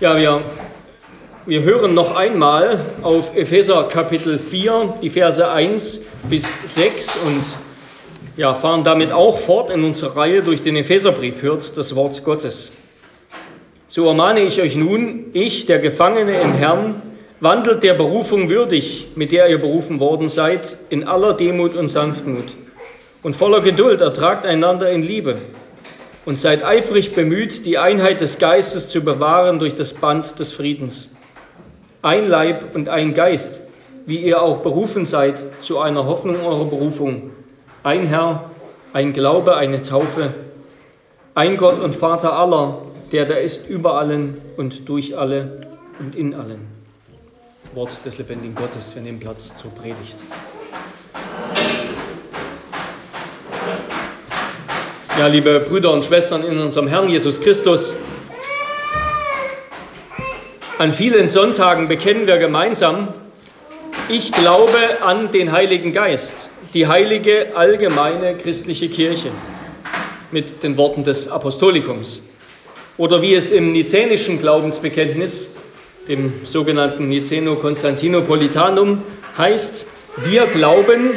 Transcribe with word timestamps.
Ja, 0.00 0.16
wir, 0.16 0.42
wir 1.44 1.62
hören 1.62 1.92
noch 1.92 2.14
einmal 2.14 2.78
auf 3.02 3.34
Epheser 3.34 3.88
Kapitel 3.90 4.38
4, 4.38 4.94
die 5.02 5.10
Verse 5.10 5.50
1 5.50 6.02
bis 6.30 6.56
6 6.72 7.16
und 7.26 7.42
ja, 8.36 8.54
fahren 8.54 8.84
damit 8.84 9.10
auch 9.10 9.40
fort 9.40 9.70
in 9.70 9.82
unserer 9.82 10.16
Reihe 10.16 10.42
durch 10.42 10.62
den 10.62 10.76
Epheserbrief, 10.76 11.42
hört 11.42 11.76
das 11.76 11.96
Wort 11.96 12.22
Gottes. 12.22 12.70
So 13.88 14.06
ermahne 14.06 14.42
ich 14.42 14.62
euch 14.62 14.76
nun, 14.76 15.30
ich, 15.32 15.66
der 15.66 15.80
Gefangene 15.80 16.42
im 16.42 16.52
Herrn, 16.52 17.02
wandelt 17.40 17.82
der 17.82 17.94
Berufung 17.94 18.48
würdig, 18.48 19.08
mit 19.16 19.32
der 19.32 19.48
ihr 19.48 19.58
berufen 19.58 19.98
worden 19.98 20.28
seid, 20.28 20.78
in 20.90 21.08
aller 21.08 21.34
Demut 21.34 21.74
und 21.74 21.88
Sanftmut. 21.88 22.54
Und 23.24 23.34
voller 23.34 23.62
Geduld 23.62 24.00
ertragt 24.00 24.46
einander 24.46 24.92
in 24.92 25.02
Liebe 25.02 25.38
und 26.28 26.38
seid 26.38 26.62
eifrig 26.62 27.14
bemüht, 27.14 27.64
die 27.64 27.78
Einheit 27.78 28.20
des 28.20 28.38
Geistes 28.38 28.86
zu 28.86 29.00
bewahren 29.00 29.58
durch 29.58 29.72
das 29.72 29.94
Band 29.94 30.38
des 30.38 30.52
Friedens. 30.52 31.16
Ein 32.02 32.28
Leib 32.28 32.74
und 32.74 32.90
ein 32.90 33.14
Geist, 33.14 33.62
wie 34.04 34.18
ihr 34.18 34.42
auch 34.42 34.58
berufen 34.58 35.06
seid 35.06 35.42
zu 35.62 35.78
einer 35.78 36.04
Hoffnung 36.04 36.44
eurer 36.44 36.66
Berufung. 36.66 37.30
Ein 37.82 38.04
Herr, 38.04 38.50
ein 38.92 39.14
Glaube, 39.14 39.56
eine 39.56 39.80
Taufe, 39.80 40.34
ein 41.34 41.56
Gott 41.56 41.80
und 41.80 41.94
Vater 41.94 42.34
aller, 42.34 42.82
der 43.10 43.24
da 43.24 43.36
ist 43.36 43.66
über 43.66 43.94
allen 43.94 44.36
und 44.58 44.86
durch 44.86 45.16
alle 45.16 45.62
und 45.98 46.14
in 46.14 46.34
allen. 46.34 46.66
Wort 47.72 48.04
des 48.04 48.18
lebendigen 48.18 48.54
Gottes, 48.54 48.94
wir 48.94 49.00
nehmen 49.00 49.18
Platz 49.18 49.56
zur 49.56 49.70
Predigt. 49.70 50.22
Ja, 55.18 55.26
liebe 55.26 55.58
Brüder 55.58 55.92
und 55.92 56.04
Schwestern 56.04 56.44
in 56.44 56.58
unserem 56.58 56.86
Herrn 56.86 57.08
Jesus 57.08 57.40
Christus, 57.40 57.96
an 60.78 60.92
vielen 60.92 61.28
Sonntagen 61.28 61.88
bekennen 61.88 62.28
wir 62.28 62.38
gemeinsam, 62.38 63.08
ich 64.08 64.30
glaube 64.30 64.78
an 65.04 65.32
den 65.32 65.50
Heiligen 65.50 65.92
Geist, 65.92 66.50
die 66.72 66.86
heilige 66.86 67.56
allgemeine 67.56 68.36
christliche 68.36 68.88
Kirche, 68.88 69.30
mit 70.30 70.62
den 70.62 70.76
Worten 70.76 71.02
des 71.02 71.28
Apostolikums. 71.28 72.22
Oder 72.96 73.20
wie 73.20 73.34
es 73.34 73.50
im 73.50 73.72
nizänischen 73.72 74.38
Glaubensbekenntnis, 74.38 75.56
dem 76.06 76.32
sogenannten 76.44 77.08
Niceno-Konstantinopolitanum, 77.08 79.02
heißt, 79.36 79.84
wir 80.18 80.46
glauben 80.46 81.10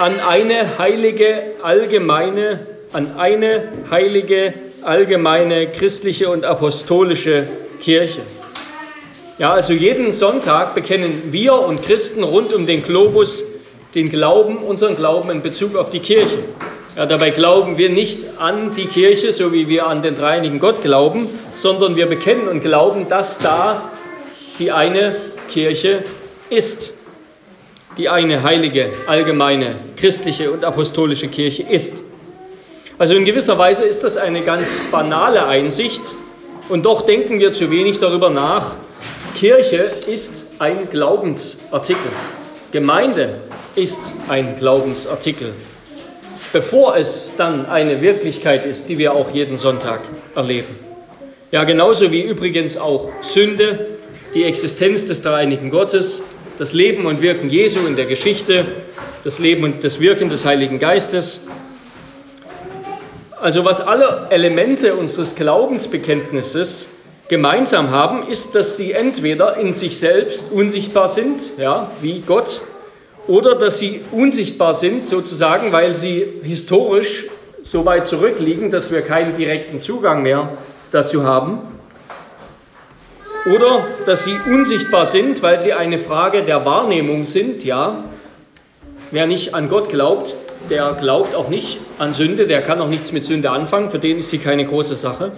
an 0.00 0.18
eine 0.18 0.76
heilige 0.80 1.52
allgemeine 1.62 2.77
an 2.92 3.16
eine 3.18 3.68
heilige, 3.90 4.54
allgemeine, 4.82 5.66
christliche 5.68 6.30
und 6.30 6.44
apostolische 6.44 7.46
Kirche. 7.80 8.20
Ja, 9.38 9.52
also 9.52 9.72
jeden 9.72 10.10
Sonntag 10.10 10.74
bekennen 10.74 11.24
wir 11.30 11.54
und 11.54 11.82
Christen 11.82 12.22
rund 12.24 12.52
um 12.52 12.66
den 12.66 12.82
Globus 12.82 13.44
den 13.94 14.10
Glauben, 14.10 14.58
unseren 14.58 14.96
Glauben 14.96 15.30
in 15.30 15.42
Bezug 15.42 15.76
auf 15.76 15.90
die 15.90 16.00
Kirche. 16.00 16.38
Ja, 16.96 17.06
dabei 17.06 17.30
glauben 17.30 17.78
wir 17.78 17.90
nicht 17.90 18.20
an 18.38 18.74
die 18.74 18.86
Kirche, 18.86 19.32
so 19.32 19.52
wie 19.52 19.68
wir 19.68 19.86
an 19.86 20.02
den 20.02 20.14
dreinigen 20.14 20.58
Gott 20.58 20.82
glauben, 20.82 21.28
sondern 21.54 21.96
wir 21.96 22.06
bekennen 22.06 22.48
und 22.48 22.60
glauben, 22.60 23.08
dass 23.08 23.38
da 23.38 23.92
die 24.58 24.72
eine 24.72 25.16
Kirche 25.50 26.02
ist. 26.50 26.92
Die 27.96 28.08
eine 28.08 28.42
heilige, 28.42 28.90
allgemeine, 29.06 29.76
christliche 29.96 30.50
und 30.50 30.64
apostolische 30.64 31.28
Kirche 31.28 31.62
ist. 31.62 32.02
Also 33.00 33.14
in 33.14 33.24
gewisser 33.24 33.56
Weise 33.58 33.84
ist 33.84 34.02
das 34.02 34.16
eine 34.16 34.42
ganz 34.42 34.76
banale 34.90 35.46
Einsicht 35.46 36.02
und 36.68 36.84
doch 36.84 37.02
denken 37.02 37.38
wir 37.38 37.52
zu 37.52 37.70
wenig 37.70 38.00
darüber 38.00 38.28
nach. 38.28 38.74
Kirche 39.36 39.88
ist 40.08 40.42
ein 40.58 40.90
Glaubensartikel. 40.90 42.10
Gemeinde 42.72 43.34
ist 43.76 44.00
ein 44.28 44.56
Glaubensartikel, 44.56 45.52
bevor 46.52 46.96
es 46.96 47.30
dann 47.38 47.66
eine 47.66 48.02
Wirklichkeit 48.02 48.66
ist, 48.66 48.88
die 48.88 48.98
wir 48.98 49.12
auch 49.12 49.30
jeden 49.30 49.56
Sonntag 49.56 50.00
erleben. 50.34 50.74
Ja, 51.52 51.62
genauso 51.62 52.10
wie 52.10 52.22
übrigens 52.22 52.76
auch 52.76 53.10
Sünde, 53.22 53.90
die 54.34 54.42
Existenz 54.42 55.04
des 55.04 55.22
dreieinigen 55.22 55.70
Gottes, 55.70 56.20
das 56.58 56.72
Leben 56.72 57.06
und 57.06 57.22
Wirken 57.22 57.48
Jesu 57.48 57.86
in 57.86 57.94
der 57.94 58.06
Geschichte, 58.06 58.66
das 59.22 59.38
Leben 59.38 59.62
und 59.62 59.84
das 59.84 60.00
Wirken 60.00 60.28
des 60.30 60.44
Heiligen 60.44 60.80
Geistes 60.80 61.42
also 63.40 63.64
was 63.64 63.80
alle 63.80 64.26
Elemente 64.30 64.94
unseres 64.94 65.34
Glaubensbekenntnisses 65.34 66.88
gemeinsam 67.28 67.90
haben, 67.90 68.26
ist, 68.26 68.54
dass 68.54 68.76
sie 68.76 68.92
entweder 68.92 69.56
in 69.56 69.72
sich 69.72 69.98
selbst 69.98 70.50
unsichtbar 70.50 71.08
sind, 71.08 71.42
ja, 71.58 71.90
wie 72.00 72.20
Gott, 72.26 72.62
oder 73.26 73.54
dass 73.54 73.78
sie 73.78 74.00
unsichtbar 74.10 74.74
sind, 74.74 75.04
sozusagen, 75.04 75.70
weil 75.72 75.94
sie 75.94 76.26
historisch 76.42 77.26
so 77.62 77.84
weit 77.84 78.06
zurückliegen, 78.06 78.70
dass 78.70 78.90
wir 78.90 79.02
keinen 79.02 79.36
direkten 79.36 79.82
Zugang 79.82 80.22
mehr 80.22 80.48
dazu 80.90 81.24
haben. 81.24 81.60
Oder 83.54 83.86
dass 84.06 84.24
sie 84.24 84.36
unsichtbar 84.46 85.06
sind, 85.06 85.42
weil 85.42 85.60
sie 85.60 85.74
eine 85.74 85.98
Frage 85.98 86.42
der 86.42 86.64
Wahrnehmung 86.64 87.26
sind, 87.26 87.64
ja. 87.64 88.04
Wer 89.10 89.26
nicht 89.26 89.54
an 89.54 89.68
Gott 89.68 89.90
glaubt, 89.90 90.36
der 90.70 90.96
glaubt 91.00 91.34
auch 91.34 91.48
nicht 91.48 91.78
an 91.98 92.12
Sünde, 92.12 92.46
der 92.46 92.62
kann 92.62 92.80
auch 92.80 92.88
nichts 92.88 93.12
mit 93.12 93.24
Sünde 93.24 93.50
anfangen, 93.50 93.90
für 93.90 93.98
den 93.98 94.18
ist 94.18 94.30
sie 94.30 94.38
keine 94.38 94.64
große 94.64 94.96
Sache. 94.96 95.32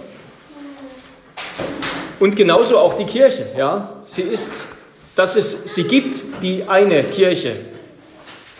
Und 2.19 2.35
genauso 2.35 2.77
auch 2.77 2.93
die 2.93 3.05
Kirche, 3.05 3.47
ja, 3.57 3.93
sie 4.05 4.21
ist, 4.21 4.67
dass 5.15 5.35
es 5.35 5.73
sie 5.73 5.85
gibt, 5.85 6.21
die 6.41 6.65
eine 6.67 7.03
Kirche. 7.05 7.55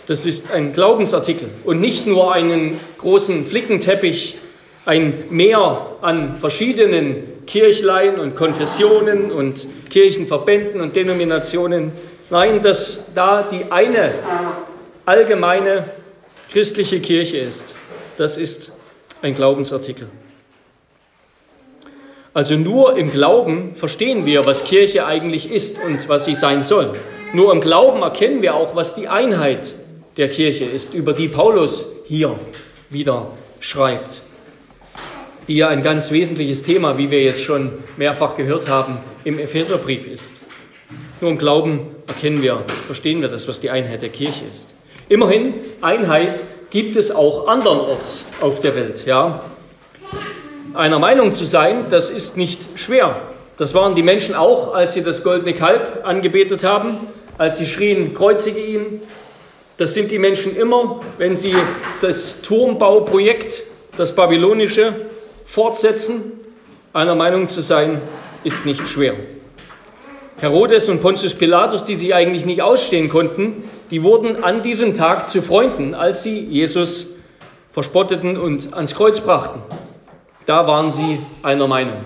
Das 0.07 0.25
ist 0.25 0.51
ein 0.51 0.73
Glaubensartikel 0.73 1.47
und 1.63 1.79
nicht 1.79 2.07
nur 2.07 2.33
einen 2.33 2.79
großen 2.97 3.45
Flickenteppich, 3.45 4.37
ein 4.85 5.25
Meer 5.29 5.85
an 6.01 6.37
verschiedenen 6.39 7.45
Kirchlein 7.45 8.19
und 8.19 8.35
Konfessionen 8.35 9.31
und 9.31 9.67
Kirchenverbänden 9.89 10.81
und 10.81 10.95
Denominationen. 10.95 11.91
Nein, 12.31 12.61
dass 12.61 13.13
da 13.13 13.43
die 13.43 13.71
eine 13.71 14.13
allgemeine 15.05 15.85
christliche 16.51 16.99
Kirche 16.99 17.37
ist. 17.37 17.75
Das 18.17 18.37
ist 18.37 18.73
ein 19.21 19.35
Glaubensartikel. 19.35 20.07
Also 22.33 22.55
nur 22.55 22.97
im 22.97 23.11
Glauben 23.11 23.75
verstehen 23.75 24.25
wir, 24.25 24.45
was 24.45 24.63
Kirche 24.63 25.05
eigentlich 25.05 25.51
ist 25.51 25.77
und 25.83 26.07
was 26.07 26.25
sie 26.25 26.35
sein 26.35 26.63
soll. 26.63 26.93
Nur 27.33 27.51
im 27.51 27.61
Glauben 27.61 28.01
erkennen 28.01 28.41
wir 28.41 28.55
auch, 28.55 28.75
was 28.75 28.95
die 28.95 29.07
Einheit 29.07 29.73
der 30.17 30.29
Kirche 30.29 30.65
ist, 30.65 30.93
über 30.93 31.13
die 31.13 31.29
Paulus 31.29 31.87
hier 32.05 32.37
wieder 32.89 33.31
schreibt, 33.59 34.21
die 35.47 35.55
ja 35.55 35.69
ein 35.69 35.83
ganz 35.83 36.11
wesentliches 36.11 36.63
Thema, 36.63 36.97
wie 36.97 37.11
wir 37.11 37.21
jetzt 37.21 37.41
schon 37.41 37.71
mehrfach 37.97 38.35
gehört 38.35 38.67
haben, 38.67 38.97
im 39.23 39.39
Epheserbrief 39.39 40.05
ist. 40.05 40.41
Nur 41.21 41.31
im 41.31 41.37
Glauben 41.37 41.87
erkennen 42.07 42.41
wir, 42.41 42.63
verstehen 42.87 43.21
wir 43.21 43.29
das, 43.29 43.47
was 43.47 43.59
die 43.59 43.69
Einheit 43.69 44.01
der 44.01 44.09
Kirche 44.09 44.43
ist. 44.49 44.73
Immerhin, 45.11 45.55
Einheit 45.81 46.41
gibt 46.69 46.95
es 46.95 47.13
auch 47.13 47.49
andernorts 47.49 48.25
auf 48.39 48.61
der 48.61 48.75
Welt. 48.77 49.05
Ja? 49.05 49.43
Einer 50.73 50.99
Meinung 50.99 51.33
zu 51.33 51.43
sein, 51.43 51.87
das 51.89 52.09
ist 52.09 52.37
nicht 52.37 52.79
schwer. 52.79 53.19
Das 53.57 53.73
waren 53.73 53.93
die 53.93 54.03
Menschen 54.03 54.35
auch, 54.35 54.73
als 54.73 54.93
sie 54.93 55.03
das 55.03 55.21
goldene 55.21 55.53
Kalb 55.53 56.03
angebetet 56.05 56.63
haben, 56.63 57.07
als 57.37 57.57
sie 57.57 57.65
schrien, 57.65 58.13
kreuzige 58.13 58.61
ihn. 58.61 59.01
Das 59.75 59.93
sind 59.93 60.11
die 60.11 60.17
Menschen 60.17 60.55
immer, 60.55 61.01
wenn 61.17 61.35
sie 61.35 61.57
das 61.99 62.41
Turmbauprojekt, 62.41 63.63
das 63.97 64.15
babylonische, 64.15 64.93
fortsetzen. 65.45 66.39
Einer 66.93 67.15
Meinung 67.15 67.49
zu 67.49 67.59
sein, 67.59 68.01
ist 68.45 68.65
nicht 68.65 68.87
schwer. 68.87 69.15
Herodes 70.39 70.87
und 70.87 71.01
Pontius 71.01 71.35
Pilatus, 71.35 71.83
die 71.83 71.95
sich 71.95 72.15
eigentlich 72.15 72.45
nicht 72.45 72.61
ausstehen 72.61 73.09
konnten, 73.09 73.65
die 73.91 74.03
wurden 74.03 74.43
an 74.43 74.61
diesem 74.61 74.95
Tag 74.95 75.29
zu 75.29 75.41
Freunden, 75.41 75.93
als 75.93 76.23
sie 76.23 76.39
Jesus 76.39 77.07
verspotteten 77.71 78.37
und 78.37 78.73
ans 78.73 78.95
Kreuz 78.95 79.19
brachten. 79.19 79.61
Da 80.45 80.65
waren 80.65 80.91
sie 80.91 81.19
einer 81.43 81.67
Meinung. 81.67 82.05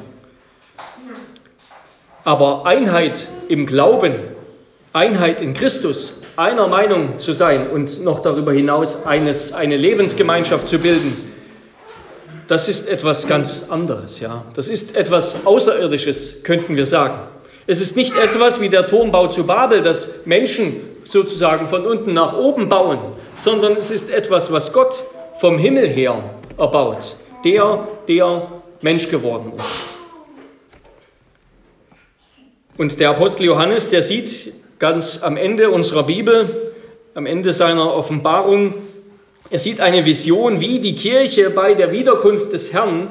Aber 2.24 2.66
Einheit 2.66 3.28
im 3.50 3.68
Glauben, 3.68 4.16
Einheit 4.94 5.42
in 5.42 5.54
Christus, 5.54 6.22
einer 6.36 6.68
Meinung 6.68 7.20
zu 7.20 7.34
sein 7.34 7.70
und 7.70 8.04
noch 8.04 8.20
darüber 8.20 8.52
hinaus 8.52 9.06
eines, 9.06 9.54
eine 9.54 9.78
Lebensgemeinschaft 9.78 10.68
zu 10.68 10.80
bilden, 10.80 11.32
das 12.48 12.68
ist 12.68 12.88
etwas 12.88 13.28
ganz 13.28 13.64
anderes. 13.70 14.20
Ja? 14.20 14.44
Das 14.56 14.68
ist 14.68 14.96
etwas 14.96 15.46
Außerirdisches, 15.46 16.44
könnten 16.44 16.76
wir 16.76 16.86
sagen. 16.86 17.20
Es 17.68 17.82
ist 17.82 17.96
nicht 17.96 18.16
etwas 18.18 18.60
wie 18.60 18.70
der 18.70 18.86
Turmbau 18.86 19.28
zu 19.28 19.46
Babel, 19.46 19.82
dass 19.82 20.26
Menschen 20.26 20.95
sozusagen 21.06 21.68
von 21.68 21.86
unten 21.86 22.14
nach 22.14 22.38
oben 22.38 22.70
bauen, 22.70 23.00
sondern 23.36 23.74
es 23.74 23.92
ist 23.92 24.12
etwas, 24.12 24.52
was 24.52 24.74
Gott 24.74 25.04
vom 25.40 25.58
Himmel 25.58 25.88
her 25.88 26.18
erbaut, 26.58 27.16
der, 27.44 27.88
der 28.08 28.52
Mensch 28.82 29.10
geworden 29.10 29.54
ist. 29.58 29.98
Und 32.78 33.00
der 33.00 33.12
Apostel 33.12 33.46
Johannes, 33.46 33.90
der 33.90 34.04
sieht 34.04 34.54
ganz 34.80 35.24
am 35.24 35.38
Ende 35.38 35.70
unserer 35.70 36.04
Bibel, 36.04 36.74
am 37.14 37.26
Ende 37.26 37.54
seiner 37.54 37.94
Offenbarung, 37.94 38.74
er 39.50 39.60
sieht 39.60 39.80
eine 39.80 40.06
Vision, 40.06 40.60
wie 40.60 40.80
die 40.80 40.96
Kirche 40.96 41.52
bei 41.52 41.76
der 41.76 41.92
Wiederkunft 41.92 42.52
des 42.52 42.74
Herrn, 42.74 43.10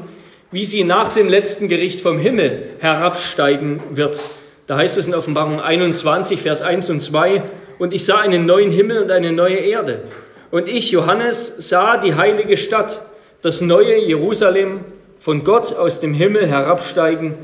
wie 0.51 0.65
sie 0.65 0.85
nach 0.85 1.13
dem 1.13 1.29
letzten 1.29 1.69
Gericht 1.69 2.01
vom 2.01 2.19
Himmel 2.19 2.71
herabsteigen 2.81 3.81
wird. 3.91 4.19
Da 4.67 4.77
heißt 4.77 4.99
es 4.99 5.07
in 5.07 5.15
Offenbarung 5.15 5.61
21, 5.61 6.41
Vers 6.41 6.61
1 6.61 6.91
und 6.91 7.01
2, 7.01 7.43
und 7.79 7.93
ich 7.93 8.05
sah 8.05 8.19
einen 8.19 8.47
neuen 8.47 8.71
Himmel 8.71 9.03
und 9.03 9.11
eine 9.11 9.33
neue 9.33 9.57
Erde. 9.57 10.05
Und 10.51 10.69
ich, 10.69 10.91
Johannes, 10.91 11.55
sah 11.59 11.97
die 11.97 12.15
heilige 12.15 12.57
Stadt, 12.57 13.01
das 13.43 13.61
neue 13.61 13.99
Jerusalem, 13.99 14.81
von 15.19 15.43
Gott 15.43 15.75
aus 15.75 16.01
dem 16.01 16.13
Himmel 16.13 16.47
herabsteigen, 16.47 17.35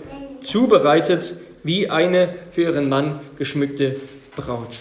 zubereitet 0.43 1.35
wie 1.63 1.89
eine 1.89 2.35
für 2.53 2.63
ihren 2.63 2.89
Mann 2.89 3.21
geschmückte 3.39 3.97
Braut. 4.37 4.79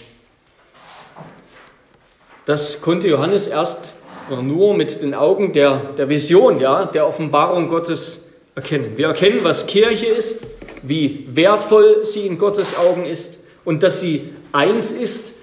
Das 2.44 2.82
konnte 2.82 3.08
Johannes 3.08 3.46
erst 3.46 3.94
nur 4.28 4.74
mit 4.74 5.02
den 5.02 5.14
Augen 5.14 5.52
der, 5.52 5.80
der 5.96 6.08
Vision, 6.08 6.60
ja, 6.60 6.84
der 6.84 7.06
Offenbarung 7.06 7.68
Gottes 7.68 8.30
erkennen. 8.54 8.92
Wir 8.96 9.08
erkennen, 9.08 9.40
was 9.42 9.66
Kirche 9.66 10.06
ist, 10.06 10.46
wie 10.82 11.26
wertvoll 11.32 12.04
sie 12.04 12.26
in 12.26 12.38
Gottes 12.38 12.76
Augen 12.76 13.06
ist 13.06 13.42
und 13.64 13.82
dass 13.82 14.00
sie 14.00 14.30
eins 14.52 14.90
ist, 14.90 15.34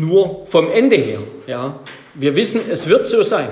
nur 0.00 0.46
vom 0.46 0.70
Ende 0.70 0.96
her. 0.96 1.18
Ja. 1.46 1.78
Wir 2.14 2.34
wissen, 2.34 2.62
es 2.70 2.88
wird 2.88 3.06
so 3.06 3.22
sein. 3.22 3.48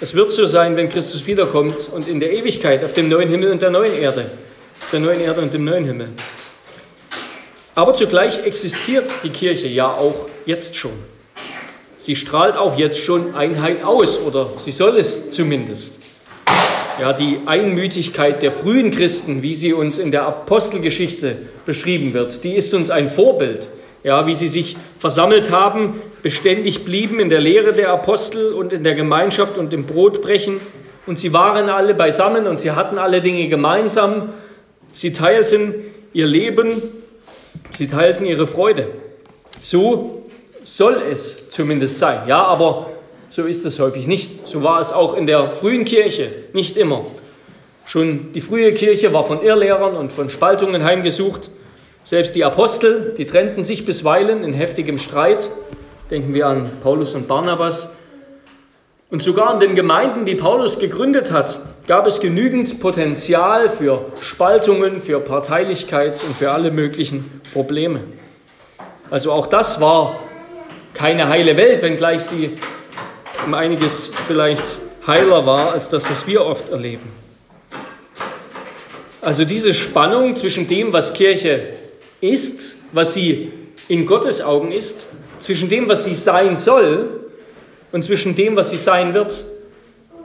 Es 0.00 0.14
wird 0.14 0.30
so 0.30 0.46
sein, 0.46 0.76
wenn 0.76 0.88
Christus 0.88 1.26
wiederkommt 1.26 1.88
und 1.92 2.08
in 2.08 2.20
der 2.20 2.32
Ewigkeit 2.32 2.84
auf 2.84 2.92
dem 2.92 3.08
neuen 3.08 3.28
Himmel 3.28 3.50
und 3.50 3.62
der 3.62 3.70
neuen 3.70 3.94
Erde, 3.94 4.30
der 4.92 5.00
neuen 5.00 5.20
Erde 5.20 5.40
und 5.40 5.52
dem 5.52 5.64
neuen 5.64 5.84
Himmel. 5.84 6.10
Aber 7.74 7.94
zugleich 7.94 8.44
existiert 8.44 9.08
die 9.22 9.30
Kirche 9.30 9.68
ja 9.68 9.92
auch 9.92 10.28
jetzt 10.46 10.76
schon. 10.76 10.92
Sie 11.96 12.16
strahlt 12.16 12.56
auch 12.56 12.78
jetzt 12.78 13.00
schon 13.00 13.34
Einheit 13.34 13.82
aus, 13.82 14.20
oder 14.20 14.50
sie 14.58 14.70
soll 14.70 14.96
es 14.98 15.30
zumindest. 15.30 15.94
Ja, 17.00 17.12
die 17.12 17.38
Einmütigkeit 17.46 18.42
der 18.42 18.50
frühen 18.50 18.90
Christen, 18.90 19.42
wie 19.42 19.54
sie 19.54 19.72
uns 19.72 19.98
in 19.98 20.10
der 20.10 20.26
Apostelgeschichte 20.26 21.36
beschrieben 21.66 22.14
wird, 22.14 22.42
die 22.44 22.54
ist 22.54 22.74
uns 22.74 22.90
ein 22.90 23.10
Vorbild. 23.10 23.68
Ja, 24.04 24.26
wie 24.26 24.34
sie 24.34 24.46
sich 24.46 24.76
versammelt 24.98 25.50
haben, 25.50 26.00
beständig 26.22 26.84
blieben 26.84 27.20
in 27.20 27.28
der 27.28 27.40
Lehre 27.40 27.72
der 27.72 27.90
Apostel 27.90 28.52
und 28.52 28.72
in 28.72 28.84
der 28.84 28.94
Gemeinschaft 28.94 29.58
und 29.58 29.72
im 29.72 29.86
Brotbrechen. 29.86 30.60
Und 31.06 31.18
sie 31.18 31.32
waren 31.32 31.68
alle 31.68 31.94
beisammen 31.94 32.46
und 32.46 32.60
sie 32.60 32.72
hatten 32.72 32.98
alle 32.98 33.20
Dinge 33.20 33.48
gemeinsam. 33.48 34.30
Sie 34.92 35.12
teilten 35.12 35.74
ihr 36.12 36.26
Leben, 36.26 36.82
sie 37.70 37.86
teilten 37.86 38.26
ihre 38.26 38.46
Freude. 38.46 38.88
So 39.62 40.26
soll 40.64 41.02
es 41.10 41.50
zumindest 41.50 41.98
sein. 41.98 42.20
Ja, 42.26 42.44
aber 42.44 42.90
so 43.30 43.44
ist 43.44 43.64
es 43.64 43.78
häufig 43.78 44.06
nicht. 44.06 44.48
So 44.48 44.62
war 44.62 44.80
es 44.80 44.92
auch 44.92 45.16
in 45.16 45.26
der 45.26 45.50
frühen 45.50 45.84
Kirche, 45.84 46.30
nicht 46.52 46.76
immer. 46.76 47.06
Schon 47.86 48.32
die 48.32 48.40
frühe 48.40 48.72
Kirche 48.74 49.12
war 49.12 49.24
von 49.24 49.42
Irrlehrern 49.42 49.96
und 49.96 50.12
von 50.12 50.30
Spaltungen 50.30 50.84
heimgesucht. 50.84 51.50
Selbst 52.08 52.34
die 52.34 52.42
Apostel, 52.42 53.12
die 53.18 53.26
trennten 53.26 53.62
sich 53.62 53.84
bisweilen 53.84 54.42
in 54.42 54.54
heftigem 54.54 54.96
Streit. 54.96 55.50
Denken 56.10 56.32
wir 56.32 56.46
an 56.46 56.70
Paulus 56.82 57.14
und 57.14 57.28
Barnabas. 57.28 57.94
Und 59.10 59.22
sogar 59.22 59.52
in 59.52 59.60
den 59.60 59.74
Gemeinden, 59.74 60.24
die 60.24 60.34
Paulus 60.34 60.78
gegründet 60.78 61.32
hat, 61.32 61.60
gab 61.86 62.06
es 62.06 62.20
genügend 62.20 62.80
Potenzial 62.80 63.68
für 63.68 64.06
Spaltungen, 64.22 65.00
für 65.00 65.20
Parteilichkeit 65.20 66.18
und 66.26 66.34
für 66.34 66.50
alle 66.50 66.70
möglichen 66.70 67.42
Probleme. 67.52 68.00
Also 69.10 69.30
auch 69.30 69.44
das 69.44 69.78
war 69.78 70.18
keine 70.94 71.28
heile 71.28 71.58
Welt, 71.58 71.82
wenngleich 71.82 72.22
sie 72.22 72.56
um 73.44 73.52
einiges 73.52 74.10
vielleicht 74.26 74.78
heiler 75.06 75.44
war 75.44 75.72
als 75.72 75.90
das, 75.90 76.08
was 76.10 76.26
wir 76.26 76.46
oft 76.46 76.70
erleben. 76.70 77.12
Also 79.20 79.44
diese 79.44 79.74
Spannung 79.74 80.34
zwischen 80.36 80.66
dem, 80.66 80.94
was 80.94 81.12
Kirche 81.12 81.74
ist, 82.20 82.76
was 82.92 83.14
sie 83.14 83.52
in 83.88 84.06
Gottes 84.06 84.40
Augen 84.40 84.72
ist, 84.72 85.06
zwischen 85.38 85.68
dem, 85.68 85.88
was 85.88 86.04
sie 86.04 86.14
sein 86.14 86.56
soll 86.56 87.08
und 87.92 88.02
zwischen 88.02 88.34
dem, 88.34 88.56
was 88.56 88.70
sie 88.70 88.76
sein 88.76 89.14
wird, 89.14 89.44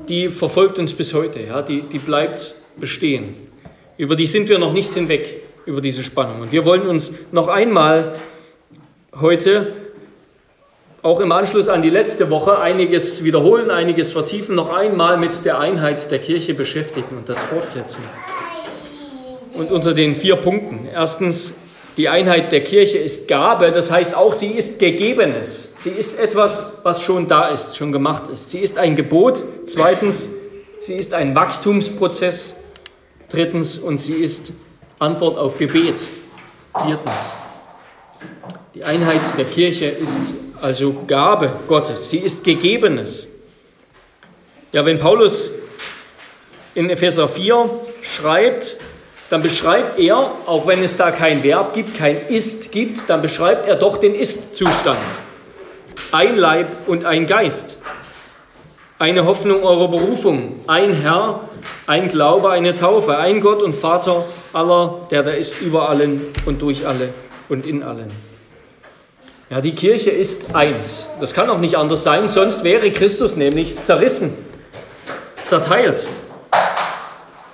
die 0.10 0.30
verfolgt 0.30 0.80
uns 0.80 0.94
bis 0.94 1.14
heute, 1.14 1.42
ja, 1.42 1.62
die, 1.62 1.84
die 1.84 2.00
bleibt 2.00 2.56
bestehen. 2.78 3.36
Über 3.98 4.16
die 4.16 4.26
sind 4.26 4.50
wir 4.50 4.60
noch 4.60 4.74
nicht 4.74 4.94
hinweg, 4.94 5.44
über 5.66 5.80
diese 5.80 6.04
Spannung. 6.04 6.42
Und 6.42 6.52
wir 6.52 6.66
wollen 6.66 6.88
uns 6.88 7.14
noch 7.32 7.48
einmal 7.48 8.20
heute 9.20 9.74
auch 11.04 11.20
im 11.20 11.32
Anschluss 11.32 11.68
an 11.68 11.82
die 11.82 11.90
letzte 11.90 12.30
Woche 12.30 12.60
einiges 12.60 13.24
wiederholen, 13.24 13.70
einiges 13.70 14.14
vertiefen, 14.14 14.56
noch 14.56 14.74
einmal 14.74 15.18
mit 15.18 15.46
der 15.46 15.60
Einheit 15.60 16.10
der 16.10 16.20
Kirche 16.20 16.54
beschäftigen 16.54 17.18
und 17.18 17.30
das 17.30 17.40
fortsetzen. 17.40 18.04
Und 19.54 19.70
unter 19.72 19.94
den 19.94 20.16
vier 20.16 20.38
Punkten. 20.38 20.88
Erstens, 20.92 21.56
die 21.98 22.10
Einheit 22.10 22.52
der 22.52 22.64
Kirche 22.64 22.98
ist 22.98 23.28
Gabe, 23.28 23.72
das 23.72 23.92
heißt 23.92 24.16
auch, 24.16 24.34
sie 24.34 24.48
ist 24.48 24.80
Gegebenes. 24.80 25.70
Sie 25.78 25.92
ist 25.92 26.18
etwas, 26.18 26.74
was 26.82 27.02
schon 27.02 27.28
da 27.28 27.50
ist, 27.50 27.78
schon 27.78 27.92
gemacht 27.92 28.30
ist. 28.30 28.50
Sie 28.50 28.60
ist 28.60 28.78
ein 28.80 28.96
Gebot. 28.96 29.44
Zweitens, 29.66 30.30
sie 30.80 30.96
ist 30.96 31.14
ein 31.14 31.36
Wachstumsprozess. 31.36 32.64
Drittens, 33.30 33.78
und 33.78 34.00
sie 34.00 34.16
ist 34.16 34.54
Antwort 34.98 35.38
auf 35.38 35.58
Gebet. 35.58 36.02
Viertens, 36.84 37.36
die 38.74 38.84
Einheit 38.84 39.22
der 39.38 39.46
Kirche 39.46 39.86
ist 39.86 40.20
also 40.62 40.96
Gabe 41.06 41.52
Gottes. 41.68 42.10
Sie 42.10 42.18
ist 42.18 42.44
Gegebenes. 42.44 43.28
Ja, 44.72 44.84
wenn 44.86 44.98
Paulus 44.98 45.52
in 46.74 46.90
Epheser 46.90 47.30
4 47.30 47.70
schreibt, 48.02 48.78
dann 49.34 49.42
beschreibt 49.42 49.98
er, 49.98 50.32
auch 50.46 50.68
wenn 50.68 50.84
es 50.84 50.96
da 50.96 51.10
kein 51.10 51.42
Verb 51.42 51.74
gibt, 51.74 51.98
kein 51.98 52.28
Ist 52.28 52.72
gibt, 52.72 53.10
dann 53.10 53.24
beschreibt 53.24 53.66
er 53.66 53.76
doch 53.76 53.98
den 53.98 54.14
Ist-Zustand. 54.14 55.00
Ein 56.12 56.38
Leib 56.38 56.68
und 56.86 57.04
ein 57.04 57.26
Geist. 57.26 57.80
Eine 59.00 59.26
Hoffnung 59.26 59.64
eurer 59.64 59.88
Berufung. 59.88 60.60
Ein 60.68 60.94
Herr, 60.94 61.50
ein 61.88 62.10
Glaube, 62.10 62.52
eine 62.52 62.76
Taufe. 62.76 63.18
Ein 63.18 63.42
Gott 63.42 63.64
und 63.64 63.74
Vater 63.74 64.24
aller, 64.54 65.08
der 65.10 65.24
da 65.24 65.32
ist 65.32 65.60
über 65.62 65.90
allen 65.90 66.28
und 66.46 66.62
durch 66.62 66.86
alle 66.86 67.10
und 67.50 67.66
in 67.66 67.82
allen. 67.82 68.12
Ja, 69.50 69.62
die 69.62 69.74
Kirche 69.74 70.12
ist 70.12 70.56
eins. 70.56 71.10
Das 71.20 71.34
kann 71.34 71.50
auch 71.50 71.58
nicht 71.58 71.76
anders 71.76 72.04
sein, 72.04 72.28
sonst 72.28 72.64
wäre 72.64 72.92
Christus 72.92 73.36
nämlich 73.36 73.82
zerrissen, 73.82 74.38
zerteilt. 75.44 76.06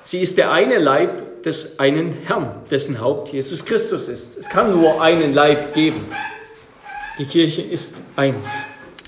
Sie 0.03 0.19
ist 0.19 0.37
der 0.37 0.51
eine 0.51 0.77
Leib 0.77 1.28
des 1.45 1.79
einen 1.79 2.13
Herrn, 2.25 2.51
dessen 2.69 2.99
Haupt 3.01 3.29
Jesus 3.29 3.65
Christus 3.65 4.07
ist. 4.07 4.37
Es 4.37 4.49
kann 4.49 4.71
nur 4.71 5.01
einen 5.01 5.33
Leib 5.33 5.73
geben. 5.73 6.05
Die 7.17 7.25
Kirche 7.25 7.61
ist 7.61 8.01
eins. 8.15 8.65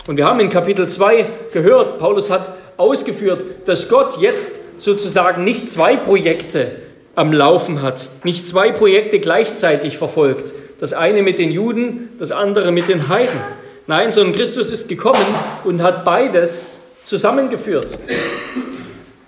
Und 0.08 0.18
wir 0.18 0.26
haben 0.26 0.40
in 0.40 0.50
Kapitel 0.50 0.88
2 0.88 1.30
gehört, 1.54 1.98
Paulus 1.98 2.30
hat 2.30 2.52
ausgeführt, 2.78 3.44
dass 3.66 3.90
Gott 3.90 4.18
jetzt 4.20 4.54
sozusagen 4.78 5.44
nicht 5.44 5.70
zwei 5.70 5.96
Projekte 5.96 6.72
am 7.16 7.32
Laufen 7.32 7.82
hat, 7.82 8.10
nicht 8.24 8.48
zwei 8.48 8.72
Projekte 8.72 9.20
gleichzeitig 9.20 9.98
verfolgt, 9.98 10.54
das 10.80 10.94
eine 10.94 11.22
mit 11.22 11.38
den 11.38 11.52
Juden, 11.52 12.10
das 12.18 12.32
andere 12.32 12.72
mit 12.72 12.88
den 12.90 13.08
Heiden. 13.10 13.40
Nein, 13.86 14.10
sondern 14.10 14.34
Christus 14.34 14.72
ist 14.72 14.88
gekommen 14.90 15.26
und 15.64 15.84
hat 15.84 16.04
beides 16.04 16.72
zusammengeführt. 17.06 17.98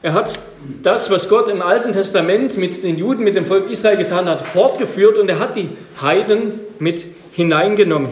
Er 0.04 0.12
hat 0.12 0.42
das, 0.82 1.10
was 1.10 1.30
Gott 1.30 1.48
im 1.48 1.62
Alten 1.62 1.94
Testament 1.94 2.58
mit 2.58 2.84
den 2.84 2.98
Juden, 2.98 3.24
mit 3.24 3.38
dem 3.38 3.46
Volk 3.46 3.72
Israel 3.72 3.96
getan 3.96 4.28
hat, 4.28 4.42
fortgeführt 4.42 5.18
und 5.18 5.30
er 5.30 5.40
hat 5.40 5.56
die 5.56 5.70
Heiden 6.02 6.60
mit 6.78 7.06
hineingenommen. 7.32 8.10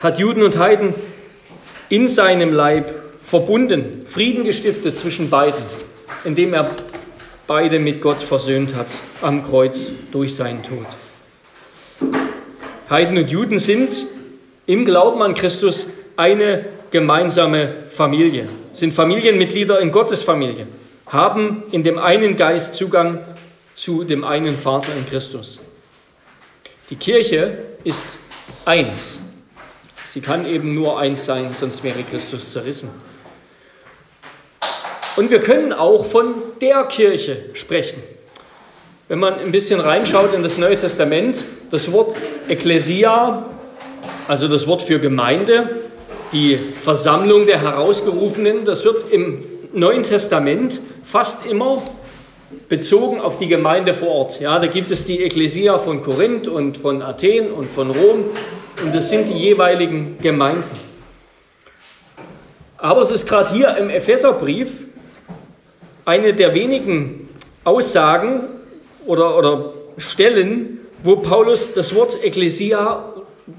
Hat 0.00 0.18
Juden 0.18 0.42
und 0.42 0.58
Heiden 0.58 0.92
in 1.88 2.06
seinem 2.06 2.52
Leib 2.52 2.94
verbunden, 3.22 4.04
Frieden 4.06 4.44
gestiftet 4.44 4.98
zwischen 4.98 5.30
beiden, 5.30 5.62
indem 6.22 6.52
er 6.52 6.72
beide 7.46 7.80
mit 7.80 8.02
Gott 8.02 8.20
versöhnt 8.20 8.74
hat 8.74 9.00
am 9.22 9.42
Kreuz 9.42 9.94
durch 10.12 10.34
seinen 10.34 10.62
Tod. 10.62 10.86
Heiden 12.90 13.16
und 13.16 13.30
Juden 13.30 13.58
sind 13.58 14.06
im 14.66 14.84
Glauben 14.84 15.22
an 15.22 15.32
Christus 15.32 15.86
eine 16.16 16.66
gemeinsame 16.90 17.84
Familie, 17.88 18.48
sind 18.72 18.94
Familienmitglieder 18.94 19.80
in 19.80 19.92
Gottes 19.92 20.22
Familie, 20.22 20.66
haben 21.06 21.64
in 21.70 21.82
dem 21.82 21.98
einen 21.98 22.36
Geist 22.36 22.74
Zugang 22.74 23.24
zu 23.74 24.04
dem 24.04 24.24
einen 24.24 24.56
Vater 24.58 24.92
in 24.96 25.06
Christus. 25.06 25.60
Die 26.90 26.96
Kirche 26.96 27.58
ist 27.82 28.18
eins. 28.64 29.20
Sie 30.04 30.20
kann 30.20 30.46
eben 30.46 30.74
nur 30.74 30.98
eins 30.98 31.24
sein, 31.24 31.52
sonst 31.52 31.82
wäre 31.82 32.02
Christus 32.04 32.52
zerrissen. 32.52 32.90
Und 35.16 35.30
wir 35.30 35.40
können 35.40 35.72
auch 35.72 36.04
von 36.04 36.34
der 36.60 36.84
Kirche 36.84 37.50
sprechen. 37.54 38.02
wenn 39.08 39.18
man 39.18 39.38
ein 39.38 39.52
bisschen 39.52 39.80
reinschaut 39.80 40.34
in 40.34 40.42
das 40.42 40.56
Neue 40.56 40.76
Testament, 40.76 41.44
das 41.70 41.92
Wort 41.92 42.16
Ekklesia, 42.48 43.44
also 44.26 44.48
das 44.48 44.66
Wort 44.66 44.82
für 44.82 44.98
Gemeinde, 44.98 45.68
die 46.34 46.56
Versammlung 46.56 47.46
der 47.46 47.62
Herausgerufenen, 47.62 48.64
das 48.64 48.84
wird 48.84 49.10
im 49.12 49.44
Neuen 49.72 50.02
Testament 50.02 50.80
fast 51.04 51.46
immer 51.46 51.82
bezogen 52.68 53.20
auf 53.20 53.38
die 53.38 53.46
Gemeinde 53.46 53.94
vor 53.94 54.08
Ort. 54.08 54.40
Ja, 54.40 54.58
da 54.58 54.66
gibt 54.66 54.90
es 54.90 55.04
die 55.04 55.22
Ekklesia 55.22 55.78
von 55.78 56.02
Korinth 56.02 56.48
und 56.48 56.76
von 56.76 57.02
Athen 57.02 57.52
und 57.52 57.70
von 57.70 57.90
Rom 57.90 58.24
und 58.82 58.94
das 58.94 59.10
sind 59.10 59.28
die 59.28 59.38
jeweiligen 59.38 60.18
Gemeinden. 60.20 60.64
Aber 62.78 63.02
es 63.02 63.12
ist 63.12 63.28
gerade 63.28 63.52
hier 63.52 63.76
im 63.76 63.88
Epheserbrief 63.88 64.70
eine 66.04 66.34
der 66.34 66.52
wenigen 66.52 67.28
Aussagen 67.62 68.42
oder, 69.06 69.38
oder 69.38 69.72
Stellen, 69.98 70.80
wo 71.04 71.16
Paulus 71.16 71.72
das 71.72 71.94
Wort 71.94 72.22
Ekklesia, 72.24 73.04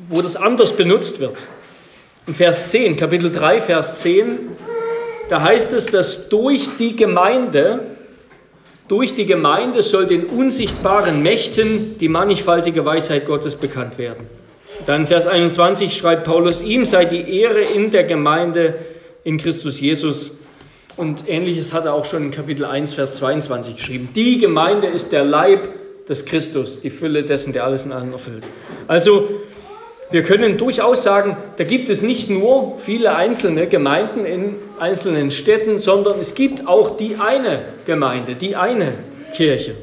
wo 0.09 0.21
das 0.21 0.35
anders 0.35 0.73
benutzt 0.73 1.19
wird. 1.21 1.45
In 2.27 2.33
Vers 2.33 2.71
10, 2.71 2.97
Kapitel 2.97 3.31
3, 3.31 3.61
Vers 3.61 3.97
10, 3.97 4.39
da 5.29 5.41
heißt 5.41 5.73
es, 5.73 5.85
dass 5.85 6.27
durch 6.27 6.69
die 6.79 6.95
Gemeinde, 6.95 7.81
durch 8.87 9.13
die 9.13 9.27
Gemeinde 9.27 9.83
soll 9.83 10.07
den 10.07 10.25
unsichtbaren 10.25 11.21
Mächten 11.21 11.99
die 11.99 12.09
mannigfaltige 12.09 12.83
Weisheit 12.83 13.27
Gottes 13.27 13.55
bekannt 13.55 13.99
werden. 13.99 14.25
Dann 14.87 15.05
Vers 15.05 15.27
21 15.27 15.93
schreibt 15.95 16.23
Paulus, 16.23 16.63
ihm 16.63 16.83
sei 16.83 17.05
die 17.05 17.41
Ehre 17.41 17.61
in 17.61 17.91
der 17.91 18.05
Gemeinde 18.05 18.73
in 19.23 19.37
Christus 19.37 19.79
Jesus. 19.79 20.39
Und 20.97 21.29
ähnliches 21.29 21.73
hat 21.73 21.85
er 21.85 21.93
auch 21.93 22.05
schon 22.05 22.23
in 22.23 22.31
Kapitel 22.31 22.65
1, 22.65 22.95
Vers 22.95 23.17
22 23.17 23.75
geschrieben. 23.75 24.09
Die 24.15 24.39
Gemeinde 24.39 24.87
ist 24.87 25.11
der 25.11 25.23
Leib 25.23 25.69
des 26.09 26.25
Christus, 26.25 26.81
die 26.81 26.89
Fülle 26.89 27.21
dessen, 27.21 27.53
der 27.53 27.65
alles 27.65 27.85
in 27.85 27.91
allen 27.91 28.13
erfüllt. 28.13 28.43
Also 28.87 29.29
wir 30.11 30.21
können 30.21 30.57
durchaus 30.57 31.03
sagen, 31.03 31.35
da 31.57 31.63
gibt 31.63 31.89
es 31.89 32.01
nicht 32.01 32.29
nur 32.29 32.77
viele 32.77 33.15
einzelne 33.15 33.67
Gemeinden 33.67 34.25
in 34.25 34.55
einzelnen 34.79 35.31
Städten, 35.31 35.77
sondern 35.77 36.19
es 36.19 36.35
gibt 36.35 36.67
auch 36.67 36.97
die 36.97 37.15
eine 37.15 37.61
Gemeinde, 37.85 38.35
die 38.35 38.55
eine 38.55 38.93
Kirche. 39.33 39.75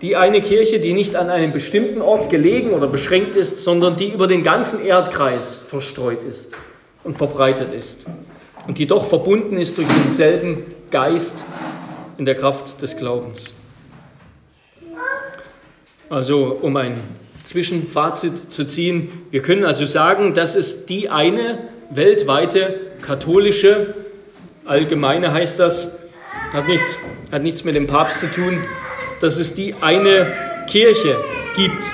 Die 0.00 0.16
eine 0.16 0.40
Kirche, 0.40 0.80
die 0.80 0.94
nicht 0.94 1.14
an 1.14 1.30
einem 1.30 1.52
bestimmten 1.52 2.00
Ort 2.00 2.28
gelegen 2.30 2.70
oder 2.70 2.88
beschränkt 2.88 3.36
ist, 3.36 3.60
sondern 3.60 3.96
die 3.96 4.08
über 4.08 4.26
den 4.26 4.42
ganzen 4.42 4.84
Erdkreis 4.84 5.54
verstreut 5.56 6.24
ist 6.24 6.56
und 7.04 7.16
verbreitet 7.16 7.72
ist 7.72 8.06
und 8.66 8.78
die 8.78 8.86
doch 8.86 9.04
verbunden 9.04 9.58
ist 9.58 9.78
durch 9.78 9.88
denselben 10.04 10.64
Geist 10.90 11.44
in 12.18 12.24
der 12.24 12.34
Kraft 12.34 12.80
des 12.82 12.96
Glaubens. 12.96 13.54
Also 16.08 16.58
um 16.60 16.76
ein 16.76 17.00
Zwischenfazit 17.52 18.50
zu 18.50 18.64
ziehen, 18.64 19.10
wir 19.30 19.42
können 19.42 19.66
also 19.66 19.84
sagen, 19.84 20.32
das 20.32 20.54
ist 20.54 20.86
die 20.88 21.10
eine 21.10 21.58
weltweite 21.90 22.80
katholische, 23.02 23.94
allgemeine 24.64 25.34
heißt 25.34 25.58
das, 25.58 25.98
hat 26.54 26.66
nichts, 26.66 26.98
hat 27.30 27.42
nichts 27.42 27.62
mit 27.64 27.74
dem 27.74 27.86
Papst 27.86 28.20
zu 28.20 28.26
tun, 28.30 28.58
dass 29.20 29.38
es 29.38 29.54
die 29.54 29.74
eine 29.82 30.26
Kirche 30.66 31.14
gibt 31.54 31.84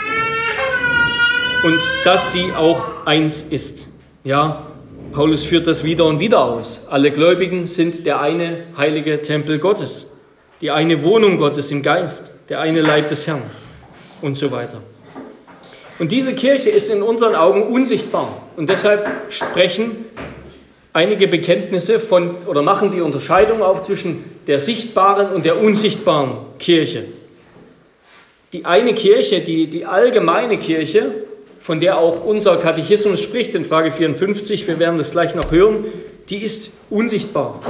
und 1.65 1.81
dass 2.05 2.33
sie 2.33 2.53
auch 2.57 3.05
eins 3.05 3.43
ist. 3.51 3.89
Ja, 4.23 4.69
Paulus 5.11 5.43
führt 5.43 5.67
das 5.67 5.83
wieder 5.83 6.05
und 6.05 6.21
wieder 6.21 6.45
aus. 6.45 6.83
Alle 6.89 7.11
Gläubigen 7.11 7.67
sind 7.67 8.07
der 8.07 8.21
eine 8.21 8.59
heilige 8.77 9.23
Tempel 9.23 9.59
Gottes, 9.59 10.07
die 10.61 10.71
eine 10.71 11.03
Wohnung 11.03 11.37
Gottes 11.37 11.73
im 11.73 11.83
Geist, 11.83 12.31
der 12.49 12.61
eine 12.61 12.81
Leib 12.81 13.09
des 13.09 13.27
Herrn 13.27 13.43
und 14.23 14.37
so 14.37 14.53
weiter. 14.53 14.81
Und 15.99 16.13
diese 16.13 16.35
Kirche 16.35 16.71
ist 16.71 16.91
in 16.91 17.03
unseren 17.03 17.35
Augen 17.35 17.65
unsichtbar. 17.65 18.43
Und 18.57 18.69
deshalb 18.69 19.07
sprechen 19.31 20.07
einige 20.93 21.29
Bekenntnisse 21.29 21.99
von 21.99 22.37
oder 22.47 22.63
machen 22.63 22.91
die 22.91 23.01
Unterscheidung 23.01 23.63
auf 23.63 23.83
zwischen 23.83 24.25
der 24.47 24.61
sichtbaren 24.61 25.33
und 25.33 25.45
der 25.45 25.61
unsichtbaren 25.61 26.33
Kirche. 26.59 27.05
Die 28.53 28.65
eine 28.65 28.95
Kirche, 28.95 29.41
die, 29.41 29.67
die 29.67 29.85
allgemeine 29.85 30.57
Kirche, 30.57 31.13
von 31.59 31.81
der 31.81 31.99
auch 31.99 32.25
unser 32.25 32.57
Katechismus 32.57 33.21
spricht 33.21 33.55
in 33.55 33.65
Frage 33.65 33.91
54, 33.91 34.67
wir 34.69 34.79
werden 34.79 34.97
das 34.97 35.11
gleich 35.11 35.35
noch 35.35 35.51
hören, 35.51 35.85
die 36.31 36.39
ist 36.39 36.73
unsichtbar. 36.89 37.61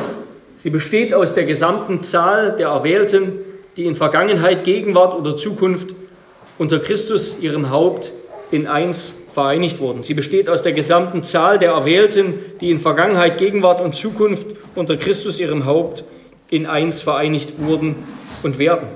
Sie 0.57 0.71
besteht 0.71 1.15
aus 1.15 1.35
der 1.35 1.45
gesamten 1.45 2.03
Zahl 2.03 2.57
der 2.59 2.69
Erwählten, 2.69 3.41
die 3.77 3.87
in 3.87 3.97
Vergangenheit, 3.97 4.65
Gegenwart 4.65 5.19
oder 5.19 5.37
Zukunft 5.37 5.95
unter 6.59 6.81
Christus, 6.81 7.39
ihrem 7.41 7.71
Haupt, 7.71 8.13
in 8.51 8.67
eins 8.67 9.15
vereinigt 9.33 9.79
wurden. 9.81 10.03
Sie 10.03 10.15
besteht 10.15 10.49
aus 10.49 10.63
der 10.63 10.73
gesamten 10.73 11.23
Zahl 11.23 11.59
der 11.59 11.73
Erwählten, 11.73 12.35
die 12.61 12.71
in 12.71 12.79
Vergangenheit, 12.79 13.39
Gegenwart 13.39 13.81
und 13.81 13.95
Zukunft 13.95 14.47
unter 14.75 14.97
Christus, 14.97 15.39
ihrem 15.39 15.65
Haupt, 15.65 16.05
in 16.51 16.67
eins 16.67 17.03
vereinigt 17.03 17.55
wurden 17.59 17.97
und 18.43 18.59
werden. 18.59 18.89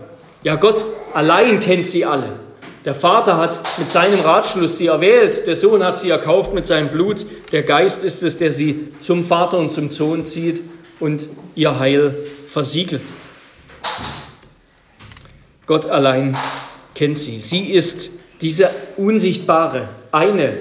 Ja, 0.42 0.56
Gott 0.56 0.84
allein 1.12 1.60
kennt 1.60 1.86
sie 1.86 2.04
alle. 2.04 2.32
Der 2.84 2.94
Vater 2.94 3.36
hat 3.36 3.60
mit 3.78 3.88
seinem 3.88 4.18
Ratschluss 4.20 4.78
sie 4.78 4.88
erwählt, 4.88 5.46
der 5.46 5.54
Sohn 5.54 5.84
hat 5.84 5.98
sie 5.98 6.10
erkauft 6.10 6.52
mit 6.52 6.66
seinem 6.66 6.88
Blut, 6.88 7.24
der 7.52 7.62
Geist 7.62 8.02
ist 8.02 8.24
es, 8.24 8.38
der 8.38 8.52
sie 8.52 8.88
zum 8.98 9.24
Vater 9.24 9.58
und 9.58 9.70
zum 9.70 9.90
Sohn 9.90 10.24
zieht 10.24 10.60
und 10.98 11.28
ihr 11.54 11.78
Heil 11.78 12.12
versiegelt. 12.48 13.04
Gott 15.66 15.86
allein 15.86 16.36
kennt 16.96 17.18
sie. 17.18 17.38
Sie 17.38 17.70
ist 17.70 18.10
diese 18.42 18.68
unsichtbare, 18.96 19.88
eine 20.10 20.52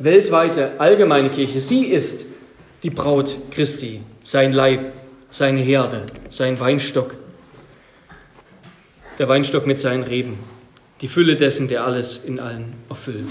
weltweite, 0.00 0.72
allgemeine 0.78 1.30
Kirche. 1.30 1.60
Sie 1.60 1.86
ist 1.86 2.26
die 2.82 2.90
Braut 2.90 3.36
Christi, 3.50 4.02
sein 4.22 4.52
Leib, 4.52 4.92
seine 5.30 5.60
Herde, 5.60 6.02
sein 6.28 6.60
Weinstock, 6.60 7.14
der 9.18 9.28
Weinstock 9.28 9.66
mit 9.66 9.78
seinen 9.78 10.02
Reben 10.02 10.38
die 11.00 11.08
Fülle 11.08 11.36
dessen, 11.36 11.68
der 11.68 11.84
alles 11.84 12.24
in 12.24 12.40
allen 12.40 12.72
erfüllt. 12.88 13.26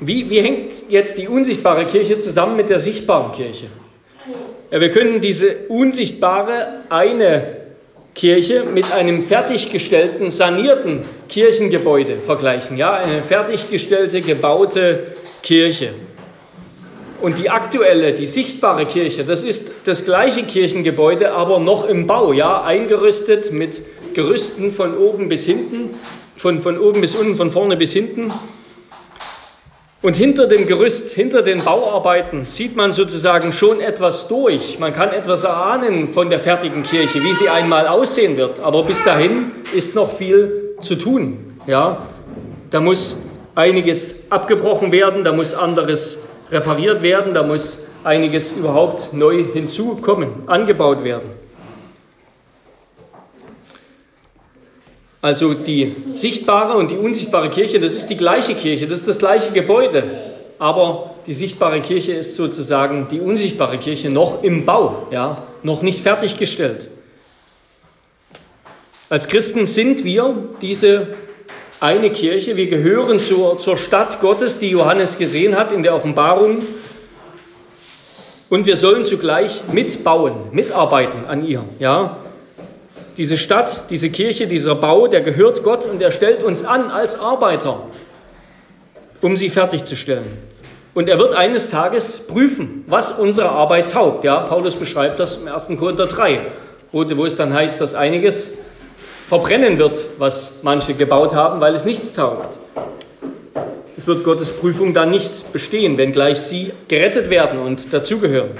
Wie, 0.00 0.28
wie 0.28 0.40
hängt 0.40 0.72
jetzt 0.88 1.16
die 1.16 1.28
unsichtbare 1.28 1.86
Kirche 1.86 2.18
zusammen 2.18 2.56
mit 2.56 2.68
der 2.68 2.80
sichtbaren 2.80 3.32
Kirche? 3.32 3.66
Ja, 4.70 4.80
wir 4.80 4.90
können 4.90 5.20
diese 5.20 5.56
unsichtbare 5.68 6.82
eine 6.88 7.55
Kirche 8.16 8.64
mit 8.64 8.90
einem 8.92 9.22
fertiggestellten, 9.22 10.30
sanierten 10.30 11.02
Kirchengebäude 11.28 12.16
vergleichen. 12.18 12.78
Ja, 12.78 12.94
eine 12.94 13.22
fertiggestellte, 13.22 14.22
gebaute 14.22 15.12
Kirche. 15.42 15.90
Und 17.20 17.38
die 17.38 17.50
aktuelle, 17.50 18.14
die 18.14 18.24
sichtbare 18.24 18.86
Kirche, 18.86 19.24
das 19.24 19.42
ist 19.42 19.70
das 19.84 20.06
gleiche 20.06 20.44
Kirchengebäude, 20.44 21.32
aber 21.32 21.58
noch 21.58 21.86
im 21.88 22.06
Bau, 22.06 22.32
ja, 22.32 22.62
eingerüstet 22.62 23.52
mit 23.52 23.82
Gerüsten 24.14 24.70
von 24.70 24.96
oben 24.96 25.28
bis 25.28 25.44
hinten, 25.44 25.90
von, 26.36 26.60
von 26.60 26.78
oben 26.78 27.02
bis 27.02 27.14
unten, 27.14 27.36
von 27.36 27.50
vorne 27.50 27.76
bis 27.76 27.92
hinten. 27.92 28.32
Und 30.02 30.14
hinter 30.14 30.46
dem 30.46 30.66
Gerüst, 30.66 31.12
hinter 31.12 31.42
den 31.42 31.64
Bauarbeiten 31.64 32.44
sieht 32.44 32.76
man 32.76 32.92
sozusagen 32.92 33.52
schon 33.52 33.80
etwas 33.80 34.28
durch. 34.28 34.78
Man 34.78 34.92
kann 34.92 35.10
etwas 35.10 35.44
erahnen 35.44 36.10
von 36.10 36.28
der 36.28 36.38
fertigen 36.38 36.82
Kirche, 36.82 37.22
wie 37.22 37.32
sie 37.32 37.48
einmal 37.48 37.88
aussehen 37.88 38.36
wird. 38.36 38.60
Aber 38.60 38.84
bis 38.84 39.02
dahin 39.04 39.52
ist 39.74 39.94
noch 39.94 40.10
viel 40.10 40.74
zu 40.80 40.96
tun. 40.96 41.58
Ja, 41.66 42.06
da 42.70 42.80
muss 42.80 43.22
einiges 43.54 44.30
abgebrochen 44.30 44.92
werden, 44.92 45.24
da 45.24 45.32
muss 45.32 45.54
anderes 45.54 46.18
repariert 46.50 47.02
werden, 47.02 47.32
da 47.32 47.42
muss 47.42 47.86
einiges 48.04 48.52
überhaupt 48.52 49.14
neu 49.14 49.44
hinzukommen, 49.52 50.28
angebaut 50.46 51.02
werden. 51.04 51.30
Also 55.26 55.54
die 55.54 55.96
sichtbare 56.14 56.76
und 56.76 56.92
die 56.92 56.96
unsichtbare 56.96 57.50
Kirche, 57.50 57.80
das 57.80 57.94
ist 57.94 58.06
die 58.06 58.16
gleiche 58.16 58.54
Kirche, 58.54 58.86
das 58.86 59.00
ist 59.00 59.08
das 59.08 59.18
gleiche 59.18 59.50
Gebäude. 59.50 60.04
Aber 60.56 61.16
die 61.26 61.34
sichtbare 61.34 61.80
Kirche 61.80 62.12
ist 62.12 62.36
sozusagen 62.36 63.08
die 63.10 63.18
unsichtbare 63.18 63.78
Kirche 63.78 64.08
noch 64.08 64.44
im 64.44 64.64
Bau, 64.64 65.08
ja, 65.10 65.42
noch 65.64 65.82
nicht 65.82 66.00
fertiggestellt. 66.00 66.88
Als 69.08 69.26
Christen 69.26 69.66
sind 69.66 70.04
wir 70.04 70.32
diese 70.62 71.08
eine 71.80 72.10
Kirche, 72.10 72.56
wir 72.56 72.68
gehören 72.68 73.18
zur, 73.18 73.58
zur 73.58 73.76
Stadt 73.76 74.20
Gottes, 74.20 74.60
die 74.60 74.70
Johannes 74.70 75.18
gesehen 75.18 75.56
hat 75.56 75.72
in 75.72 75.82
der 75.82 75.96
Offenbarung. 75.96 76.58
Und 78.48 78.64
wir 78.64 78.76
sollen 78.76 79.04
zugleich 79.04 79.62
mitbauen, 79.72 80.34
mitarbeiten 80.52 81.24
an 81.24 81.44
ihr. 81.44 81.64
Ja? 81.80 82.18
Diese 83.16 83.38
Stadt, 83.38 83.90
diese 83.90 84.10
Kirche, 84.10 84.46
dieser 84.46 84.74
Bau, 84.74 85.06
der 85.06 85.22
gehört 85.22 85.62
Gott 85.62 85.86
und 85.86 86.02
er 86.02 86.10
stellt 86.10 86.42
uns 86.42 86.64
an 86.64 86.90
als 86.90 87.18
Arbeiter, 87.18 87.84
um 89.22 89.36
sie 89.36 89.48
fertigzustellen. 89.48 90.26
Und 90.92 91.08
er 91.08 91.18
wird 91.18 91.34
eines 91.34 91.70
Tages 91.70 92.26
prüfen, 92.26 92.84
was 92.86 93.12
unsere 93.12 93.50
Arbeit 93.50 93.90
taugt. 93.90 94.24
Ja, 94.24 94.40
Paulus 94.40 94.76
beschreibt 94.76 95.18
das 95.20 95.36
im 95.36 95.48
1. 95.48 95.68
Korinther 95.78 96.06
3, 96.06 96.40
wo, 96.92 97.04
wo 97.16 97.26
es 97.26 97.36
dann 97.36 97.52
heißt, 97.52 97.80
dass 97.80 97.94
einiges 97.94 98.52
verbrennen 99.28 99.78
wird, 99.78 100.04
was 100.18 100.54
manche 100.62 100.94
gebaut 100.94 101.34
haben, 101.34 101.60
weil 101.60 101.74
es 101.74 101.84
nichts 101.84 102.12
taugt. 102.12 102.58
Es 103.96 104.06
wird 104.06 104.24
Gottes 104.24 104.52
Prüfung 104.52 104.92
dann 104.92 105.10
nicht 105.10 105.52
bestehen, 105.52 105.96
wenngleich 105.96 106.38
sie 106.38 106.72
gerettet 106.88 107.30
werden 107.30 107.58
und 107.58 107.92
dazugehören. 107.92 108.50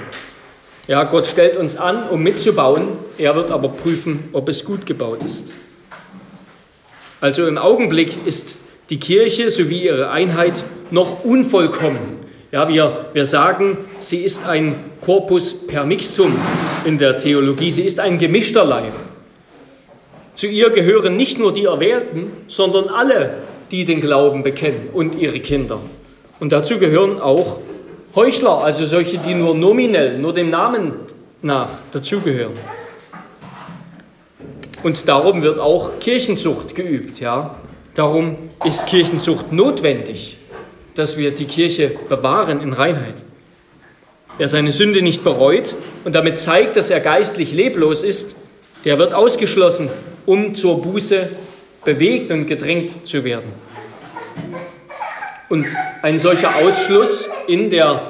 Ja, 0.87 1.03
Gott 1.03 1.27
stellt 1.27 1.57
uns 1.57 1.75
an, 1.75 2.09
um 2.09 2.23
mitzubauen, 2.23 2.87
er 3.17 3.35
wird 3.35 3.51
aber 3.51 3.67
prüfen, 3.67 4.29
ob 4.31 4.47
es 4.47 4.63
gut 4.63 4.85
gebaut 4.85 5.19
ist. 5.25 5.51
Also 7.19 7.45
im 7.45 7.57
Augenblick 7.57 8.25
ist 8.25 8.57
die 8.89 8.99
Kirche 8.99 9.51
sowie 9.51 9.83
ihre 9.83 10.11
Einheit 10.11 10.63
noch 10.91 11.25
unvollkommen. 11.25 11.99
Ja, 12.53 12.69
wir, 12.69 13.07
wir 13.11 13.25
sagen, 13.25 13.77
sie 13.99 14.23
ist 14.23 14.47
ein 14.47 14.75
Corpus 15.01 15.67
per 15.67 15.83
mixtum 15.83 16.33
in 16.85 16.97
der 16.97 17.17
Theologie, 17.17 17.71
sie 17.71 17.81
ist 17.81 17.99
ein 17.99 18.17
gemischter 18.17 18.63
Leib. 18.63 18.93
Zu 20.35 20.47
ihr 20.47 20.69
gehören 20.69 21.17
nicht 21.17 21.37
nur 21.37 21.53
die 21.53 21.65
Erwählten, 21.65 22.31
sondern 22.47 22.87
alle, 22.87 23.31
die 23.71 23.83
den 23.83 23.99
Glauben 23.99 24.43
bekennen 24.43 24.87
und 24.93 25.15
ihre 25.15 25.41
Kinder. 25.41 25.79
Und 26.39 26.53
dazu 26.53 26.77
gehören 26.77 27.19
auch 27.19 27.59
Heuchler, 28.17 28.63
also 28.63 28.83
solche, 28.83 29.19
die 29.19 29.35
nur 29.35 29.53
nominell, 29.53 30.17
nur 30.17 30.33
dem 30.33 30.49
Namen 30.49 30.93
nach 31.43 31.69
dazugehören. 31.93 32.53
Und 34.81 35.07
darum 35.07 35.43
wird 35.43 35.59
auch 35.59 35.99
Kirchenzucht 35.99 36.73
geübt. 36.73 37.19
Ja? 37.19 37.57
Darum 37.93 38.35
ist 38.65 38.87
Kirchenzucht 38.87 39.51
notwendig, 39.51 40.39
dass 40.95 41.19
wir 41.19 41.29
die 41.29 41.45
Kirche 41.45 41.91
bewahren 42.09 42.59
in 42.59 42.73
Reinheit. 42.73 43.23
Wer 44.39 44.47
seine 44.47 44.71
Sünde 44.71 45.03
nicht 45.03 45.23
bereut 45.23 45.75
und 46.03 46.15
damit 46.15 46.39
zeigt, 46.39 46.75
dass 46.75 46.89
er 46.89 47.01
geistlich 47.01 47.53
leblos 47.53 48.01
ist, 48.01 48.35
der 48.83 48.97
wird 48.97 49.13
ausgeschlossen, 49.13 49.91
um 50.25 50.55
zur 50.55 50.81
Buße 50.81 51.29
bewegt 51.85 52.31
und 52.31 52.47
gedrängt 52.47 53.07
zu 53.07 53.23
werden. 53.23 53.66
Und 55.49 55.65
ein 56.01 56.17
solcher 56.17 56.55
Ausschluss, 56.55 57.29
in 57.47 57.69
der, 57.69 58.01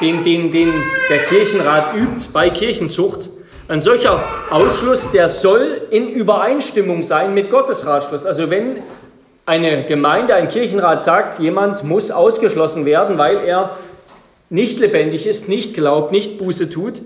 den, 0.00 0.22
den, 0.24 0.52
den 0.52 0.72
der 1.10 1.18
Kirchenrat 1.24 1.94
übt 1.96 2.26
bei 2.32 2.50
Kirchenzucht, 2.50 3.28
ein 3.66 3.80
solcher 3.80 4.22
Ausschluss, 4.50 5.10
der 5.10 5.28
soll 5.28 5.82
in 5.90 6.08
Übereinstimmung 6.08 7.02
sein 7.02 7.32
mit 7.32 7.50
Gottes 7.50 7.86
Ratschluss. 7.86 8.26
Also 8.26 8.50
wenn 8.50 8.82
eine 9.46 9.84
Gemeinde, 9.84 10.34
ein 10.34 10.48
Kirchenrat 10.48 11.02
sagt, 11.02 11.38
jemand 11.38 11.82
muss 11.82 12.10
ausgeschlossen 12.10 12.84
werden, 12.84 13.18
weil 13.18 13.38
er 13.38 13.76
nicht 14.50 14.78
lebendig 14.80 15.26
ist, 15.26 15.48
nicht 15.48 15.74
glaubt, 15.74 16.12
nicht 16.12 16.38
Buße 16.38 16.70
tut, 16.70 17.02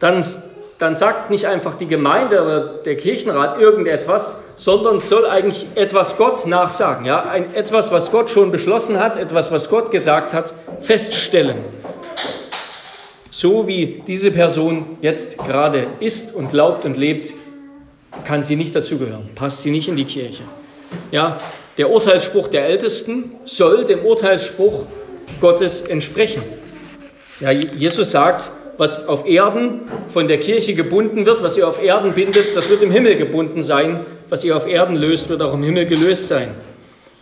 dann, 0.00 0.24
dann 0.78 0.94
sagt 0.94 1.30
nicht 1.30 1.46
einfach 1.46 1.74
die 1.74 1.86
Gemeinde 1.86 2.42
oder 2.42 2.60
der 2.84 2.96
Kirchenrat 2.96 3.60
irgendetwas, 3.60 4.42
sondern 4.56 5.00
soll 5.00 5.26
eigentlich 5.26 5.66
etwas 5.74 6.16
Gott 6.16 6.46
nachsagen. 6.46 7.04
Ja? 7.04 7.22
Ein, 7.22 7.54
etwas, 7.54 7.90
was 7.90 8.12
Gott 8.12 8.30
schon 8.30 8.52
beschlossen 8.52 8.98
hat, 9.00 9.16
etwas, 9.16 9.50
was 9.50 9.68
Gott 9.68 9.90
gesagt 9.90 10.32
hat, 10.32 10.54
feststellen 10.80 11.58
so 13.38 13.68
wie 13.68 14.02
diese 14.04 14.32
Person 14.32 14.98
jetzt 15.00 15.38
gerade 15.38 15.86
ist 16.00 16.34
und 16.34 16.50
glaubt 16.50 16.84
und 16.84 16.96
lebt, 16.96 17.34
kann 18.24 18.42
sie 18.42 18.56
nicht 18.56 18.74
dazugehören, 18.74 19.30
passt 19.36 19.62
sie 19.62 19.70
nicht 19.70 19.86
in 19.86 19.94
die 19.94 20.06
Kirche. 20.06 20.42
Ja, 21.12 21.38
der 21.76 21.88
Urteilsspruch 21.88 22.48
der 22.48 22.66
Ältesten 22.66 23.36
soll 23.44 23.84
dem 23.84 24.04
Urteilsspruch 24.04 24.86
Gottes 25.40 25.82
entsprechen. 25.82 26.42
Ja, 27.38 27.52
Jesus 27.52 28.10
sagt, 28.10 28.50
was 28.78 29.08
auf 29.08 29.26
Erden 29.26 29.80
von 30.06 30.28
der 30.28 30.38
Kirche 30.38 30.74
gebunden 30.74 31.26
wird, 31.26 31.42
was 31.42 31.56
ihr 31.56 31.68
auf 31.68 31.82
Erden 31.82 32.12
bindet, 32.12 32.56
das 32.56 32.70
wird 32.70 32.80
im 32.80 32.90
Himmel 32.90 33.16
gebunden 33.16 33.62
sein. 33.62 34.06
Was 34.30 34.44
ihr 34.44 34.56
auf 34.56 34.66
Erden 34.66 34.94
löst, 34.94 35.28
wird 35.28 35.42
auch 35.42 35.54
im 35.54 35.62
Himmel 35.62 35.86
gelöst 35.86 36.28
sein. 36.28 36.54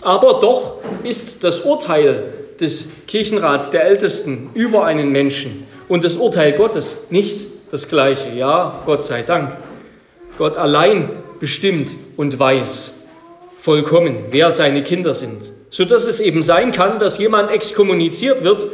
Aber 0.02 0.38
doch 0.40 0.78
ist 1.02 1.42
das 1.42 1.60
Urteil 1.60 2.24
des 2.60 2.90
Kirchenrats 3.06 3.70
der 3.70 3.84
Ältesten 3.84 4.50
über 4.54 4.84
einen 4.84 5.10
Menschen 5.10 5.66
und 5.88 6.04
das 6.04 6.16
Urteil 6.16 6.52
Gottes 6.52 7.06
nicht 7.10 7.46
das 7.70 7.88
gleiche. 7.88 8.30
Ja, 8.36 8.82
Gott 8.86 9.04
sei 9.04 9.22
Dank. 9.22 9.56
Gott 10.36 10.56
allein 10.56 11.10
bestimmt 11.40 11.90
und 12.16 12.38
weiß 12.38 13.04
vollkommen, 13.60 14.26
wer 14.30 14.50
seine 14.50 14.82
Kinder 14.82 15.14
sind, 15.14 15.52
sodass 15.70 16.06
es 16.06 16.20
eben 16.20 16.42
sein 16.42 16.72
kann, 16.72 16.98
dass 16.98 17.18
jemand 17.18 17.50
exkommuniziert 17.50 18.44
wird 18.44 18.66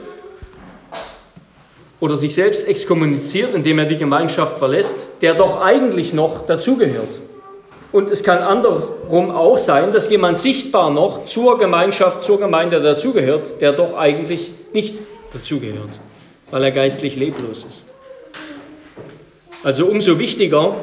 oder 2.03 2.19
sich 2.19 2.35
selbst 2.35 2.67
exkommuniziert, 2.67 3.55
indem 3.55 3.79
er 3.79 3.87
die 3.87 3.97
Gemeinschaft 3.97 4.59
verlässt, 4.59 5.07
der 5.23 5.33
doch 5.33 5.63
eigentlich 5.63 6.13
noch 6.13 6.45
dazugehört. 6.45 7.21
Und 7.93 8.11
es 8.11 8.23
kann 8.23 8.39
andersrum 8.39 9.31
auch 9.31 9.57
sein, 9.57 9.93
dass 9.93 10.11
jemand 10.11 10.37
sichtbar 10.37 10.91
noch 10.91 11.25
zur 11.25 11.59
Gemeinschaft, 11.59 12.23
zur 12.23 12.39
Gemeinde 12.39 12.83
dazugehört, 12.83 13.63
der 13.63 13.73
doch 13.73 13.97
eigentlich 13.97 14.51
nicht 14.75 14.97
dazugehört 15.33 15.99
weil 16.53 16.65
er 16.65 16.71
geistlich 16.71 17.17
leblos 17.17 17.65
ist. 17.65 17.93
Also 19.65 19.87
umso 19.87 20.19
wichtiger 20.19 20.77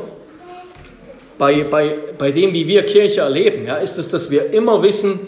bei, 1.38 1.63
bei, 1.63 1.95
bei 2.17 2.32
dem, 2.32 2.53
wie 2.53 2.67
wir 2.67 2.84
Kirche 2.84 3.21
erleben, 3.21 3.65
ja, 3.67 3.77
ist 3.77 3.97
es, 3.97 4.10
dass 4.10 4.32
wir 4.32 4.51
immer 4.51 4.82
wissen, 4.82 5.19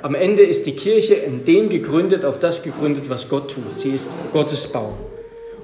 am 0.00 0.14
Ende 0.14 0.42
ist 0.42 0.64
die 0.64 0.76
Kirche 0.76 1.14
in 1.14 1.44
dem 1.44 1.68
gegründet, 1.68 2.24
auf 2.24 2.38
das 2.38 2.62
gegründet, 2.62 3.10
was 3.10 3.28
Gott 3.28 3.50
tut. 3.50 3.74
Sie 3.74 3.90
ist 3.90 4.08
Gottes 4.32 4.66
Bau. 4.68 4.96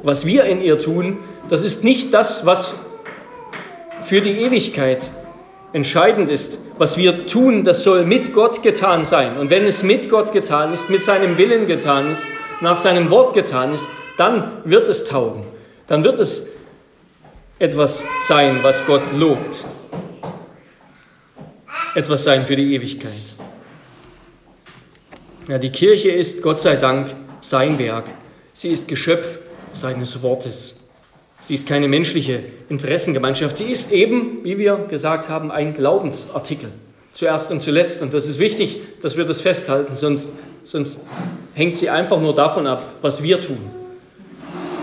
Was 0.02 0.26
wir 0.26 0.44
in 0.44 0.60
ihr 0.60 0.78
tun, 0.78 1.18
das 1.48 1.64
ist 1.64 1.84
nicht 1.84 2.12
das, 2.14 2.46
was 2.46 2.76
für 4.02 4.20
die 4.20 4.40
Ewigkeit 4.40 5.10
entscheidend 5.72 6.30
ist. 6.30 6.58
Was 6.78 6.96
wir 6.96 7.26
tun, 7.26 7.64
das 7.64 7.82
soll 7.82 8.04
mit 8.04 8.32
Gott 8.32 8.62
getan 8.62 9.04
sein. 9.04 9.36
Und 9.36 9.50
wenn 9.50 9.64
es 9.66 9.82
mit 9.82 10.08
Gott 10.10 10.32
getan 10.32 10.72
ist, 10.72 10.90
mit 10.90 11.02
seinem 11.02 11.38
Willen 11.38 11.66
getan 11.66 12.10
ist, 12.10 12.26
nach 12.60 12.76
seinem 12.76 13.10
Wort 13.10 13.34
getan 13.34 13.72
ist, 13.72 13.86
dann 14.16 14.62
wird 14.64 14.88
es 14.88 15.04
taugen. 15.04 15.44
Dann 15.86 16.04
wird 16.04 16.18
es 16.18 16.48
etwas 17.58 18.04
sein, 18.26 18.58
was 18.62 18.84
Gott 18.86 19.02
lobt. 19.14 19.64
Etwas 21.94 22.24
sein 22.24 22.46
für 22.46 22.56
die 22.56 22.74
Ewigkeit. 22.74 23.12
Ja, 25.48 25.58
die 25.58 25.70
Kirche 25.70 26.10
ist, 26.10 26.42
Gott 26.42 26.60
sei 26.60 26.76
Dank, 26.76 27.14
sein 27.40 27.78
Werk. 27.78 28.04
Sie 28.52 28.70
ist 28.70 28.88
Geschöpf 28.88 29.38
seines 29.78 30.22
Wortes. 30.22 30.80
Sie 31.40 31.54
ist 31.54 31.66
keine 31.66 31.88
menschliche 31.88 32.42
Interessengemeinschaft. 32.68 33.58
Sie 33.58 33.64
ist 33.64 33.92
eben, 33.92 34.42
wie 34.42 34.58
wir 34.58 34.76
gesagt 34.88 35.28
haben, 35.28 35.50
ein 35.50 35.74
Glaubensartikel. 35.74 36.70
Zuerst 37.12 37.50
und 37.50 37.62
zuletzt. 37.62 38.02
Und 38.02 38.12
das 38.12 38.26
ist 38.26 38.38
wichtig, 38.38 38.80
dass 39.00 39.16
wir 39.16 39.24
das 39.24 39.40
festhalten, 39.40 39.96
sonst, 39.96 40.30
sonst 40.64 41.00
hängt 41.54 41.76
sie 41.76 41.88
einfach 41.90 42.20
nur 42.20 42.34
davon 42.34 42.66
ab, 42.66 42.84
was 43.00 43.22
wir 43.22 43.40
tun 43.40 43.58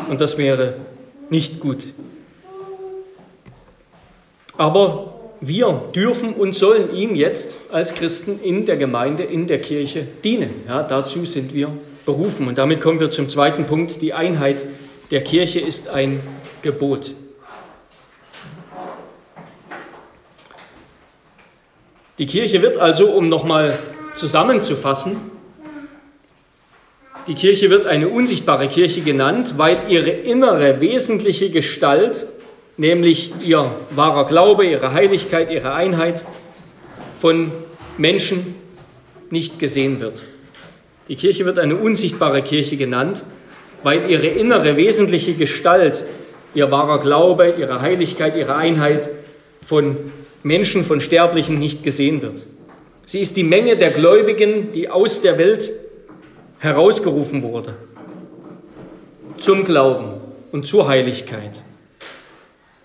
und 0.10 0.22
das 0.22 0.38
wäre 0.38 0.76
nicht 1.30 1.60
gut. 1.60 1.88
Aber 4.58 5.13
wir 5.48 5.90
dürfen 5.94 6.34
und 6.34 6.54
sollen 6.54 6.96
ihm 6.96 7.16
jetzt 7.16 7.56
als 7.72 7.94
Christen 7.94 8.40
in 8.42 8.66
der 8.66 8.78
Gemeinde, 8.78 9.24
in 9.24 9.48
der 9.48 9.60
Kirche 9.60 10.08
dienen. 10.24 10.64
Ja, 10.68 10.84
dazu 10.84 11.26
sind 11.26 11.54
wir 11.54 11.70
berufen. 12.06 12.48
Und 12.48 12.58
damit 12.58 12.82
kommen 12.82 13.00
wir 13.00 13.10
zum 13.10 13.28
zweiten 13.28 13.66
Punkt. 13.66 14.02
Die 14.02 14.14
Einheit 14.14 14.64
der 15.12 15.22
Kirche 15.22 15.60
ist 15.60 15.90
ein 15.90 16.20
Gebot. 16.62 17.12
Die 22.20 22.26
Kirche 22.26 22.62
wird 22.62 22.78
also, 22.78 23.08
um 23.08 23.28
nochmal 23.28 23.78
zusammenzufassen, 24.14 25.18
die 27.28 27.36
Kirche 27.36 27.70
wird 27.70 27.86
eine 27.86 28.10
unsichtbare 28.10 28.68
Kirche 28.68 29.02
genannt, 29.02 29.54
weil 29.58 29.78
ihre 29.88 30.10
innere 30.10 30.82
wesentliche 30.82 31.50
Gestalt, 31.50 32.26
nämlich 32.78 33.34
ihr 33.46 33.70
wahrer 33.92 34.26
Glaube, 34.26 34.66
ihre 34.66 34.94
Heiligkeit, 34.94 35.52
ihre 35.52 35.74
Einheit, 35.74 36.26
von 37.20 37.52
Menschen 37.98 38.56
nicht 39.30 39.60
gesehen 39.60 40.00
wird. 40.00 40.24
Die 41.08 41.16
Kirche 41.16 41.46
wird 41.46 41.60
eine 41.60 41.76
unsichtbare 41.76 42.42
Kirche 42.42 42.78
genannt, 42.78 43.24
weil 43.84 44.10
ihre 44.10 44.28
innere 44.28 44.78
wesentliche 44.78 45.34
Gestalt, 45.34 46.04
ihr 46.54 46.72
wahrer 46.72 47.00
Glaube, 47.00 47.56
ihre 47.58 47.82
Heiligkeit, 47.82 48.36
ihre 48.36 48.56
Einheit 48.56 49.10
von 49.64 49.98
Menschen, 50.44 50.84
von 50.84 51.02
Sterblichen 51.02 51.60
nicht 51.60 51.84
gesehen 51.84 52.22
wird. 52.22 52.46
Sie 53.06 53.20
ist 53.20 53.36
die 53.38 53.44
Menge 53.44 53.78
der 53.78 53.92
Gläubigen, 53.92 54.72
die 54.72 54.90
aus 54.90 55.22
der 55.22 55.38
Welt 55.38 55.72
herausgerufen 56.60 57.44
wurde 57.44 57.76
zum 59.38 59.66
Glauben 59.66 60.22
und 60.54 60.66
zur 60.66 60.88
Heiligkeit. 60.88 61.64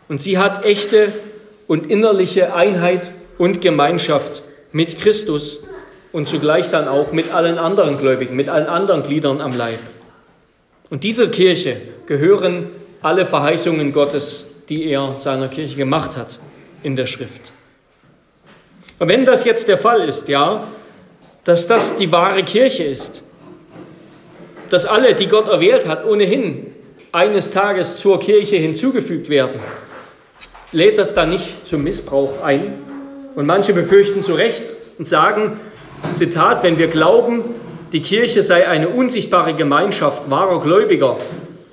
Und 0.08 0.22
sie 0.22 0.38
hat 0.38 0.64
echte 0.64 1.12
und 1.66 1.90
innerliche 1.90 2.54
Einheit 2.54 3.10
und 3.36 3.60
Gemeinschaft 3.60 4.42
mit 4.72 5.00
Christus 5.00 5.66
und 6.12 6.28
zugleich 6.28 6.70
dann 6.70 6.88
auch 6.88 7.12
mit 7.12 7.32
allen 7.32 7.58
anderen 7.58 7.98
Gläubigen, 7.98 8.34
mit 8.34 8.48
allen 8.48 8.66
anderen 8.66 9.02
Gliedern 9.02 9.40
am 9.40 9.56
Leib. 9.56 9.78
Und 10.90 11.04
dieser 11.04 11.28
Kirche 11.28 11.76
gehören 12.06 12.70
alle 13.02 13.26
Verheißungen 13.26 13.92
Gottes, 13.92 14.46
die 14.68 14.86
er 14.86 15.18
seiner 15.18 15.48
Kirche 15.48 15.76
gemacht 15.76 16.16
hat 16.16 16.38
in 16.82 16.96
der 16.96 17.06
Schrift. 17.06 17.52
Und 18.98 19.08
wenn 19.08 19.24
das 19.24 19.44
jetzt 19.44 19.68
der 19.68 19.78
Fall 19.78 20.08
ist, 20.08 20.28
ja, 20.28 20.66
dass 21.44 21.68
das 21.68 21.96
die 21.96 22.10
wahre 22.10 22.42
Kirche 22.42 22.84
ist, 22.84 23.22
dass 24.70 24.84
alle, 24.84 25.14
die 25.14 25.26
Gott 25.26 25.48
erwählt 25.48 25.86
hat, 25.86 26.04
ohnehin 26.04 26.66
eines 27.12 27.50
Tages 27.50 27.96
zur 27.96 28.20
Kirche 28.20 28.56
hinzugefügt 28.56 29.28
werden, 29.28 29.60
lädt 30.72 30.98
das 30.98 31.14
dann 31.14 31.30
nicht 31.30 31.66
zum 31.66 31.84
Missbrauch 31.84 32.42
ein? 32.42 32.74
Und 33.34 33.46
manche 33.46 33.72
befürchten 33.72 34.22
zu 34.22 34.34
Recht 34.34 34.64
und 34.98 35.06
sagen, 35.06 35.60
Zitat, 36.14 36.62
wenn 36.62 36.78
wir 36.78 36.88
glauben, 36.88 37.42
die 37.92 38.00
Kirche 38.00 38.42
sei 38.42 38.68
eine 38.68 38.88
unsichtbare 38.88 39.54
Gemeinschaft 39.54 40.30
wahrer 40.30 40.60
Gläubiger, 40.60 41.16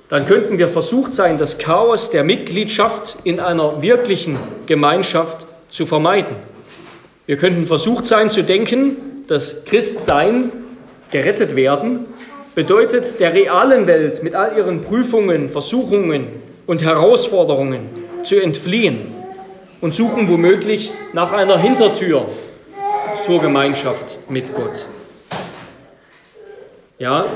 dann 0.08 0.24
könnten 0.24 0.58
wir 0.58 0.68
versucht 0.68 1.12
sein, 1.12 1.38
das 1.38 1.58
Chaos 1.58 2.10
der 2.10 2.22
Mitgliedschaft 2.22 3.16
in 3.24 3.40
einer 3.40 3.82
wirklichen 3.82 4.38
Gemeinschaft 4.66 5.46
zu 5.68 5.84
vermeiden. 5.84 6.36
Wir 7.26 7.36
könnten 7.36 7.66
versucht 7.66 8.06
sein 8.06 8.30
zu 8.30 8.44
denken, 8.44 9.24
dass 9.26 9.64
Christsein, 9.64 10.52
gerettet 11.10 11.56
werden, 11.56 12.06
bedeutet 12.54 13.20
der 13.20 13.32
realen 13.34 13.86
Welt 13.86 14.22
mit 14.22 14.34
all 14.34 14.56
ihren 14.56 14.80
Prüfungen, 14.80 15.48
Versuchungen 15.48 16.26
und 16.66 16.84
Herausforderungen 16.84 18.05
zu 18.26 18.40
entfliehen 18.40 19.14
und 19.80 19.94
suchen 19.94 20.28
womöglich 20.28 20.92
nach 21.12 21.32
einer 21.32 21.58
Hintertür 21.58 22.26
zur 23.24 23.40
Gemeinschaft 23.40 24.18
mit 24.28 24.54
Gott. 24.54 24.86
Ja, 26.98 27.26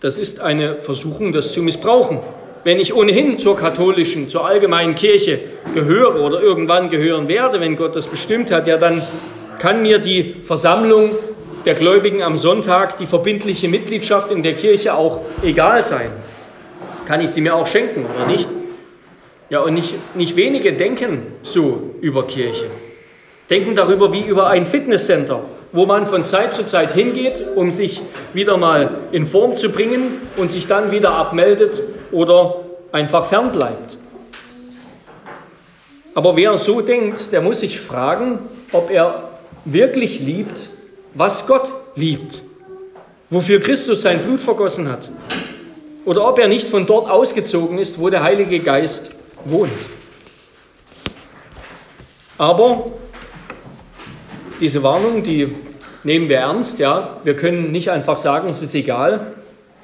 das 0.00 0.18
ist 0.18 0.40
eine 0.40 0.76
Versuchung, 0.76 1.32
das 1.32 1.52
zu 1.52 1.62
missbrauchen. 1.62 2.20
Wenn 2.64 2.80
ich 2.80 2.94
ohnehin 2.94 3.38
zur 3.38 3.56
katholischen, 3.56 4.28
zur 4.28 4.46
allgemeinen 4.46 4.94
Kirche 4.94 5.40
gehöre 5.74 6.20
oder 6.22 6.40
irgendwann 6.40 6.88
gehören 6.88 7.28
werde, 7.28 7.60
wenn 7.60 7.76
Gott 7.76 7.94
das 7.94 8.06
bestimmt 8.06 8.50
hat, 8.50 8.66
ja, 8.66 8.76
dann 8.76 9.02
kann 9.58 9.82
mir 9.82 9.98
die 9.98 10.36
Versammlung 10.42 11.10
der 11.64 11.74
Gläubigen 11.74 12.22
am 12.22 12.36
Sonntag, 12.36 12.96
die 12.96 13.06
verbindliche 13.06 13.68
Mitgliedschaft 13.68 14.30
in 14.30 14.42
der 14.42 14.54
Kirche 14.54 14.94
auch 14.94 15.22
egal 15.42 15.84
sein. 15.84 16.10
Kann 17.06 17.20
ich 17.20 17.30
sie 17.30 17.40
mir 17.40 17.54
auch 17.54 17.66
schenken 17.66 18.04
oder 18.04 18.26
nicht? 18.26 18.48
Ja, 19.48 19.60
und 19.60 19.74
nicht, 19.74 19.94
nicht 20.16 20.34
wenige 20.34 20.72
denken 20.72 21.22
so 21.42 21.94
über 22.00 22.26
Kirche. 22.26 22.66
Denken 23.48 23.76
darüber 23.76 24.12
wie 24.12 24.22
über 24.22 24.48
ein 24.48 24.66
Fitnesscenter, 24.66 25.40
wo 25.70 25.86
man 25.86 26.06
von 26.08 26.24
Zeit 26.24 26.52
zu 26.52 26.66
Zeit 26.66 26.92
hingeht, 26.92 27.44
um 27.54 27.70
sich 27.70 28.02
wieder 28.32 28.56
mal 28.56 28.90
in 29.12 29.24
Form 29.24 29.56
zu 29.56 29.70
bringen 29.70 30.20
und 30.36 30.50
sich 30.50 30.66
dann 30.66 30.90
wieder 30.90 31.12
abmeldet 31.12 31.80
oder 32.10 32.56
einfach 32.90 33.26
fernbleibt. 33.26 33.98
Aber 36.14 36.34
wer 36.34 36.58
so 36.58 36.80
denkt, 36.80 37.30
der 37.30 37.40
muss 37.40 37.60
sich 37.60 37.78
fragen, 37.78 38.40
ob 38.72 38.90
er 38.90 39.28
wirklich 39.64 40.18
liebt, 40.18 40.70
was 41.14 41.46
Gott 41.46 41.72
liebt, 41.94 42.42
wofür 43.30 43.60
Christus 43.60 44.02
sein 44.02 44.20
Blut 44.20 44.40
vergossen 44.40 44.90
hat, 44.90 45.10
oder 46.04 46.26
ob 46.26 46.38
er 46.38 46.48
nicht 46.48 46.68
von 46.68 46.86
dort 46.86 47.10
ausgezogen 47.10 47.78
ist, 47.78 48.00
wo 48.00 48.08
der 48.08 48.22
Heilige 48.22 48.60
Geist 48.60 49.10
wohnt. 49.50 49.86
Aber 52.38 52.92
diese 54.60 54.82
Warnung, 54.82 55.22
die 55.22 55.54
nehmen 56.04 56.28
wir 56.28 56.38
ernst. 56.38 56.78
Ja, 56.78 57.18
wir 57.24 57.36
können 57.36 57.72
nicht 57.72 57.90
einfach 57.90 58.16
sagen, 58.16 58.48
es 58.48 58.62
ist 58.62 58.74
egal, 58.74 59.32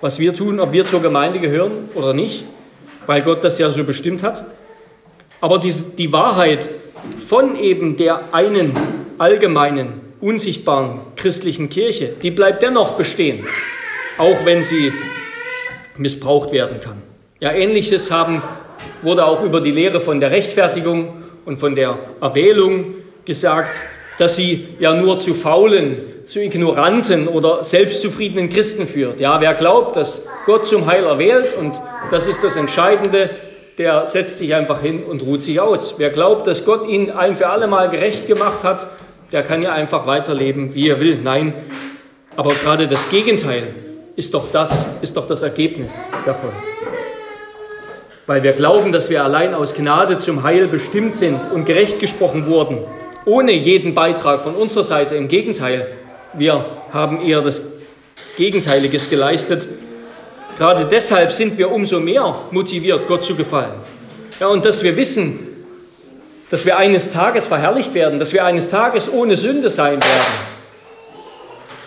was 0.00 0.18
wir 0.18 0.34
tun, 0.34 0.60
ob 0.60 0.72
wir 0.72 0.84
zur 0.84 1.02
Gemeinde 1.02 1.40
gehören 1.40 1.88
oder 1.94 2.14
nicht, 2.14 2.44
weil 3.06 3.22
Gott 3.22 3.44
das 3.44 3.58
ja 3.58 3.70
so 3.70 3.84
bestimmt 3.84 4.22
hat. 4.22 4.44
Aber 5.40 5.58
die, 5.58 5.72
die 5.72 6.12
Wahrheit 6.12 6.68
von 7.26 7.56
eben 7.56 7.96
der 7.96 8.32
einen 8.32 8.72
allgemeinen 9.18 10.00
unsichtbaren 10.20 11.00
christlichen 11.16 11.68
Kirche, 11.68 12.12
die 12.22 12.30
bleibt 12.30 12.62
dennoch 12.62 12.92
bestehen, 12.92 13.44
auch 14.18 14.44
wenn 14.44 14.62
sie 14.62 14.92
missbraucht 15.96 16.52
werden 16.52 16.80
kann. 16.80 17.02
Ja, 17.40 17.50
ähnliches 17.52 18.12
haben, 18.12 18.42
wurde 19.02 19.24
auch 19.24 19.42
über 19.42 19.60
die 19.60 19.70
Lehre 19.70 20.00
von 20.00 20.20
der 20.20 20.30
Rechtfertigung 20.30 21.22
und 21.44 21.58
von 21.58 21.74
der 21.74 21.98
Erwählung 22.20 22.94
gesagt, 23.24 23.82
dass 24.18 24.36
sie 24.36 24.68
ja 24.78 24.94
nur 24.94 25.18
zu 25.18 25.34
faulen, 25.34 25.96
zu 26.26 26.40
ignoranten 26.40 27.28
oder 27.28 27.64
selbstzufriedenen 27.64 28.48
Christen 28.48 28.86
führt. 28.86 29.20
Ja, 29.20 29.40
wer 29.40 29.54
glaubt, 29.54 29.96
dass 29.96 30.26
Gott 30.46 30.66
zum 30.66 30.86
Heil 30.86 31.04
erwählt 31.04 31.56
und 31.56 31.80
das 32.10 32.28
ist 32.28 32.44
das 32.44 32.56
Entscheidende, 32.56 33.30
der 33.78 34.06
setzt 34.06 34.38
sich 34.38 34.54
einfach 34.54 34.82
hin 34.82 35.02
und 35.02 35.22
ruht 35.22 35.42
sich 35.42 35.60
aus. 35.60 35.94
Wer 35.98 36.10
glaubt, 36.10 36.46
dass 36.46 36.64
Gott 36.64 36.86
ihn 36.86 37.10
ein 37.10 37.36
für 37.36 37.48
alle 37.48 37.66
Mal 37.66 37.88
gerecht 37.88 38.28
gemacht 38.28 38.62
hat 38.62 38.86
der 39.32 39.42
kann 39.42 39.62
ja 39.62 39.72
einfach 39.72 40.06
weiterleben, 40.06 40.74
wie 40.74 40.88
er 40.88 41.00
will. 41.00 41.18
Nein, 41.22 41.54
aber 42.36 42.54
gerade 42.54 42.86
das 42.86 43.10
Gegenteil 43.10 43.74
ist 44.14 44.34
doch 44.34 44.52
das, 44.52 44.86
ist 45.00 45.16
doch 45.16 45.26
das 45.26 45.42
Ergebnis 45.42 46.06
davon. 46.26 46.50
Weil 48.26 48.42
wir 48.42 48.52
glauben, 48.52 48.92
dass 48.92 49.10
wir 49.10 49.24
allein 49.24 49.54
aus 49.54 49.74
Gnade 49.74 50.18
zum 50.18 50.42
Heil 50.44 50.68
bestimmt 50.68 51.14
sind 51.14 51.40
und 51.52 51.64
gerecht 51.64 51.98
gesprochen 51.98 52.46
wurden, 52.46 52.78
ohne 53.24 53.52
jeden 53.52 53.94
Beitrag 53.94 54.42
von 54.42 54.54
unserer 54.54 54.84
Seite. 54.84 55.16
Im 55.16 55.28
Gegenteil, 55.28 55.88
wir 56.32 56.64
haben 56.92 57.20
eher 57.20 57.40
das 57.40 57.62
Gegenteiliges 58.36 59.10
geleistet. 59.10 59.66
Gerade 60.58 60.86
deshalb 60.90 61.32
sind 61.32 61.58
wir 61.58 61.70
umso 61.70 61.98
mehr 61.98 62.36
motiviert, 62.50 63.06
Gott 63.08 63.24
zu 63.24 63.34
gefallen. 63.34 63.74
Ja, 64.38 64.48
und 64.48 64.64
dass 64.64 64.82
wir 64.82 64.96
wissen, 64.96 65.38
dass 66.50 66.64
wir 66.64 66.76
eines 66.76 67.10
Tages 67.10 67.46
verherrlicht 67.46 67.94
werden, 67.94 68.18
dass 68.18 68.32
wir 68.32 68.44
eines 68.44 68.68
Tages 68.68 69.12
ohne 69.12 69.36
Sünde 69.36 69.70
sein 69.70 69.94
werden. 69.94 70.32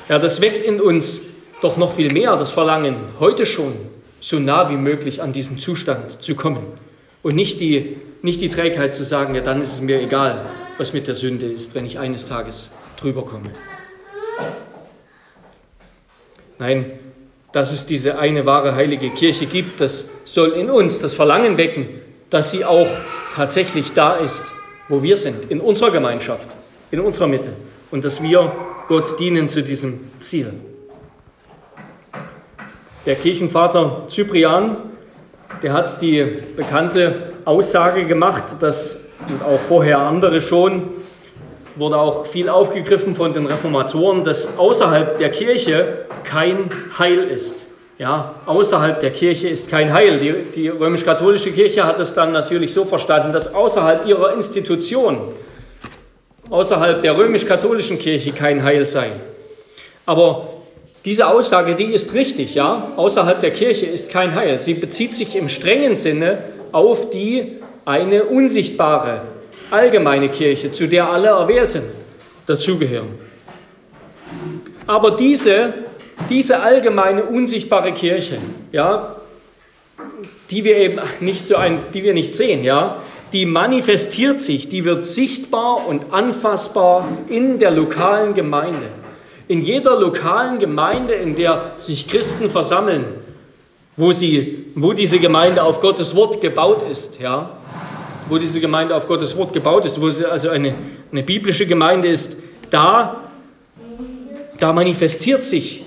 Ja, 0.10 0.20
das 0.20 0.42
weckt 0.42 0.66
in 0.66 0.82
uns 0.82 1.22
doch 1.62 1.78
noch 1.78 1.94
viel 1.94 2.12
mehr 2.12 2.36
das 2.36 2.52
Verlangen, 2.52 2.96
heute 3.20 3.46
schon 3.46 3.74
so 4.26 4.40
nah 4.40 4.72
wie 4.72 4.76
möglich 4.76 5.22
an 5.22 5.34
diesen 5.34 5.60
Zustand 5.60 6.24
zu 6.24 6.34
kommen. 6.34 6.66
Und 7.22 7.36
nicht 7.36 7.60
die, 7.60 7.98
nicht 8.24 8.42
die 8.42 8.50
Trägheit 8.50 8.92
zu 8.92 9.04
sagen, 9.04 9.36
ja, 9.36 9.42
dann 9.42 9.62
ist 9.62 9.74
es 9.74 9.82
mir 9.82 10.02
egal, 10.02 10.50
was 10.80 10.94
mit 10.94 11.08
der 11.08 11.14
Sünde 11.14 11.46
ist, 11.46 11.76
wenn 11.76 11.86
ich 11.86 12.00
eines 12.00 12.28
Tages 12.28 12.72
drüber 13.00 13.24
komme. 13.24 13.52
Nein, 16.58 16.94
dass 17.52 17.72
es 17.72 17.86
diese 17.86 18.18
eine 18.18 18.48
wahre 18.48 18.74
heilige 18.74 19.12
Kirche 19.12 19.46
gibt, 19.46 19.80
das 19.80 20.10
soll 20.26 20.54
in 20.54 20.72
uns 20.72 20.98
das 20.98 21.14
Verlangen 21.14 21.58
wecken, 21.58 21.88
dass 22.32 22.50
sie 22.50 22.66
auch 22.66 22.88
tatsächlich 23.32 23.94
da 23.94 24.16
ist, 24.16 24.52
wo 24.90 25.04
wir 25.04 25.18
sind, 25.18 25.52
in 25.52 25.62
unserer 25.62 25.92
Gemeinschaft, 25.92 26.48
in 26.90 27.00
unserer 27.00 27.28
Mitte 27.28 27.54
und 27.92 28.04
dass 28.04 28.24
wir 28.24 28.52
Gott 28.88 29.20
dienen 29.20 29.50
zu 29.50 29.62
diesem 29.62 30.00
Ziel. 30.20 30.52
Der 33.06 33.16
Kirchenvater 33.16 34.04
Cyprian, 34.10 34.78
der 35.62 35.74
hat 35.74 36.02
die 36.02 36.24
bekannte 36.56 37.34
Aussage 37.46 38.06
gemacht, 38.06 38.44
dass 38.60 39.00
und 39.30 39.44
auch 39.44 39.60
vorher 39.68 40.00
andere 40.00 40.42
schon, 40.42 40.90
wurde 41.76 41.98
auch 41.98 42.26
viel 42.26 42.50
aufgegriffen 42.50 43.16
von 43.16 43.34
den 43.34 43.46
Reformatoren, 43.46 44.24
dass 44.24 44.58
außerhalb 44.58 45.18
der 45.18 45.30
Kirche 45.32 46.06
kein 46.24 46.70
Heil 46.98 47.24
ist. 47.24 47.68
Ja, 47.98 48.36
außerhalb 48.46 49.00
der 49.00 49.12
Kirche 49.12 49.48
ist 49.48 49.70
kein 49.70 49.94
Heil. 49.94 50.20
Die, 50.20 50.34
die 50.54 50.68
römisch-katholische 50.68 51.52
Kirche 51.52 51.86
hat 51.86 52.00
es 52.00 52.14
dann 52.14 52.34
natürlich 52.34 52.74
so 52.74 52.84
verstanden, 52.84 53.32
dass 53.32 53.54
außerhalb 53.54 54.06
ihrer 54.06 54.34
Institution, 54.34 55.18
außerhalb 56.50 57.02
der 57.02 57.18
römisch-katholischen 57.18 57.98
Kirche 57.98 58.32
kein 58.32 58.64
Heil 58.64 58.86
sei. 58.86 59.12
Aber 60.06 60.50
diese 61.06 61.28
Aussage, 61.28 61.76
die 61.76 61.86
ist 61.94 62.14
richtig, 62.14 62.56
ja. 62.56 62.92
Außerhalb 62.98 63.40
der 63.40 63.52
Kirche 63.52 63.86
ist 63.86 64.12
kein 64.12 64.36
Heil. 64.36 64.60
Sie 64.60 64.74
bezieht 64.74 65.16
sich 65.16 65.36
im 65.36 65.48
strengen 65.48 65.96
Sinne 65.96 66.40
auf 66.72 67.10
die 67.12 67.58
eine 67.86 68.26
unsichtbare, 68.26 69.22
allgemeine 69.72 70.30
Kirche, 70.30 70.72
zu 70.72 70.88
der 70.88 71.10
alle 71.10 71.30
Erwählten 71.30 71.84
dazugehören. 72.48 73.10
Aber 74.88 75.12
diese 75.12 75.74
diese 76.30 76.62
allgemeine 76.62 77.24
unsichtbare 77.24 77.92
Kirche, 77.92 78.38
ja, 78.72 79.18
die 80.50 80.64
wir 80.64 80.78
eben 80.78 81.00
nicht 81.20 81.48
so 81.48 81.56
ein, 81.56 81.80
die 81.94 82.04
wir 82.04 82.14
nicht 82.14 82.34
sehen, 82.34 82.64
ja, 82.64 83.02
die 83.34 83.46
manifestiert 83.46 84.42
sich, 84.42 84.70
die 84.70 84.86
wird 84.86 85.06
sichtbar 85.06 85.88
und 85.88 86.14
anfassbar 86.14 87.08
in 87.28 87.60
der 87.60 87.72
lokalen 87.72 88.34
Gemeinde. 88.34 88.88
In 89.48 89.64
jeder 89.64 90.00
lokalen 90.00 90.60
Gemeinde, 90.60 91.14
in 91.14 91.36
der 91.36 91.74
sich 91.78 92.08
Christen 92.08 92.50
versammeln, 92.50 93.06
wo, 93.98 94.12
sie, 94.12 94.66
wo 94.76 94.94
diese 94.94 95.20
Gemeinde 95.20 95.64
auf 95.64 95.82
Gottes 95.82 96.16
Wort 96.16 96.42
gebaut 96.42 96.84
ist, 96.90 97.20
ja, 97.20 97.52
wo 98.28 98.38
diese 98.38 98.60
Gemeinde 98.60 98.96
auf 98.96 99.08
Gottes 99.08 99.38
Wort 99.38 99.54
gebaut 99.54 99.86
ist, 99.86 100.02
wo 100.02 100.10
sie 100.10 100.26
also 100.26 100.50
eine, 100.50 100.76
eine 101.12 101.24
biblische 101.24 101.66
Gemeinde 101.66 102.08
ist, 102.08 102.38
da, 102.70 103.22
da 104.60 104.74
manifestiert 104.74 105.46
sich 105.46 105.84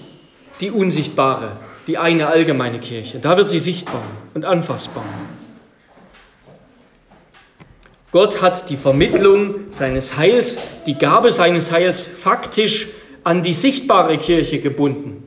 die 0.61 0.71
unsichtbare, 0.71 1.57
die 1.87 1.99
eine 1.99 2.29
allgemeine 2.29 2.79
Kirche. 2.79 3.18
Da 3.18 3.37
wird 3.37 3.49
sie 3.49 3.59
sichtbar 3.59 4.03
und 4.35 4.44
anfassbar. 4.44 5.05
Gott 8.11 8.40
hat 8.40 8.71
die 8.71 8.77
Vermittlung 8.77 9.55
seines 9.71 10.16
Heils, 10.16 10.59
die 10.87 10.94
Gabe 10.94 11.31
seines 11.31 11.71
Heils 11.71 12.05
faktisch 12.05 12.88
an 13.29 13.43
die 13.43 13.53
sichtbare 13.53 14.17
Kirche 14.17 14.59
gebunden, 14.59 15.23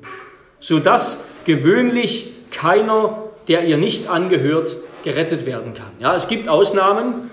sodass 0.59 1.23
gewöhnlich 1.45 2.31
keiner, 2.49 3.25
der 3.47 3.63
ihr 3.65 3.77
nicht 3.77 4.09
angehört, 4.09 4.75
gerettet 5.03 5.45
werden 5.45 5.75
kann. 5.75 5.91
Ja, 5.99 6.15
es 6.15 6.27
gibt 6.27 6.49
Ausnahmen. 6.49 7.29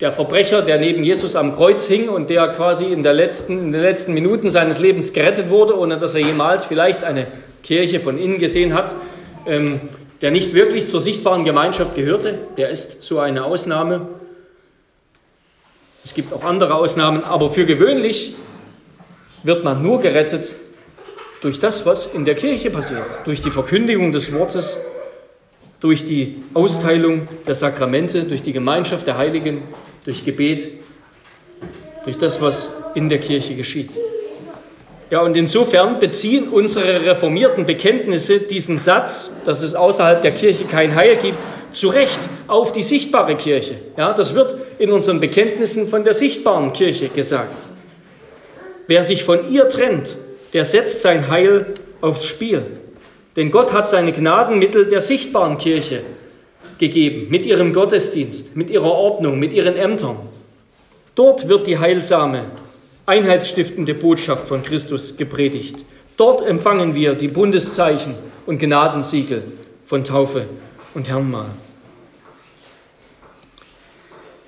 Der 0.00 0.10
Verbrecher, 0.10 0.62
der 0.62 0.78
neben 0.78 1.04
Jesus 1.04 1.36
am 1.36 1.54
Kreuz 1.54 1.86
hing 1.86 2.08
und 2.08 2.30
der 2.30 2.48
quasi 2.48 2.86
in, 2.86 3.02
der 3.02 3.12
letzten, 3.12 3.58
in 3.58 3.72
den 3.72 3.82
letzten 3.82 4.14
Minuten 4.14 4.48
seines 4.48 4.78
Lebens 4.78 5.12
gerettet 5.12 5.50
wurde, 5.50 5.78
ohne 5.78 5.98
dass 5.98 6.14
er 6.14 6.20
jemals 6.20 6.64
vielleicht 6.64 7.04
eine 7.04 7.26
Kirche 7.62 8.00
von 8.00 8.16
innen 8.16 8.38
gesehen 8.38 8.72
hat, 8.72 8.94
ähm, 9.44 9.78
der 10.22 10.30
nicht 10.30 10.54
wirklich 10.54 10.86
zur 10.86 11.02
sichtbaren 11.02 11.44
Gemeinschaft 11.44 11.94
gehörte, 11.94 12.38
der 12.56 12.70
ist 12.70 13.02
so 13.02 13.18
eine 13.18 13.44
Ausnahme. 13.44 14.08
Es 16.02 16.14
gibt 16.14 16.32
auch 16.32 16.44
andere 16.44 16.76
Ausnahmen, 16.76 17.24
aber 17.24 17.50
für 17.50 17.66
gewöhnlich 17.66 18.34
wird 19.42 19.64
man 19.64 19.82
nur 19.82 20.00
gerettet 20.00 20.54
durch 21.40 21.58
das, 21.58 21.86
was 21.86 22.06
in 22.14 22.24
der 22.24 22.34
Kirche 22.34 22.70
passiert, 22.70 23.20
durch 23.24 23.40
die 23.40 23.50
Verkündigung 23.50 24.12
des 24.12 24.32
Wortes, 24.32 24.78
durch 25.80 26.04
die 26.04 26.42
Austeilung 26.54 27.28
der 27.46 27.54
Sakramente, 27.54 28.24
durch 28.24 28.42
die 28.42 28.52
Gemeinschaft 28.52 29.06
der 29.06 29.16
Heiligen, 29.16 29.62
durch 30.04 30.24
Gebet, 30.24 30.68
durch 32.04 32.18
das, 32.18 32.40
was 32.40 32.70
in 32.94 33.08
der 33.08 33.18
Kirche 33.18 33.54
geschieht. 33.54 33.90
Ja, 35.10 35.22
und 35.22 35.36
insofern 35.36 36.00
beziehen 36.00 36.48
unsere 36.48 37.06
reformierten 37.06 37.64
Bekenntnisse 37.64 38.40
diesen 38.40 38.78
Satz, 38.78 39.30
dass 39.46 39.62
es 39.62 39.74
außerhalb 39.74 40.20
der 40.20 40.32
Kirche 40.32 40.64
kein 40.64 40.94
Heil 40.94 41.16
gibt, 41.16 41.38
zu 41.72 41.88
Recht 41.88 42.18
auf 42.46 42.72
die 42.72 42.82
sichtbare 42.82 43.36
Kirche. 43.36 43.76
Ja, 43.96 44.12
das 44.12 44.34
wird 44.34 44.56
in 44.78 44.90
unseren 44.90 45.20
Bekenntnissen 45.20 45.88
von 45.88 46.04
der 46.04 46.14
sichtbaren 46.14 46.72
Kirche 46.72 47.08
gesagt. 47.08 47.54
Wer 48.88 49.04
sich 49.04 49.22
von 49.22 49.52
ihr 49.52 49.68
trennt, 49.68 50.16
der 50.54 50.64
setzt 50.64 51.02
sein 51.02 51.28
Heil 51.28 51.74
aufs 52.00 52.24
Spiel. 52.24 52.62
Denn 53.36 53.50
Gott 53.50 53.72
hat 53.72 53.86
seine 53.86 54.12
Gnadenmittel 54.12 54.86
der 54.86 55.02
sichtbaren 55.02 55.58
Kirche 55.58 56.02
gegeben, 56.78 57.26
mit 57.28 57.44
ihrem 57.44 57.72
Gottesdienst, 57.72 58.56
mit 58.56 58.70
ihrer 58.70 58.90
Ordnung, 58.90 59.38
mit 59.38 59.52
ihren 59.52 59.76
Ämtern. 59.76 60.16
Dort 61.14 61.48
wird 61.48 61.66
die 61.66 61.78
heilsame, 61.78 62.46
einheitsstiftende 63.04 63.94
Botschaft 63.94 64.48
von 64.48 64.62
Christus 64.62 65.16
gepredigt. 65.16 65.84
Dort 66.16 66.40
empfangen 66.40 66.94
wir 66.94 67.14
die 67.14 67.28
Bundeszeichen 67.28 68.14
und 68.46 68.58
Gnadensiegel 68.58 69.42
von 69.84 70.02
Taufe 70.02 70.46
und 70.94 71.08
Herrnmal. 71.08 71.46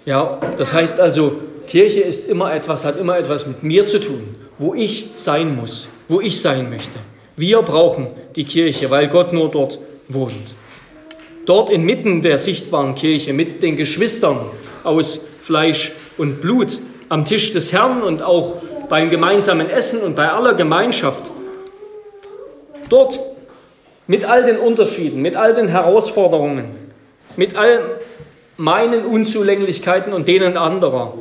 Ja, 0.06 0.40
das 0.56 0.72
heißt 0.72 0.98
also, 0.98 1.40
Kirche 1.70 2.00
ist 2.00 2.28
immer 2.28 2.52
etwas, 2.52 2.84
hat 2.84 2.98
immer 2.98 3.16
etwas 3.16 3.46
mit 3.46 3.62
mir 3.62 3.84
zu 3.84 4.00
tun, 4.00 4.34
wo 4.58 4.74
ich 4.74 5.10
sein 5.14 5.54
muss, 5.54 5.86
wo 6.08 6.20
ich 6.20 6.40
sein 6.40 6.68
möchte. 6.68 6.98
Wir 7.36 7.62
brauchen 7.62 8.08
die 8.34 8.42
Kirche, 8.42 8.90
weil 8.90 9.06
Gott 9.06 9.32
nur 9.32 9.52
dort 9.52 9.78
wohnt. 10.08 10.56
Dort 11.46 11.70
inmitten 11.70 12.22
der 12.22 12.40
sichtbaren 12.40 12.96
Kirche 12.96 13.32
mit 13.32 13.62
den 13.62 13.76
Geschwistern 13.76 14.46
aus 14.82 15.20
Fleisch 15.42 15.92
und 16.18 16.40
Blut 16.40 16.76
am 17.08 17.24
Tisch 17.24 17.52
des 17.52 17.72
Herrn 17.72 18.02
und 18.02 18.20
auch 18.20 18.56
beim 18.88 19.08
gemeinsamen 19.08 19.70
Essen 19.70 20.00
und 20.00 20.16
bei 20.16 20.28
aller 20.28 20.54
Gemeinschaft. 20.54 21.30
Dort 22.88 23.20
mit 24.08 24.24
all 24.24 24.44
den 24.44 24.58
Unterschieden, 24.58 25.22
mit 25.22 25.36
all 25.36 25.54
den 25.54 25.68
Herausforderungen, 25.68 26.64
mit 27.36 27.54
all 27.56 28.00
meinen 28.56 29.04
Unzulänglichkeiten 29.04 30.12
und 30.12 30.26
denen 30.26 30.56
anderer. 30.56 31.14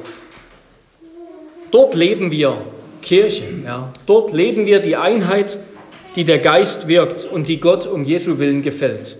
Dort 1.71 1.95
leben 1.95 2.31
wir 2.31 2.57
Kirche. 3.01 3.43
Ja. 3.65 3.93
Dort 4.05 4.33
leben 4.33 4.65
wir 4.65 4.79
die 4.79 4.95
Einheit, 4.95 5.57
die 6.15 6.25
der 6.25 6.39
Geist 6.39 6.87
wirkt 6.87 7.25
und 7.25 7.47
die 7.47 7.59
Gott 7.59 7.85
um 7.85 8.03
Jesu 8.03 8.39
Willen 8.39 8.63
gefällt. 8.63 9.17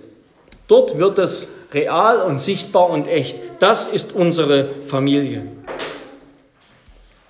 Dort 0.68 0.98
wird 0.98 1.18
es 1.18 1.52
real 1.72 2.22
und 2.22 2.40
sichtbar 2.40 2.90
und 2.90 3.08
echt. 3.08 3.36
Das 3.58 3.88
ist 3.88 4.14
unsere 4.14 4.70
Familie. 4.86 5.46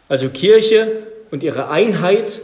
Also 0.09 0.29
Kirche 0.29 1.05
und 1.31 1.43
ihre 1.43 1.69
Einheit, 1.69 2.41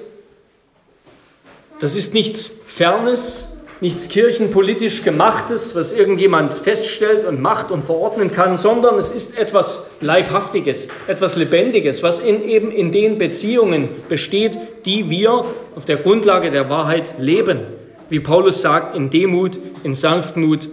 das 1.80 1.96
ist 1.96 2.14
nichts 2.14 2.50
Fernes, 2.66 3.55
nichts 3.80 4.08
kirchenpolitisch 4.08 5.02
Gemachtes, 5.02 5.74
was 5.74 5.92
irgendjemand 5.92 6.54
feststellt 6.54 7.24
und 7.26 7.40
macht 7.40 7.70
und 7.70 7.84
verordnen 7.84 8.32
kann, 8.32 8.56
sondern 8.56 8.98
es 8.98 9.10
ist 9.10 9.38
etwas 9.38 9.90
Leibhaftiges, 10.00 10.88
etwas 11.06 11.36
Lebendiges, 11.36 12.02
was 12.02 12.18
in, 12.18 12.42
eben 12.48 12.70
in 12.70 12.90
den 12.90 13.18
Beziehungen 13.18 13.88
besteht, 14.08 14.58
die 14.86 15.10
wir 15.10 15.44
auf 15.74 15.84
der 15.84 15.96
Grundlage 15.96 16.50
der 16.50 16.70
Wahrheit 16.70 17.14
leben. 17.18 17.60
Wie 18.08 18.20
Paulus 18.20 18.62
sagt, 18.62 18.96
in 18.96 19.10
Demut, 19.10 19.58
in 19.82 19.94
Sanftmut, 19.94 20.68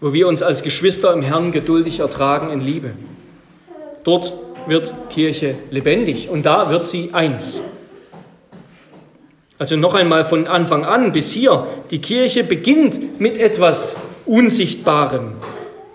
wo 0.00 0.12
wir 0.12 0.26
uns 0.28 0.42
als 0.42 0.62
Geschwister 0.62 1.12
im 1.12 1.22
Herrn 1.22 1.52
geduldig 1.52 2.00
ertragen 2.00 2.50
in 2.50 2.60
Liebe. 2.60 2.90
Dort 4.02 4.32
wird 4.66 4.92
Kirche 5.10 5.54
lebendig 5.70 6.28
und 6.28 6.44
da 6.44 6.70
wird 6.70 6.84
sie 6.84 7.10
eins. 7.12 7.62
Also 9.58 9.76
noch 9.76 9.94
einmal 9.94 10.24
von 10.24 10.46
Anfang 10.48 10.84
an 10.84 11.12
bis 11.12 11.30
hier, 11.30 11.66
die 11.90 12.00
Kirche 12.00 12.42
beginnt 12.42 13.20
mit 13.20 13.38
etwas 13.38 13.96
Unsichtbarem, 14.26 15.34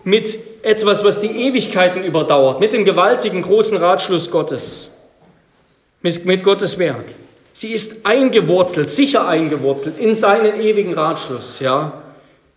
mit 0.04 0.40
etwas, 0.64 1.04
was 1.04 1.20
die 1.20 1.28
Ewigkeiten 1.28 2.04
überdauert, 2.04 2.60
mit 2.60 2.72
dem 2.74 2.86
gewaltigen 2.86 3.42
großen 3.42 3.78
Ratschluss 3.78 4.32
Gottes, 4.32 4.92
mit, 6.02 6.44
Gottes 6.44 6.80
Werk. 6.80 7.06
Sie 7.52 7.74
ist 7.74 8.06
eingewurzelt, 8.06 8.90
sicher 8.90 9.28
eingewurzelt 9.28 10.00
in 10.00 10.16
seinen 10.16 10.60
ewigen 10.62 10.94
Ratschluss, 10.94 11.60
ja, 11.60 12.02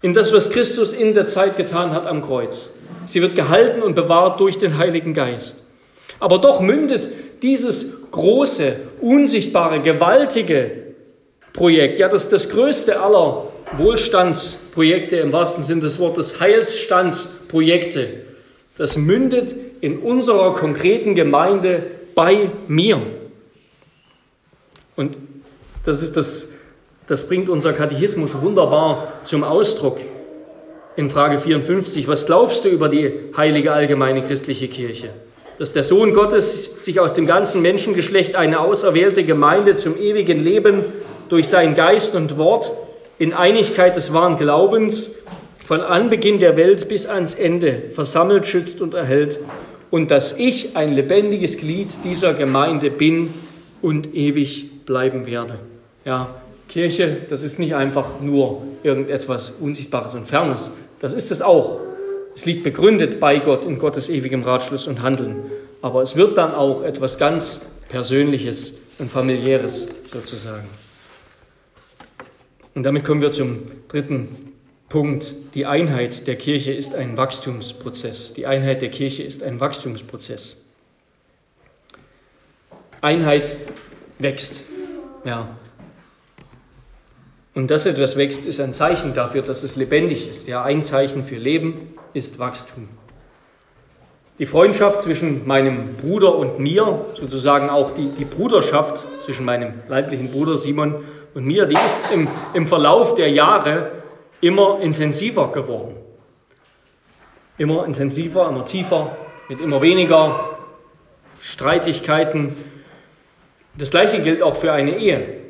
in 0.02 0.14
das, 0.14 0.32
was 0.32 0.50
Christus 0.50 0.92
in 0.92 1.14
der 1.14 1.26
Zeit 1.26 1.56
getan 1.56 1.90
hat 1.90 2.06
am 2.06 2.22
Kreuz. 2.22 2.74
Sie 3.04 3.20
wird 3.20 3.34
gehalten 3.34 3.82
und 3.82 3.94
bewahrt 3.94 4.38
durch 4.38 4.58
den 4.58 4.78
Heiligen 4.78 5.14
Geist. 5.14 5.64
Aber 6.20 6.38
doch 6.38 6.60
mündet 6.60 7.08
dieses 7.42 8.10
große, 8.12 8.76
unsichtbare, 9.00 9.80
gewaltige 9.80 10.91
Projekt, 11.52 11.98
ja, 11.98 12.08
das 12.08 12.28
das 12.28 12.48
größte 12.48 13.00
aller 13.00 13.48
Wohlstandsprojekte 13.76 15.16
im 15.16 15.32
wahrsten 15.32 15.62
Sinne 15.62 15.82
des 15.82 15.98
Wortes, 15.98 16.40
Heilsstandsprojekte. 16.40 18.08
Das 18.76 18.96
mündet 18.96 19.54
in 19.80 19.98
unserer 19.98 20.54
konkreten 20.54 21.14
Gemeinde 21.14 21.82
bei 22.14 22.50
mir. 22.68 23.00
Und 24.96 25.18
das, 25.84 26.02
ist 26.02 26.16
das, 26.16 26.46
das 27.06 27.26
bringt 27.26 27.48
unser 27.48 27.72
Katechismus 27.72 28.40
wunderbar 28.40 29.12
zum 29.24 29.44
Ausdruck 29.44 29.98
in 30.96 31.10
Frage 31.10 31.38
54. 31.38 32.06
Was 32.08 32.26
glaubst 32.26 32.64
du 32.64 32.68
über 32.68 32.88
die 32.88 33.12
heilige 33.36 33.72
allgemeine 33.72 34.22
christliche 34.22 34.68
Kirche? 34.68 35.10
Dass 35.58 35.72
der 35.72 35.84
Sohn 35.84 36.12
Gottes 36.14 36.84
sich 36.84 37.00
aus 37.00 37.12
dem 37.12 37.26
ganzen 37.26 37.62
Menschengeschlecht 37.62 38.36
eine 38.36 38.60
auserwählte 38.60 39.22
Gemeinde 39.22 39.76
zum 39.76 39.96
ewigen 39.96 40.42
Leben 40.42 40.84
durch 41.32 41.48
seinen 41.48 41.74
Geist 41.74 42.14
und 42.14 42.36
Wort 42.36 42.72
in 43.18 43.32
Einigkeit 43.32 43.96
des 43.96 44.12
wahren 44.12 44.36
Glaubens 44.36 45.12
von 45.64 45.80
Anbeginn 45.80 46.40
der 46.40 46.58
Welt 46.58 46.90
bis 46.90 47.06
ans 47.06 47.32
Ende 47.32 47.84
versammelt, 47.94 48.46
schützt 48.46 48.82
und 48.82 48.92
erhält 48.92 49.40
und 49.90 50.10
dass 50.10 50.36
ich 50.38 50.76
ein 50.76 50.92
lebendiges 50.92 51.56
Glied 51.56 51.88
dieser 52.04 52.34
Gemeinde 52.34 52.90
bin 52.90 53.32
und 53.80 54.14
ewig 54.14 54.84
bleiben 54.84 55.26
werde. 55.26 55.54
Ja, 56.04 56.34
Kirche, 56.68 57.22
das 57.30 57.42
ist 57.42 57.58
nicht 57.58 57.74
einfach 57.74 58.20
nur 58.20 58.64
irgendetwas 58.82 59.54
Unsichtbares 59.58 60.14
und 60.14 60.26
Fernes. 60.26 60.70
Das 61.00 61.14
ist 61.14 61.30
es 61.30 61.40
auch. 61.40 61.80
Es 62.34 62.44
liegt 62.44 62.62
begründet 62.62 63.20
bei 63.20 63.38
Gott 63.38 63.64
in 63.64 63.78
Gottes 63.78 64.10
ewigem 64.10 64.42
Ratschluss 64.42 64.86
und 64.86 65.00
Handeln. 65.00 65.36
Aber 65.80 66.02
es 66.02 66.14
wird 66.14 66.36
dann 66.36 66.52
auch 66.52 66.82
etwas 66.82 67.16
ganz 67.16 67.62
Persönliches 67.88 68.74
und 68.98 69.10
Familiäres 69.10 69.88
sozusagen. 70.04 70.68
Und 72.74 72.85
damit 72.85 73.04
kommen 73.04 73.20
wir 73.20 73.30
zum 73.30 73.62
dritten 73.88 74.52
Punkt. 74.88 75.35
Die 75.54 75.66
Einheit 75.66 76.26
der 76.26 76.37
Kirche 76.37 76.72
ist 76.72 76.94
ein 76.94 77.16
Wachstumsprozess. 77.16 78.35
Die 78.35 78.46
Einheit 78.46 78.82
der 78.82 78.90
Kirche 78.90 79.22
ist 79.22 79.42
ein 79.42 79.61
Wachstumsprozess. 79.61 80.56
Einheit 83.00 83.56
wächst. 84.18 84.61
Ja. 85.24 85.48
Und 87.54 87.70
dass 87.70 87.85
etwas 87.85 88.16
wächst, 88.16 88.46
ist 88.46 88.61
ein 88.61 88.72
Zeichen 88.72 89.14
dafür, 89.14 89.42
dass 89.42 89.62
es 89.62 89.76
lebendig 89.76 90.28
ist. 90.30 90.48
Ja, 90.48 90.62
ein 90.62 90.82
Zeichen 90.82 91.24
für 91.24 91.37
Leben 91.37 91.94
ist 92.14 92.38
Wachstum. 92.38 92.88
Die 94.38 94.46
Freundschaft 94.46 95.02
zwischen 95.02 95.46
meinem 95.46 95.96
Bruder 95.96 96.35
und 96.35 96.58
mir, 96.58 97.04
sozusagen 97.14 97.68
auch 97.68 97.94
die, 97.94 98.08
die 98.18 98.24
Bruderschaft 98.24 99.04
zwischen 99.22 99.44
meinem 99.44 99.74
leiblichen 99.88 100.30
Bruder 100.30 100.56
Simon 100.56 101.04
und 101.34 101.44
mir, 101.44 101.66
die 101.66 101.74
ist 101.74 102.12
im, 102.12 102.28
im 102.54 102.66
Verlauf 102.66 103.14
der 103.14 103.30
Jahre 103.30 103.90
immer 104.40 104.80
intensiver 104.80 105.50
geworden. 105.52 105.96
Immer 107.58 107.86
intensiver, 107.86 108.48
immer 108.48 108.64
tiefer, 108.64 109.16
mit 109.48 109.60
immer 109.60 109.80
weniger 109.80 110.58
Streitigkeiten. 111.40 112.56
Das 113.76 113.90
gleiche 113.90 114.22
gilt 114.22 114.42
auch 114.42 114.56
für 114.56 114.72
eine 114.72 114.98
Ehe. 114.98 115.42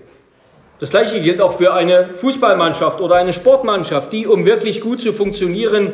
Das 0.79 0.91
gleiche 0.91 1.21
gilt 1.21 1.41
auch 1.41 1.59
für 1.59 1.73
eine 1.73 2.09
Fußballmannschaft 2.15 3.01
oder 3.01 3.17
eine 3.17 3.33
Sportmannschaft, 3.33 4.13
die, 4.13 4.27
um 4.27 4.45
wirklich 4.45 4.81
gut 4.81 5.01
zu 5.01 5.13
funktionieren, 5.13 5.93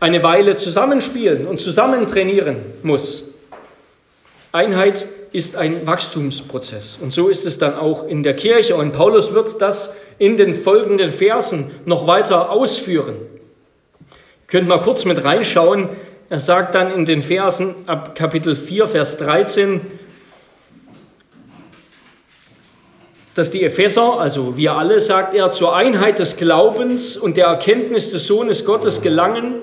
eine 0.00 0.22
Weile 0.24 0.56
zusammenspielen 0.56 1.46
und 1.46 1.60
zusammen 1.60 2.08
trainieren 2.08 2.56
muss. 2.82 3.34
Einheit 4.50 5.06
ist 5.32 5.56
ein 5.56 5.86
Wachstumsprozess 5.86 6.98
und 7.00 7.12
so 7.12 7.28
ist 7.28 7.46
es 7.46 7.58
dann 7.58 7.74
auch 7.74 8.06
in 8.06 8.22
der 8.22 8.34
Kirche 8.34 8.76
und 8.76 8.92
Paulus 8.92 9.32
wird 9.32 9.60
das 9.60 9.96
in 10.18 10.36
den 10.36 10.54
folgenden 10.54 11.12
Versen 11.12 11.70
noch 11.84 12.06
weiter 12.06 12.50
ausführen. 12.50 13.16
Ihr 14.10 14.46
könnt 14.46 14.68
mal 14.68 14.80
kurz 14.80 15.04
mit 15.04 15.24
reinschauen. 15.24 15.88
Er 16.28 16.38
sagt 16.38 16.74
dann 16.74 16.90
in 16.92 17.06
den 17.06 17.22
Versen 17.22 17.74
ab 17.86 18.14
Kapitel 18.14 18.54
4, 18.54 18.86
Vers 18.86 19.16
13, 19.16 19.80
dass 23.34 23.50
die 23.50 23.62
Epheser, 23.62 24.20
also 24.20 24.56
wir 24.56 24.74
alle, 24.74 25.00
sagt 25.00 25.34
er, 25.34 25.50
zur 25.50 25.74
Einheit 25.74 26.18
des 26.18 26.36
Glaubens 26.36 27.16
und 27.16 27.36
der 27.36 27.46
Erkenntnis 27.46 28.10
des 28.10 28.26
Sohnes 28.26 28.64
Gottes 28.64 29.00
gelangen, 29.00 29.54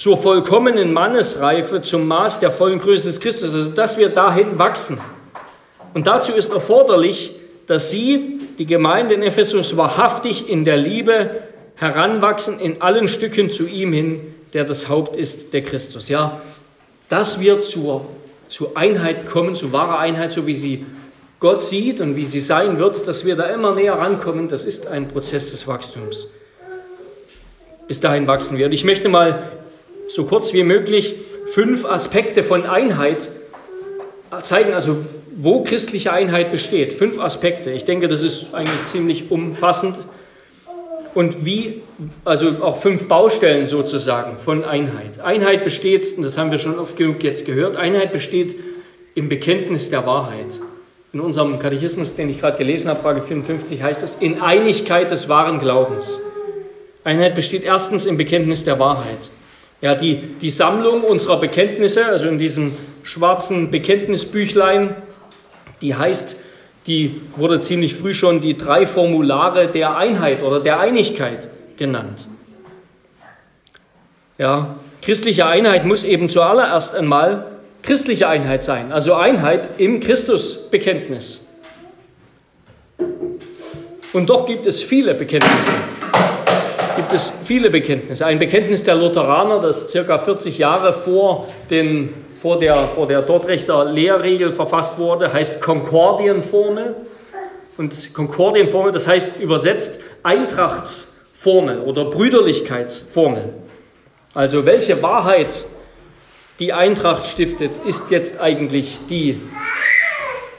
zur 0.00 0.16
vollkommenen 0.16 0.94
Mannesreife, 0.94 1.82
zum 1.82 2.08
Maß 2.08 2.40
der 2.40 2.50
vollen 2.50 2.78
Größe 2.78 3.08
des 3.08 3.20
Christus, 3.20 3.52
also 3.52 3.70
dass 3.70 3.98
wir 3.98 4.08
dahin 4.08 4.58
wachsen. 4.58 4.98
Und 5.92 6.06
dazu 6.06 6.32
ist 6.32 6.50
erforderlich, 6.50 7.32
dass 7.66 7.90
Sie, 7.90 8.40
die 8.58 8.64
Gemeinde 8.64 9.14
in 9.14 9.22
Ephesus, 9.22 9.76
wahrhaftig 9.76 10.48
in 10.48 10.64
der 10.64 10.78
Liebe 10.78 11.42
heranwachsen, 11.74 12.60
in 12.60 12.80
allen 12.80 13.08
Stücken 13.08 13.50
zu 13.50 13.66
ihm 13.66 13.92
hin, 13.92 14.34
der 14.54 14.64
das 14.64 14.88
Haupt 14.88 15.16
ist, 15.16 15.52
der 15.52 15.60
Christus. 15.60 16.08
Ja, 16.08 16.40
dass 17.10 17.38
wir 17.38 17.60
zur, 17.60 18.06
zur 18.48 18.78
Einheit 18.78 19.26
kommen, 19.26 19.54
zu 19.54 19.70
wahrer 19.74 19.98
Einheit, 19.98 20.32
so 20.32 20.46
wie 20.46 20.54
sie 20.54 20.86
Gott 21.40 21.60
sieht 21.60 22.00
und 22.00 22.16
wie 22.16 22.24
sie 22.24 22.40
sein 22.40 22.78
wird, 22.78 23.06
dass 23.06 23.26
wir 23.26 23.36
da 23.36 23.44
immer 23.50 23.74
näher 23.74 23.98
rankommen, 23.98 24.48
das 24.48 24.64
ist 24.64 24.86
ein 24.86 25.08
Prozess 25.08 25.50
des 25.50 25.66
Wachstums. 25.66 26.30
Bis 27.86 28.00
dahin 28.00 28.26
wachsen 28.26 28.56
wir. 28.56 28.64
Und 28.64 28.72
ich 28.72 28.84
möchte 28.84 29.10
mal 29.10 29.59
so 30.10 30.24
kurz 30.24 30.52
wie 30.52 30.64
möglich 30.64 31.14
fünf 31.52 31.84
Aspekte 31.84 32.42
von 32.42 32.66
Einheit 32.66 33.28
zeigen, 34.42 34.72
also 34.72 34.98
wo 35.36 35.62
christliche 35.62 36.12
Einheit 36.12 36.50
besteht. 36.50 36.92
Fünf 36.92 37.18
Aspekte. 37.18 37.70
Ich 37.70 37.84
denke, 37.84 38.08
das 38.08 38.22
ist 38.22 38.54
eigentlich 38.54 38.84
ziemlich 38.86 39.30
umfassend. 39.30 39.96
Und 41.14 41.44
wie, 41.44 41.82
also 42.24 42.62
auch 42.62 42.80
fünf 42.80 43.08
Baustellen 43.08 43.66
sozusagen 43.66 44.38
von 44.38 44.64
Einheit. 44.64 45.20
Einheit 45.20 45.64
besteht, 45.64 46.16
und 46.16 46.22
das 46.22 46.38
haben 46.38 46.52
wir 46.52 46.58
schon 46.58 46.78
oft 46.78 46.96
genug 46.96 47.22
jetzt 47.24 47.46
gehört, 47.46 47.76
Einheit 47.76 48.12
besteht 48.12 48.54
im 49.16 49.28
Bekenntnis 49.28 49.90
der 49.90 50.06
Wahrheit. 50.06 50.60
In 51.12 51.20
unserem 51.20 51.58
Katechismus, 51.58 52.14
den 52.14 52.30
ich 52.30 52.38
gerade 52.38 52.58
gelesen 52.58 52.88
habe, 52.88 53.00
Frage 53.00 53.22
55, 53.22 53.82
heißt 53.82 54.04
es, 54.04 54.16
in 54.16 54.40
Einigkeit 54.40 55.10
des 55.10 55.28
wahren 55.28 55.58
Glaubens. 55.58 56.20
Einheit 57.02 57.34
besteht 57.34 57.64
erstens 57.64 58.06
im 58.06 58.16
Bekenntnis 58.16 58.62
der 58.62 58.78
Wahrheit. 58.78 59.30
Ja, 59.80 59.94
die, 59.94 60.16
die 60.16 60.50
Sammlung 60.50 61.02
unserer 61.02 61.40
Bekenntnisse, 61.40 62.04
also 62.04 62.26
in 62.26 62.38
diesem 62.38 62.72
schwarzen 63.02 63.70
Bekenntnisbüchlein, 63.70 64.94
die 65.80 65.94
heißt, 65.94 66.36
die 66.86 67.22
wurde 67.36 67.60
ziemlich 67.60 67.94
früh 67.94 68.12
schon 68.12 68.40
die 68.40 68.56
drei 68.56 68.86
Formulare 68.86 69.68
der 69.68 69.96
Einheit 69.96 70.42
oder 70.42 70.60
der 70.60 70.80
Einigkeit 70.80 71.48
genannt. 71.76 72.26
Ja, 74.36 74.76
christliche 75.02 75.46
Einheit 75.46 75.86
muss 75.86 76.04
eben 76.04 76.28
zuallererst 76.28 76.94
einmal 76.94 77.46
christliche 77.82 78.28
Einheit 78.28 78.62
sein, 78.62 78.92
also 78.92 79.14
Einheit 79.14 79.70
im 79.78 80.00
Christusbekenntnis. 80.00 81.46
Und 84.12 84.28
doch 84.28 84.46
gibt 84.46 84.66
es 84.66 84.82
viele 84.82 85.14
Bekenntnisse. 85.14 85.72
Gibt 87.10 87.22
es 87.22 87.32
viele 87.44 87.70
Bekenntnisse. 87.70 88.24
Ein 88.24 88.38
Bekenntnis 88.38 88.84
der 88.84 88.94
Lutheraner, 88.94 89.60
das 89.60 89.90
circa 89.90 90.16
40 90.16 90.58
Jahre 90.58 90.92
vor, 90.92 91.48
den, 91.68 92.10
vor, 92.40 92.60
der, 92.60 92.86
vor 92.94 93.08
der 93.08 93.22
Dortrechter 93.22 93.84
Lehrregel 93.84 94.52
verfasst 94.52 94.96
wurde, 94.96 95.32
heißt 95.32 95.60
Konkordienformel. 95.60 96.94
Und 97.76 98.14
Konkordienformel, 98.14 98.92
das 98.92 99.08
heißt 99.08 99.40
übersetzt 99.40 99.98
Eintrachtsformel 100.22 101.80
oder 101.80 102.04
Brüderlichkeitsformel. 102.04 103.54
Also 104.32 104.64
welche 104.64 105.02
Wahrheit 105.02 105.64
die 106.60 106.72
Eintracht 106.72 107.26
stiftet, 107.26 107.72
ist 107.86 108.04
jetzt 108.10 108.38
eigentlich 108.40 109.00
die, 109.08 109.40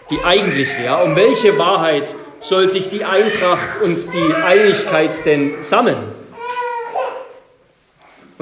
die 0.10 0.20
eigentliche. 0.26 0.84
Ja? 0.84 1.02
Um 1.02 1.16
welche 1.16 1.58
Wahrheit 1.58 2.14
soll 2.42 2.68
sich 2.68 2.90
die 2.90 3.06
Eintracht 3.06 3.82
und 3.82 4.14
die 4.14 4.34
Einigkeit 4.34 5.26
denn 5.26 5.64
sammeln? 5.64 6.20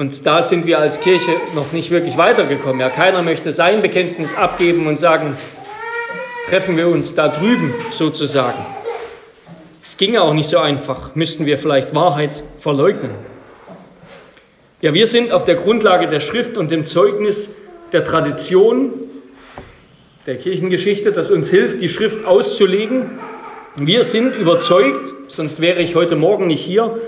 Und 0.00 0.24
da 0.24 0.42
sind 0.42 0.66
wir 0.66 0.78
als 0.78 1.02
Kirche 1.02 1.32
noch 1.54 1.72
nicht 1.72 1.90
wirklich 1.90 2.16
weitergekommen. 2.16 2.80
Ja, 2.80 2.88
keiner 2.88 3.20
möchte 3.20 3.52
sein 3.52 3.82
Bekenntnis 3.82 4.34
abgeben 4.34 4.86
und 4.86 4.98
sagen, 4.98 5.36
treffen 6.48 6.78
wir 6.78 6.88
uns 6.88 7.14
da 7.14 7.28
drüben 7.28 7.74
sozusagen. 7.90 8.64
Es 9.82 9.98
ginge 9.98 10.22
auch 10.22 10.32
nicht 10.32 10.48
so 10.48 10.56
einfach. 10.56 11.14
Müssten 11.14 11.44
wir 11.44 11.58
vielleicht 11.58 11.94
Wahrheit 11.94 12.42
verleugnen? 12.58 13.10
Ja, 14.80 14.94
wir 14.94 15.06
sind 15.06 15.32
auf 15.32 15.44
der 15.44 15.56
Grundlage 15.56 16.08
der 16.08 16.20
Schrift 16.20 16.56
und 16.56 16.70
dem 16.70 16.86
Zeugnis 16.86 17.54
der 17.92 18.02
Tradition 18.02 18.94
der 20.26 20.38
Kirchengeschichte, 20.38 21.12
das 21.12 21.30
uns 21.30 21.50
hilft, 21.50 21.82
die 21.82 21.90
Schrift 21.90 22.24
auszulegen. 22.24 23.18
Wir 23.76 24.04
sind 24.04 24.34
überzeugt, 24.34 25.12
sonst 25.28 25.60
wäre 25.60 25.82
ich 25.82 25.94
heute 25.94 26.16
Morgen 26.16 26.46
nicht 26.46 26.64
hier, 26.64 26.98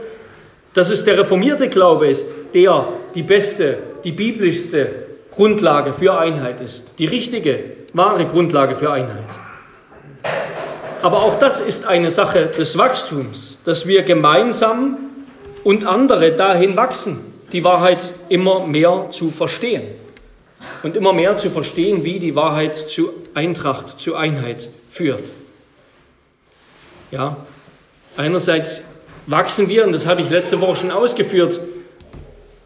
dass 0.74 0.90
es 0.90 1.04
der 1.04 1.18
reformierte 1.18 1.68
Glaube 1.68 2.08
ist, 2.08 2.28
der 2.54 2.88
die 3.14 3.22
beste, 3.22 3.78
die 4.04 4.12
biblischste 4.12 4.90
Grundlage 5.30 5.92
für 5.92 6.18
Einheit 6.18 6.60
ist, 6.60 6.98
die 6.98 7.06
richtige, 7.06 7.60
wahre 7.92 8.26
Grundlage 8.26 8.76
für 8.76 8.90
Einheit. 8.90 9.24
Aber 11.02 11.22
auch 11.22 11.38
das 11.38 11.60
ist 11.60 11.86
eine 11.86 12.10
Sache 12.10 12.46
des 12.46 12.78
Wachstums, 12.78 13.58
dass 13.64 13.86
wir 13.86 14.02
gemeinsam 14.02 14.98
und 15.64 15.84
andere 15.84 16.32
dahin 16.32 16.76
wachsen, 16.76 17.20
die 17.52 17.64
Wahrheit 17.64 18.14
immer 18.28 18.66
mehr 18.66 19.08
zu 19.10 19.30
verstehen 19.30 19.82
und 20.82 20.96
immer 20.96 21.12
mehr 21.12 21.36
zu 21.36 21.50
verstehen, 21.50 22.04
wie 22.04 22.18
die 22.18 22.36
Wahrheit 22.36 22.76
zu 22.76 23.10
Eintracht, 23.34 23.98
zu 23.98 24.14
Einheit 24.14 24.68
führt. 24.90 25.24
Ja, 27.10 27.36
einerseits 28.16 28.82
wachsen 29.26 29.68
wir, 29.68 29.84
und 29.84 29.92
das 29.92 30.06
habe 30.06 30.20
ich 30.22 30.30
letzte 30.30 30.60
Woche 30.60 30.76
schon 30.76 30.90
ausgeführt, 30.90 31.60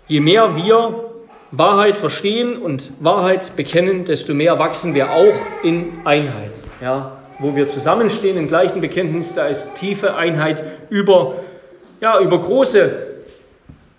je 0.09 0.21
mehr 0.21 0.57
wir 0.57 1.05
Wahrheit 1.51 1.97
verstehen 1.97 2.57
und 2.57 2.90
Wahrheit 3.01 3.57
bekennen, 3.57 4.05
desto 4.05 4.35
mehr 4.35 4.59
wachsen 4.59 4.95
wir 4.95 5.11
auch 5.11 5.35
in 5.62 5.92
Einheit. 6.05 6.53
Ja, 6.81 7.19
wo 7.38 7.55
wir 7.55 7.69
zusammenstehen 7.69 8.37
im 8.37 8.49
gleichen 8.49 8.81
Bekenntnis, 8.81 9.35
da 9.35 9.47
ist 9.47 9.77
tiefe 9.77 10.14
Einheit 10.14 10.62
über, 10.90 11.37
ja, 12.01 12.21
über 12.21 12.38
große 12.38 12.90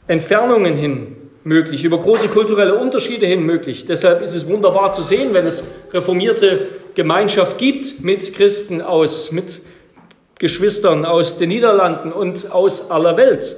Entfernungen 0.08 0.76
hin 0.76 1.15
möglich, 1.43 1.84
über 1.84 1.98
große 1.98 2.28
kulturelle 2.30 2.76
Unterschiede 2.76 3.26
hin 3.26 3.41
möglich. 3.43 3.86
Deshalb 3.86 4.22
ist 4.22 4.36
es 4.36 4.48
wunderbar 4.48 4.91
zu 4.91 5.02
sehen, 5.02 5.34
wenn 5.34 5.46
es 5.46 5.67
reformierte 5.91 6.67
Gemeinschaft 6.96 7.58
gibt 7.58 8.04
mit 8.04 8.34
Christen 8.34 8.82
aus, 8.82 9.32
mit 9.32 9.62
Geschwistern 10.39 11.06
aus 11.06 11.38
den 11.38 11.49
Niederlanden 11.49 12.12
und 12.12 12.51
aus 12.51 12.91
aller 12.91 13.18
Welt, 13.18 13.57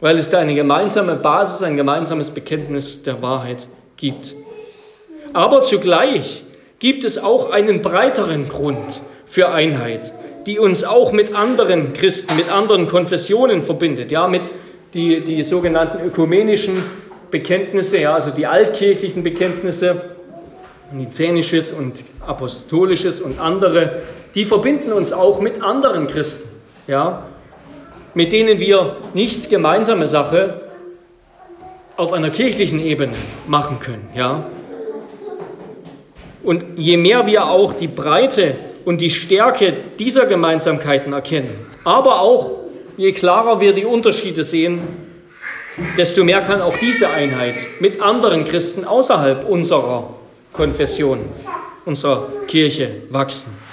weil 0.00 0.18
es 0.18 0.30
da 0.30 0.38
eine 0.38 0.54
gemeinsame 0.54 1.16
Basis, 1.16 1.62
ein 1.62 1.76
gemeinsames 1.76 2.30
Bekenntnis 2.30 3.02
der 3.02 3.22
Wahrheit 3.22 3.66
gibt. 3.96 4.34
Aber 5.32 5.62
zugleich 5.62 6.44
gibt 6.78 7.04
es 7.04 7.18
auch 7.18 7.50
einen 7.50 7.82
breiteren 7.82 8.48
Grund 8.48 9.02
für 9.26 9.50
Einheit, 9.50 10.12
die 10.46 10.58
uns 10.58 10.84
auch 10.84 11.12
mit 11.12 11.34
anderen 11.34 11.92
Christen, 11.92 12.36
mit 12.36 12.50
anderen 12.50 12.88
Konfessionen 12.88 13.62
verbindet, 13.62 14.10
ja, 14.10 14.28
mit 14.28 14.50
die, 14.94 15.22
die 15.22 15.42
sogenannten 15.42 16.00
ökumenischen 16.00 16.82
Bekenntnisse, 17.30 17.98
ja, 17.98 18.14
also 18.14 18.30
die 18.30 18.46
altkirchlichen 18.46 19.22
Bekenntnisse, 19.22 20.00
Nizänisches 20.92 21.72
und 21.72 22.04
Apostolisches 22.24 23.20
und 23.20 23.40
andere, 23.40 24.02
die 24.36 24.44
verbinden 24.44 24.92
uns 24.92 25.12
auch 25.12 25.40
mit 25.40 25.62
anderen 25.62 26.06
Christen, 26.06 26.48
ja, 26.86 27.24
mit 28.14 28.32
denen 28.32 28.60
wir 28.60 28.98
nicht 29.14 29.48
gemeinsame 29.50 30.06
Sache 30.06 30.60
auf 31.96 32.12
einer 32.12 32.28
kirchlichen 32.28 32.78
Ebene 32.78 33.14
machen 33.48 33.80
können. 33.80 34.08
Ja. 34.14 34.44
Und 36.42 36.64
je 36.76 36.98
mehr 36.98 37.26
wir 37.26 37.46
auch 37.46 37.72
die 37.72 37.88
Breite 37.88 38.54
und 38.84 39.00
die 39.00 39.10
Stärke 39.10 39.72
dieser 39.98 40.26
Gemeinsamkeiten 40.26 41.14
erkennen, 41.14 41.66
aber 41.82 42.20
auch 42.20 42.50
je 42.98 43.12
klarer 43.12 43.60
wir 43.60 43.72
die 43.72 43.86
Unterschiede 43.86 44.44
sehen, 44.44 44.80
desto 45.96 46.24
mehr 46.24 46.42
kann 46.42 46.60
auch 46.60 46.76
diese 46.76 47.08
Einheit 47.08 47.66
mit 47.80 48.02
anderen 48.02 48.44
Christen 48.44 48.84
außerhalb 48.84 49.48
unserer 49.48 50.10
Konfession, 50.52 51.20
unserer 51.86 52.28
Kirche 52.46 52.90
wachsen. 53.08 53.65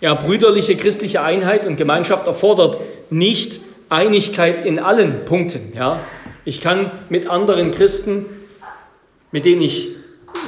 Ja, 0.00 0.14
brüderliche 0.14 0.76
christliche 0.76 1.22
Einheit 1.22 1.66
und 1.66 1.76
Gemeinschaft 1.76 2.26
erfordert 2.26 2.78
nicht 3.10 3.60
Einigkeit 3.88 4.66
in 4.66 4.78
allen 4.78 5.24
Punkten. 5.24 5.72
Ja. 5.74 5.98
Ich 6.44 6.60
kann 6.60 6.90
mit 7.08 7.28
anderen 7.28 7.70
Christen, 7.70 8.26
mit 9.32 9.44
denen 9.44 9.62
ich 9.62 9.96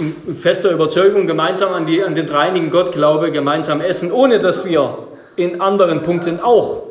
in 0.01 0.35
fester 0.35 0.71
Überzeugung 0.71 1.27
gemeinsam 1.27 1.73
an, 1.73 1.87
die, 1.87 2.03
an 2.03 2.15
den 2.15 2.27
dreinigen 2.27 2.71
Gott 2.71 2.93
glaube, 2.93 3.33
gemeinsam 3.33 3.81
essen, 3.81 4.13
ohne 4.13 4.39
dass 4.39 4.65
wir 4.65 5.09
in 5.37 5.61
anderen 5.61 6.03
Punkten 6.03 6.41
auch 6.41 6.83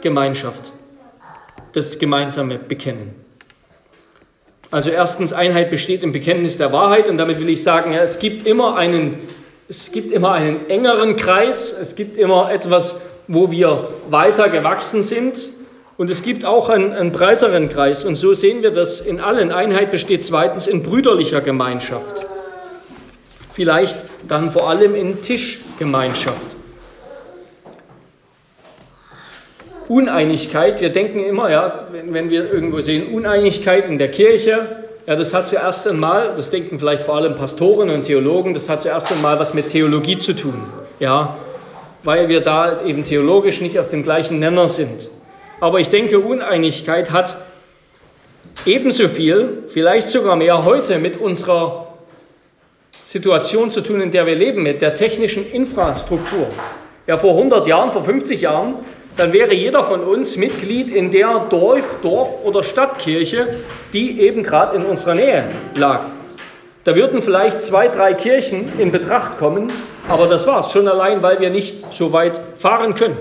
Gemeinschaft, 0.00 0.72
das 1.72 1.98
Gemeinsame 1.98 2.58
bekennen. 2.58 3.14
Also 4.70 4.90
erstens, 4.90 5.32
Einheit 5.32 5.70
besteht 5.70 6.02
im 6.02 6.12
Bekenntnis 6.12 6.58
der 6.58 6.72
Wahrheit 6.72 7.08
und 7.08 7.16
damit 7.16 7.40
will 7.40 7.48
ich 7.48 7.62
sagen, 7.62 7.92
ja, 7.92 8.00
es, 8.00 8.18
gibt 8.18 8.46
immer 8.46 8.76
einen, 8.76 9.18
es 9.68 9.92
gibt 9.92 10.12
immer 10.12 10.32
einen 10.32 10.68
engeren 10.70 11.16
Kreis, 11.16 11.76
es 11.78 11.94
gibt 11.94 12.16
immer 12.16 12.50
etwas, 12.50 13.00
wo 13.26 13.50
wir 13.50 13.90
weiter 14.08 14.48
gewachsen 14.48 15.02
sind 15.02 15.36
und 15.98 16.08
es 16.08 16.22
gibt 16.22 16.46
auch 16.46 16.70
einen, 16.70 16.92
einen 16.92 17.12
breiteren 17.12 17.68
Kreis 17.68 18.04
und 18.04 18.14
so 18.14 18.32
sehen 18.32 18.62
wir 18.62 18.70
das 18.70 19.00
in 19.00 19.20
allen. 19.20 19.52
Einheit 19.52 19.90
besteht 19.90 20.24
zweitens 20.24 20.66
in 20.66 20.82
brüderlicher 20.82 21.42
Gemeinschaft, 21.42 22.26
vielleicht 23.52 24.04
dann 24.26 24.50
vor 24.50 24.70
allem 24.70 24.94
in 24.94 25.20
Tischgemeinschaft. 25.20 26.56
Uneinigkeit, 29.88 30.80
wir 30.80 30.90
denken 30.90 31.24
immer, 31.24 31.50
ja, 31.50 31.88
wenn, 31.92 32.12
wenn 32.12 32.30
wir 32.30 32.50
irgendwo 32.52 32.80
sehen, 32.80 33.12
Uneinigkeit 33.12 33.86
in 33.86 33.98
der 33.98 34.10
Kirche, 34.10 34.87
ja, 35.08 35.16
das 35.16 35.32
hat 35.32 35.48
zuerst 35.48 35.88
einmal, 35.88 36.34
das 36.36 36.50
denken 36.50 36.78
vielleicht 36.78 37.02
vor 37.02 37.16
allem 37.16 37.34
Pastoren 37.34 37.88
und 37.88 38.02
Theologen, 38.02 38.52
das 38.52 38.68
hat 38.68 38.82
zuerst 38.82 39.10
einmal 39.10 39.38
was 39.38 39.54
mit 39.54 39.68
Theologie 39.68 40.18
zu 40.18 40.34
tun, 40.34 40.62
ja, 41.00 41.34
weil 42.02 42.28
wir 42.28 42.42
da 42.42 42.82
eben 42.82 43.04
theologisch 43.04 43.62
nicht 43.62 43.78
auf 43.78 43.88
dem 43.88 44.02
gleichen 44.02 44.38
Nenner 44.38 44.68
sind. 44.68 45.08
Aber 45.60 45.80
ich 45.80 45.88
denke, 45.88 46.18
Uneinigkeit 46.18 47.10
hat 47.10 47.38
ebenso 48.66 49.08
viel, 49.08 49.62
vielleicht 49.68 50.08
sogar 50.08 50.36
mehr 50.36 50.66
heute 50.66 50.98
mit 50.98 51.16
unserer 51.16 51.86
Situation 53.02 53.70
zu 53.70 53.80
tun, 53.80 54.02
in 54.02 54.10
der 54.10 54.26
wir 54.26 54.36
leben, 54.36 54.62
mit 54.62 54.82
der 54.82 54.92
technischen 54.92 55.50
Infrastruktur. 55.50 56.48
Ja, 57.06 57.16
vor 57.16 57.32
100 57.32 57.66
Jahren, 57.66 57.92
vor 57.92 58.04
50 58.04 58.42
Jahren 58.42 58.74
dann 59.18 59.32
wäre 59.32 59.52
jeder 59.52 59.82
von 59.82 60.00
uns 60.00 60.36
Mitglied 60.36 60.90
in 60.90 61.10
der 61.10 61.46
Dorf, 61.50 61.82
Dorf 62.02 62.44
oder 62.44 62.62
Stadtkirche, 62.62 63.48
die 63.92 64.20
eben 64.20 64.44
gerade 64.44 64.76
in 64.76 64.84
unserer 64.86 65.16
Nähe 65.16 65.44
lag. 65.74 66.02
Da 66.84 66.94
würden 66.94 67.20
vielleicht 67.20 67.60
zwei, 67.60 67.88
drei 67.88 68.14
Kirchen 68.14 68.78
in 68.78 68.92
Betracht 68.92 69.36
kommen, 69.36 69.72
aber 70.08 70.28
das 70.28 70.46
war's, 70.46 70.70
schon 70.72 70.86
allein, 70.86 71.20
weil 71.20 71.40
wir 71.40 71.50
nicht 71.50 71.92
so 71.92 72.12
weit 72.12 72.40
fahren 72.58 72.94
können. 72.94 73.16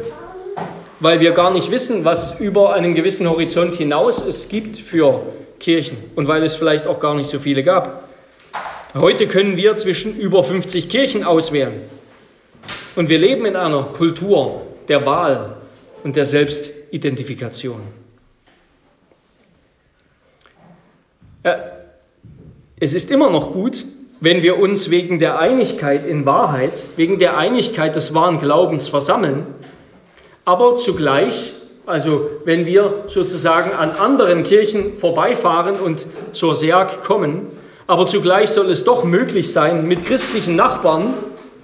Weil 0.99 1.19
wir 1.19 1.31
gar 1.31 1.51
nicht 1.51 1.71
wissen, 1.71 2.05
was 2.05 2.39
über 2.39 2.73
einen 2.73 2.93
gewissen 2.93 3.27
Horizont 3.27 3.73
hinaus 3.73 4.25
es 4.25 4.49
gibt 4.49 4.77
für 4.77 5.23
Kirchen 5.59 5.97
und 6.15 6.27
weil 6.27 6.43
es 6.43 6.55
vielleicht 6.55 6.85
auch 6.85 6.99
gar 6.99 7.15
nicht 7.15 7.29
so 7.29 7.39
viele 7.39 7.63
gab. 7.63 8.03
Heute 8.93 9.27
können 9.27 9.57
wir 9.57 9.75
zwischen 9.77 10.15
über 10.15 10.43
50 10.43 10.89
Kirchen 10.89 11.23
auswählen. 11.23 11.73
Und 12.95 13.09
wir 13.09 13.17
leben 13.17 13.45
in 13.47 13.55
einer 13.55 13.83
Kultur 13.83 14.61
der 14.87 15.05
Wahl, 15.05 15.56
und 16.07 16.15
der 16.15 16.25
Selbstidentifikation. 16.25 17.81
Äh, 21.43 21.57
es 22.79 22.93
ist 22.93 23.11
immer 23.11 23.29
noch 23.29 23.51
gut, 23.51 23.83
wenn 24.21 24.41
wir 24.41 24.57
uns 24.57 24.89
wegen 24.89 25.19
der 25.19 25.37
Einigkeit 25.37 26.05
in 26.05 26.25
Wahrheit, 26.25 26.81
wegen 26.95 27.19
der 27.19 27.37
Einigkeit 27.37 27.97
des 27.97 28.13
wahren 28.13 28.39
Glaubens 28.39 28.87
versammeln, 28.87 29.47
aber 30.45 30.77
zugleich, 30.77 31.51
also 31.85 32.29
wenn 32.45 32.65
wir 32.65 33.03
sozusagen 33.07 33.71
an 33.73 33.91
anderen 33.91 34.43
Kirchen 34.43 34.95
vorbeifahren 34.95 35.75
und 35.75 36.05
zur 36.31 36.55
Serg 36.55 37.03
kommen, 37.03 37.47
aber 37.85 38.07
zugleich 38.07 38.51
soll 38.51 38.71
es 38.71 38.85
doch 38.85 39.03
möglich 39.03 39.51
sein, 39.51 39.85
mit 39.89 40.05
christlichen 40.05 40.55
Nachbarn, 40.55 41.15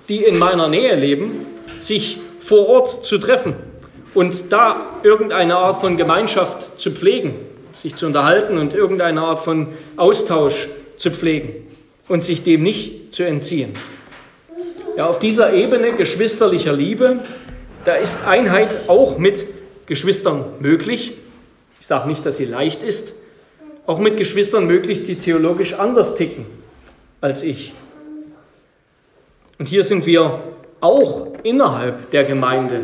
die 0.10 0.22
in 0.22 0.38
meiner 0.38 0.68
Nähe 0.68 0.98
leben, 0.98 1.46
sich 1.80 2.20
vor 2.42 2.68
Ort 2.68 3.06
zu 3.06 3.20
treffen 3.20 3.72
und 4.14 4.52
da 4.52 5.00
irgendeine 5.04 5.56
Art 5.58 5.82
von 5.82 5.98
Gemeinschaft 5.98 6.80
zu 6.80 6.92
pflegen, 6.92 7.36
sich 7.74 7.96
zu 7.96 8.06
unterhalten 8.06 8.58
und 8.58 8.74
irgendeine 8.74 9.22
Art 9.22 9.40
von 9.40 9.70
Austausch 9.98 10.68
zu 10.98 11.12
pflegen 11.12 11.68
und 12.08 12.24
sich 12.24 12.44
dem 12.44 12.64
nicht 12.64 13.14
zu 13.14 13.24
entziehen. 13.24 13.74
Ja, 14.96 15.08
auf 15.08 15.20
dieser 15.20 15.54
Ebene 15.54 15.94
geschwisterlicher 15.94 16.74
Liebe, 16.74 17.20
da 17.86 17.96
ist 17.96 18.28
Einheit 18.28 18.88
auch 18.88 19.18
mit 19.18 19.48
Geschwistern 19.88 20.46
möglich. 20.60 21.14
Ich 21.80 21.88
sage 21.88 22.08
nicht, 22.08 22.26
dass 22.26 22.38
sie 22.38 22.46
leicht 22.46 22.84
ist, 22.84 23.14
auch 23.86 24.00
mit 24.00 24.18
Geschwistern 24.18 24.68
möglich, 24.68 25.04
die 25.04 25.18
theologisch 25.18 25.74
anders 25.74 26.16
ticken 26.16 26.46
als 27.20 27.42
ich. 27.42 27.74
Und 29.58 29.68
hier 29.68 29.84
sind 29.84 30.06
wir 30.06 30.42
auch 30.80 31.28
innerhalb 31.44 32.12
der 32.12 32.24
Gemeinde 32.24 32.82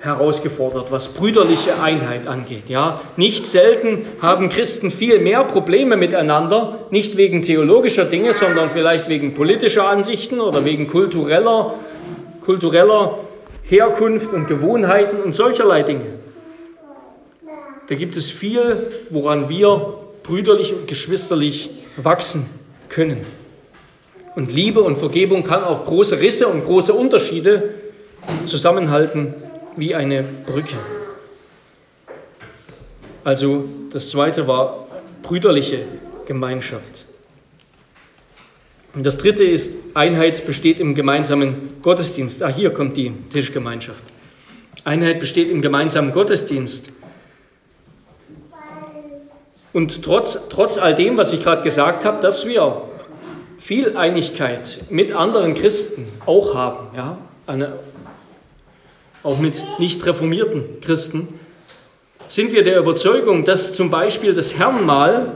herausgefordert, 0.00 0.90
was 0.90 1.08
brüderliche 1.08 1.80
Einheit 1.82 2.26
angeht. 2.26 2.70
Ja, 2.70 3.02
nicht 3.16 3.46
selten 3.46 4.06
haben 4.22 4.48
Christen 4.48 4.90
viel 4.90 5.18
mehr 5.18 5.44
Probleme 5.44 5.96
miteinander, 5.96 6.78
nicht 6.90 7.18
wegen 7.18 7.42
theologischer 7.42 8.06
Dinge, 8.06 8.32
sondern 8.32 8.70
vielleicht 8.70 9.08
wegen 9.08 9.34
politischer 9.34 9.88
Ansichten 9.88 10.40
oder 10.40 10.64
wegen 10.64 10.86
kultureller, 10.86 11.74
kultureller 12.44 13.18
Herkunft 13.62 14.32
und 14.32 14.48
Gewohnheiten 14.48 15.20
und 15.20 15.34
solcherlei 15.34 15.82
Dinge. 15.82 16.06
Da 17.88 17.94
gibt 17.94 18.16
es 18.16 18.30
viel, 18.30 18.90
woran 19.10 19.50
wir 19.50 19.94
brüderlich 20.22 20.72
und 20.72 20.86
geschwisterlich 20.88 21.70
wachsen 21.96 22.46
können. 22.88 23.26
Und 24.34 24.50
Liebe 24.52 24.80
und 24.80 24.96
Vergebung 24.96 25.44
kann 25.44 25.62
auch 25.62 25.84
große 25.84 26.20
Risse 26.20 26.46
und 26.46 26.64
große 26.64 26.94
Unterschiede 26.94 27.70
zusammenhalten 28.46 29.34
wie 29.76 29.94
eine 29.94 30.22
Brücke. 30.22 30.76
Also 33.24 33.68
das 33.92 34.10
zweite 34.10 34.46
war 34.46 34.86
brüderliche 35.22 35.84
Gemeinschaft. 36.26 37.06
Und 38.94 39.06
das 39.06 39.18
dritte 39.18 39.44
ist, 39.44 39.76
Einheit 39.94 40.44
besteht 40.46 40.80
im 40.80 40.94
gemeinsamen 40.94 41.80
Gottesdienst. 41.82 42.42
Ah, 42.42 42.48
hier 42.48 42.72
kommt 42.72 42.96
die 42.96 43.12
Tischgemeinschaft. 43.32 44.02
Einheit 44.84 45.20
besteht 45.20 45.50
im 45.50 45.62
gemeinsamen 45.62 46.12
Gottesdienst. 46.12 46.92
Und 49.72 50.02
trotz, 50.02 50.48
trotz 50.48 50.78
all 50.78 50.94
dem, 50.94 51.16
was 51.16 51.32
ich 51.32 51.42
gerade 51.44 51.62
gesagt 51.62 52.04
habe, 52.04 52.20
dass 52.20 52.46
wir 52.46 52.82
viel 53.58 53.96
Einigkeit 53.96 54.80
mit 54.90 55.12
anderen 55.12 55.54
Christen 55.54 56.08
auch 56.26 56.54
haben, 56.54 56.96
ja, 56.96 57.18
eine 57.46 57.74
auch 59.22 59.38
mit 59.38 59.62
nicht 59.78 60.04
reformierten 60.06 60.80
Christen, 60.80 61.28
sind 62.28 62.52
wir 62.52 62.62
der 62.62 62.78
Überzeugung, 62.78 63.44
dass 63.44 63.72
zum 63.72 63.90
Beispiel 63.90 64.34
das 64.34 64.56
Herrenmahl 64.56 65.32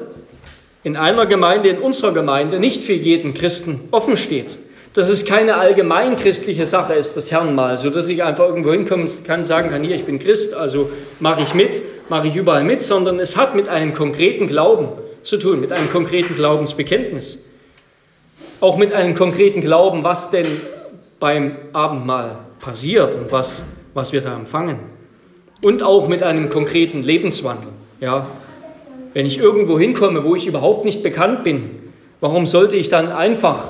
in 0.84 0.96
einer 0.96 1.26
Gemeinde, 1.26 1.70
in 1.70 1.78
unserer 1.78 2.12
Gemeinde, 2.12 2.60
nicht 2.60 2.84
für 2.84 2.92
jeden 2.92 3.34
Christen 3.34 3.80
offen 3.90 4.16
steht. 4.16 4.58
Dass 4.92 5.08
es 5.08 5.24
keine 5.24 5.56
allgemein 5.56 6.14
christliche 6.14 6.66
Sache 6.66 6.94
ist, 6.94 7.16
das 7.16 7.32
Herrenmahl, 7.32 7.78
sodass 7.78 8.08
ich 8.08 8.22
einfach 8.22 8.46
irgendwo 8.46 8.70
hinkommen 8.70 9.10
kann, 9.24 9.42
sagen 9.42 9.70
kann, 9.70 9.82
hier, 9.82 9.96
ich 9.96 10.04
bin 10.04 10.20
Christ, 10.20 10.54
also 10.54 10.88
mache 11.18 11.42
ich 11.42 11.52
mit, 11.52 11.82
mache 12.08 12.28
ich 12.28 12.36
überall 12.36 12.62
mit, 12.62 12.82
sondern 12.82 13.18
es 13.18 13.36
hat 13.36 13.56
mit 13.56 13.66
einem 13.68 13.92
konkreten 13.92 14.46
Glauben 14.46 14.88
zu 15.22 15.36
tun, 15.36 15.60
mit 15.60 15.72
einem 15.72 15.90
konkreten 15.90 16.36
Glaubensbekenntnis. 16.36 17.42
Auch 18.60 18.76
mit 18.76 18.92
einem 18.92 19.16
konkreten 19.16 19.62
Glauben, 19.62 20.04
was 20.04 20.30
denn 20.30 20.46
beim 21.24 21.52
Abendmahl 21.72 22.36
passiert 22.60 23.14
und 23.14 23.32
was, 23.32 23.62
was 23.94 24.12
wir 24.12 24.20
da 24.20 24.36
empfangen. 24.36 24.76
Und 25.62 25.82
auch 25.82 26.06
mit 26.06 26.22
einem 26.22 26.50
konkreten 26.50 27.02
Lebenswandel. 27.02 27.70
Ja, 27.98 28.26
wenn 29.14 29.24
ich 29.24 29.38
irgendwo 29.38 29.78
hinkomme, 29.78 30.22
wo 30.22 30.34
ich 30.36 30.46
überhaupt 30.46 30.84
nicht 30.84 31.02
bekannt 31.02 31.42
bin, 31.42 31.70
warum 32.20 32.44
sollte 32.44 32.76
ich 32.76 32.90
dann 32.90 33.10
einfach 33.10 33.68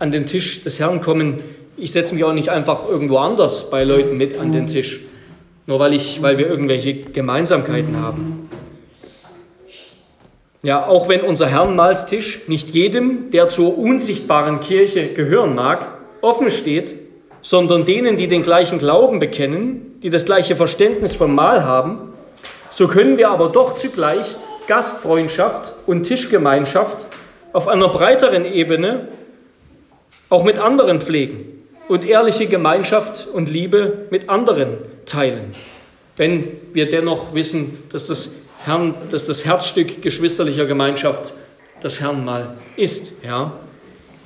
an 0.00 0.10
den 0.10 0.26
Tisch 0.26 0.64
des 0.64 0.78
Herrn 0.78 1.00
kommen? 1.00 1.38
Ich 1.78 1.92
setze 1.92 2.14
mich 2.14 2.24
auch 2.24 2.34
nicht 2.34 2.50
einfach 2.50 2.86
irgendwo 2.86 3.16
anders 3.16 3.70
bei 3.70 3.82
Leuten 3.82 4.18
mit 4.18 4.38
an 4.38 4.52
den 4.52 4.66
Tisch, 4.66 5.00
nur 5.64 5.80
weil, 5.80 5.94
ich, 5.94 6.20
weil 6.20 6.36
wir 6.36 6.46
irgendwelche 6.46 6.94
Gemeinsamkeiten 6.94 8.02
haben. 8.02 8.50
Ja, 10.62 10.86
auch 10.86 11.08
wenn 11.08 11.22
unser 11.22 11.46
Herrenmahlstisch 11.46 12.40
nicht 12.48 12.74
jedem, 12.74 13.30
der 13.30 13.48
zur 13.48 13.78
unsichtbaren 13.78 14.60
Kirche 14.60 15.14
gehören 15.14 15.54
mag, 15.54 15.95
offen 16.26 16.50
steht, 16.50 16.94
sondern 17.40 17.84
denen, 17.84 18.16
die 18.16 18.26
den 18.26 18.42
gleichen 18.42 18.78
Glauben 18.78 19.18
bekennen, 19.20 19.98
die 20.02 20.10
das 20.10 20.26
gleiche 20.26 20.56
Verständnis 20.56 21.14
vom 21.14 21.34
Mahl 21.34 21.64
haben, 21.64 22.12
so 22.70 22.88
können 22.88 23.16
wir 23.16 23.30
aber 23.30 23.48
doch 23.48 23.74
zugleich 23.74 24.36
Gastfreundschaft 24.66 25.72
und 25.86 26.02
Tischgemeinschaft 26.02 27.06
auf 27.52 27.68
einer 27.68 27.88
breiteren 27.88 28.44
Ebene 28.44 29.08
auch 30.28 30.44
mit 30.44 30.58
anderen 30.58 31.00
pflegen 31.00 31.62
und 31.88 32.04
ehrliche 32.04 32.46
Gemeinschaft 32.46 33.28
und 33.32 33.48
Liebe 33.48 34.06
mit 34.10 34.28
anderen 34.28 34.78
teilen. 35.06 35.54
Wenn 36.16 36.48
wir 36.72 36.88
dennoch 36.88 37.34
wissen, 37.34 37.78
dass 37.92 38.08
das, 38.08 38.32
Herrn, 38.64 38.94
dass 39.10 39.24
das 39.24 39.44
Herzstück 39.44 40.02
geschwisterlicher 40.02 40.66
Gemeinschaft 40.66 41.32
das 41.80 42.00
Herrn 42.00 42.24
mal 42.24 42.56
ist. 42.76 43.12
Ja. 43.22 43.52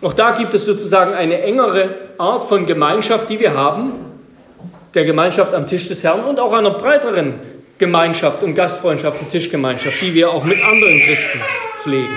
Auch 0.02 0.14
da 0.14 0.32
gibt 0.32 0.54
es 0.54 0.64
sozusagen 0.64 1.12
eine 1.12 1.42
engere 1.42 1.90
Art 2.16 2.44
von 2.44 2.64
Gemeinschaft, 2.64 3.28
die 3.28 3.38
wir 3.38 3.54
haben, 3.54 3.92
der 4.94 5.04
Gemeinschaft 5.04 5.52
am 5.54 5.66
Tisch 5.66 5.88
des 5.88 6.02
Herrn 6.02 6.24
und 6.24 6.40
auch 6.40 6.52
einer 6.52 6.70
breiteren 6.70 7.34
Gemeinschaft 7.78 8.42
und 8.42 8.54
Gastfreundschaft 8.54 9.20
und 9.20 9.28
Tischgemeinschaft, 9.28 10.00
die 10.00 10.14
wir 10.14 10.30
auch 10.30 10.44
mit 10.44 10.58
anderen 10.64 11.00
Christen 11.00 11.40
pflegen. 11.82 12.08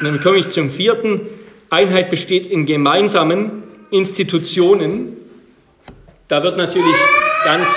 Und 0.00 0.04
dann 0.04 0.20
komme 0.20 0.38
ich 0.38 0.48
zum 0.50 0.70
vierten. 0.70 1.20
Einheit 1.70 2.10
besteht 2.10 2.46
in 2.46 2.66
gemeinsamen 2.66 3.62
Institutionen. 3.90 5.16
Da 6.28 6.42
wird 6.42 6.56
natürlich 6.56 6.96
ganz 7.44 7.68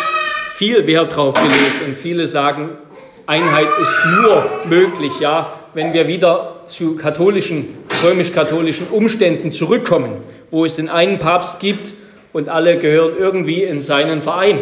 viel 0.56 0.88
Wert 0.88 1.16
drauf 1.16 1.36
gelegt 1.36 1.86
und 1.86 1.98
viele 1.98 2.28
sagen, 2.28 2.72
Einheit 3.28 3.68
ist 3.82 3.98
nur 4.22 4.44
möglich, 4.66 5.20
ja, 5.20 5.54
wenn 5.74 5.94
wir 5.94 6.08
wieder 6.08 6.62
zu 6.68 6.96
katholischen, 6.96 7.68
römisch-katholischen 8.06 8.88
Umständen 8.88 9.52
zurückkommen, 9.52 10.24
wo 10.52 10.66
es 10.66 10.76
den 10.76 10.90
einen 10.90 11.20
Papst 11.20 11.60
gibt 11.60 11.94
und 12.34 12.50
alle 12.50 12.78
gehören 12.78 13.14
irgendwie 13.18 13.64
in 13.64 13.82
seinen 13.82 14.22
Verein. 14.22 14.60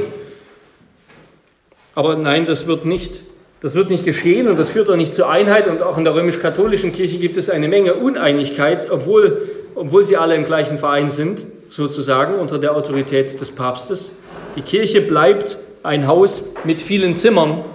Aber 1.96 2.16
nein, 2.16 2.46
das 2.46 2.68
wird 2.68 2.86
nicht, 2.86 3.22
das 3.62 3.76
wird 3.76 3.90
nicht 3.90 4.06
geschehen 4.06 4.48
und 4.48 4.58
das 4.58 4.72
führt 4.72 4.90
auch 4.90 4.96
nicht 4.96 5.14
zur 5.14 5.30
Einheit. 5.30 5.68
Und 5.68 5.82
auch 5.82 5.98
in 5.98 6.04
der 6.04 6.16
römisch-katholischen 6.16 6.92
Kirche 6.92 7.18
gibt 7.18 7.38
es 7.38 7.50
eine 7.50 7.68
Menge 7.68 7.96
Uneinigkeit, 7.96 8.90
obwohl, 8.90 9.42
obwohl 9.76 10.04
sie 10.04 10.18
alle 10.18 10.36
im 10.36 10.46
gleichen 10.46 10.80
Verein 10.80 11.10
sind, 11.10 11.46
sozusagen 11.70 12.36
unter 12.36 12.60
der 12.60 12.76
Autorität 12.76 13.40
des 13.40 13.52
Papstes. 13.52 14.14
Die 14.56 14.62
Kirche 14.62 15.02
bleibt 15.02 15.58
ein 15.84 16.08
Haus 16.08 16.50
mit 16.64 16.82
vielen 16.82 17.16
Zimmern 17.16 17.66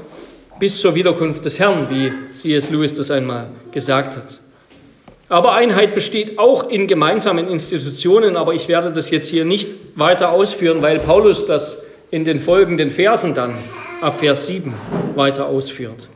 bis 0.59 0.81
zur 0.81 0.95
Wiederkunft 0.95 1.45
des 1.45 1.59
Herrn, 1.59 1.87
wie 1.91 2.13
C.S. 2.33 2.71
Lewis 2.71 2.95
das 2.95 3.11
einmal 3.11 3.49
gesagt 3.73 4.17
hat. 4.17 4.41
Aber 5.29 5.53
Einheit 5.53 5.95
besteht 5.95 6.39
auch 6.39 6.71
in 6.71 6.87
gemeinsamen 6.87 7.49
Institutionen, 7.49 8.37
aber 8.37 8.55
ich 8.55 8.69
werde 8.69 8.93
das 8.93 9.11
jetzt 9.11 9.29
hier 9.29 9.45
nicht 9.45 9.69
weiter 9.95 10.33
ausführen, 10.33 10.81
weil 10.81 11.01
Paulus 11.01 11.45
das 11.47 11.85
in 12.11 12.25
den 12.25 12.41
folgenden 12.41 12.91
Versen 12.91 13.35
dann 13.35 13.57
ab 14.01 14.19
Vers 14.21 14.47
7 14.47 14.73
weiter 15.15 15.47
ausführt. 15.47 16.09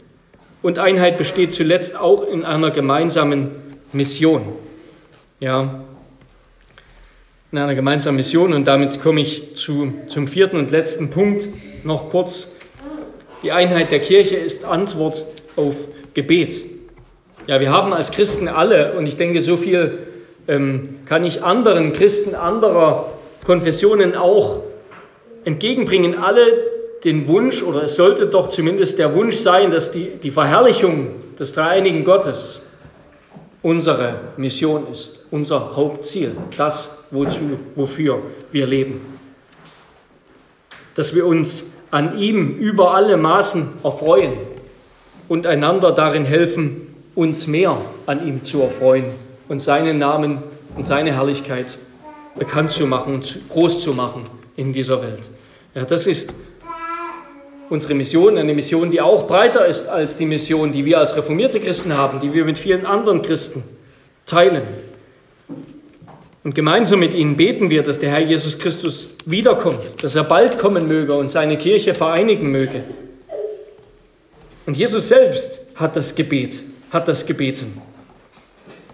Und 0.62 0.78
Einheit 0.78 1.18
besteht 1.18 1.52
zuletzt 1.52 1.98
auch 1.98 2.26
in 2.26 2.44
einer 2.44 2.70
gemeinsamen 2.70 3.50
Mission. 3.92 4.42
Ja, 5.40 5.82
in 7.50 7.58
einer 7.58 7.74
gemeinsamen 7.74 8.16
Mission. 8.16 8.54
Und 8.54 8.66
damit 8.66 9.02
komme 9.02 9.20
ich 9.20 9.56
zu, 9.56 9.92
zum 10.08 10.26
vierten 10.26 10.56
und 10.56 10.70
letzten 10.70 11.10
Punkt 11.10 11.48
noch 11.84 12.08
kurz. 12.08 12.52
Die 13.42 13.52
Einheit 13.52 13.90
der 13.90 14.00
Kirche 14.00 14.36
ist 14.36 14.64
Antwort 14.64 15.26
auf 15.56 15.76
Gebet. 16.14 16.71
Ja, 17.49 17.59
wir 17.59 17.72
haben 17.72 17.93
als 17.93 18.12
Christen 18.12 18.47
alle, 18.47 18.93
und 18.93 19.07
ich 19.07 19.16
denke, 19.16 19.43
so 19.43 19.57
viel 19.57 19.99
ähm, 20.47 21.01
kann 21.07 21.24
ich 21.24 21.43
anderen 21.43 21.93
Christen 21.93 22.36
anderer 22.36 23.12
Konfessionen 23.45 24.14
auch 24.14 24.61
entgegenbringen, 25.45 26.16
alle 26.16 26.45
den 27.03 27.26
Wunsch, 27.26 27.64
oder 27.64 27.82
es 27.82 27.97
sollte 27.97 28.26
doch 28.26 28.49
zumindest 28.49 29.01
der 29.01 29.16
Wunsch 29.16 29.36
sein, 29.36 29.72
dass 29.72 29.90
die, 29.90 30.11
die 30.22 30.30
Verherrlichung 30.30 31.14
des 31.36 31.53
dreieinigen 31.53 32.05
Gottes 32.05 32.64
unsere 33.61 34.20
Mission 34.36 34.86
ist, 34.93 35.26
unser 35.32 35.74
Hauptziel, 35.74 36.36
das, 36.57 36.99
wozu, 37.11 37.59
wofür 37.74 38.22
wir 38.53 38.66
leben. 38.66 39.01
Dass 40.95 41.12
wir 41.12 41.26
uns 41.26 41.72
an 41.90 42.18
ihm 42.18 42.57
über 42.59 42.95
alle 42.95 43.16
Maßen 43.16 43.68
erfreuen 43.82 44.34
und 45.28 45.47
einander 45.47 45.90
darin 45.90 46.24
helfen, 46.24 46.91
uns 47.14 47.46
mehr 47.46 47.80
an 48.06 48.26
ihm 48.26 48.42
zu 48.42 48.62
erfreuen 48.62 49.06
und 49.48 49.60
seinen 49.60 49.98
Namen 49.98 50.38
und 50.76 50.86
seine 50.86 51.14
Herrlichkeit 51.14 51.78
bekannt 52.36 52.70
zu 52.70 52.86
machen 52.86 53.14
und 53.14 53.40
groß 53.50 53.82
zu 53.82 53.92
machen 53.92 54.24
in 54.56 54.72
dieser 54.72 55.02
Welt. 55.02 55.22
Ja, 55.74 55.84
das 55.84 56.06
ist 56.06 56.32
unsere 57.68 57.94
Mission, 57.94 58.36
eine 58.36 58.54
Mission, 58.54 58.90
die 58.90 59.00
auch 59.00 59.26
breiter 59.26 59.66
ist 59.66 59.88
als 59.88 60.16
die 60.16 60.26
Mission, 60.26 60.72
die 60.72 60.84
wir 60.84 60.98
als 60.98 61.16
reformierte 61.16 61.60
Christen 61.60 61.96
haben, 61.96 62.20
die 62.20 62.32
wir 62.34 62.44
mit 62.44 62.58
vielen 62.58 62.86
anderen 62.86 63.22
Christen 63.22 63.62
teilen. 64.26 64.62
Und 66.44 66.54
gemeinsam 66.54 66.98
mit 66.98 67.14
ihnen 67.14 67.36
beten 67.36 67.70
wir, 67.70 67.82
dass 67.82 67.98
der 67.98 68.10
Herr 68.10 68.20
Jesus 68.20 68.58
Christus 68.58 69.10
wiederkommt, 69.26 70.02
dass 70.02 70.16
er 70.16 70.24
bald 70.24 70.58
kommen 70.58 70.88
möge 70.88 71.14
und 71.14 71.30
seine 71.30 71.56
Kirche 71.56 71.94
vereinigen 71.94 72.50
möge. 72.50 72.82
Und 74.66 74.76
Jesus 74.76 75.08
selbst 75.08 75.60
hat 75.76 75.96
das 75.96 76.14
Gebet 76.14 76.62
hat 76.93 77.09
das 77.09 77.26
gebeten, 77.26 77.80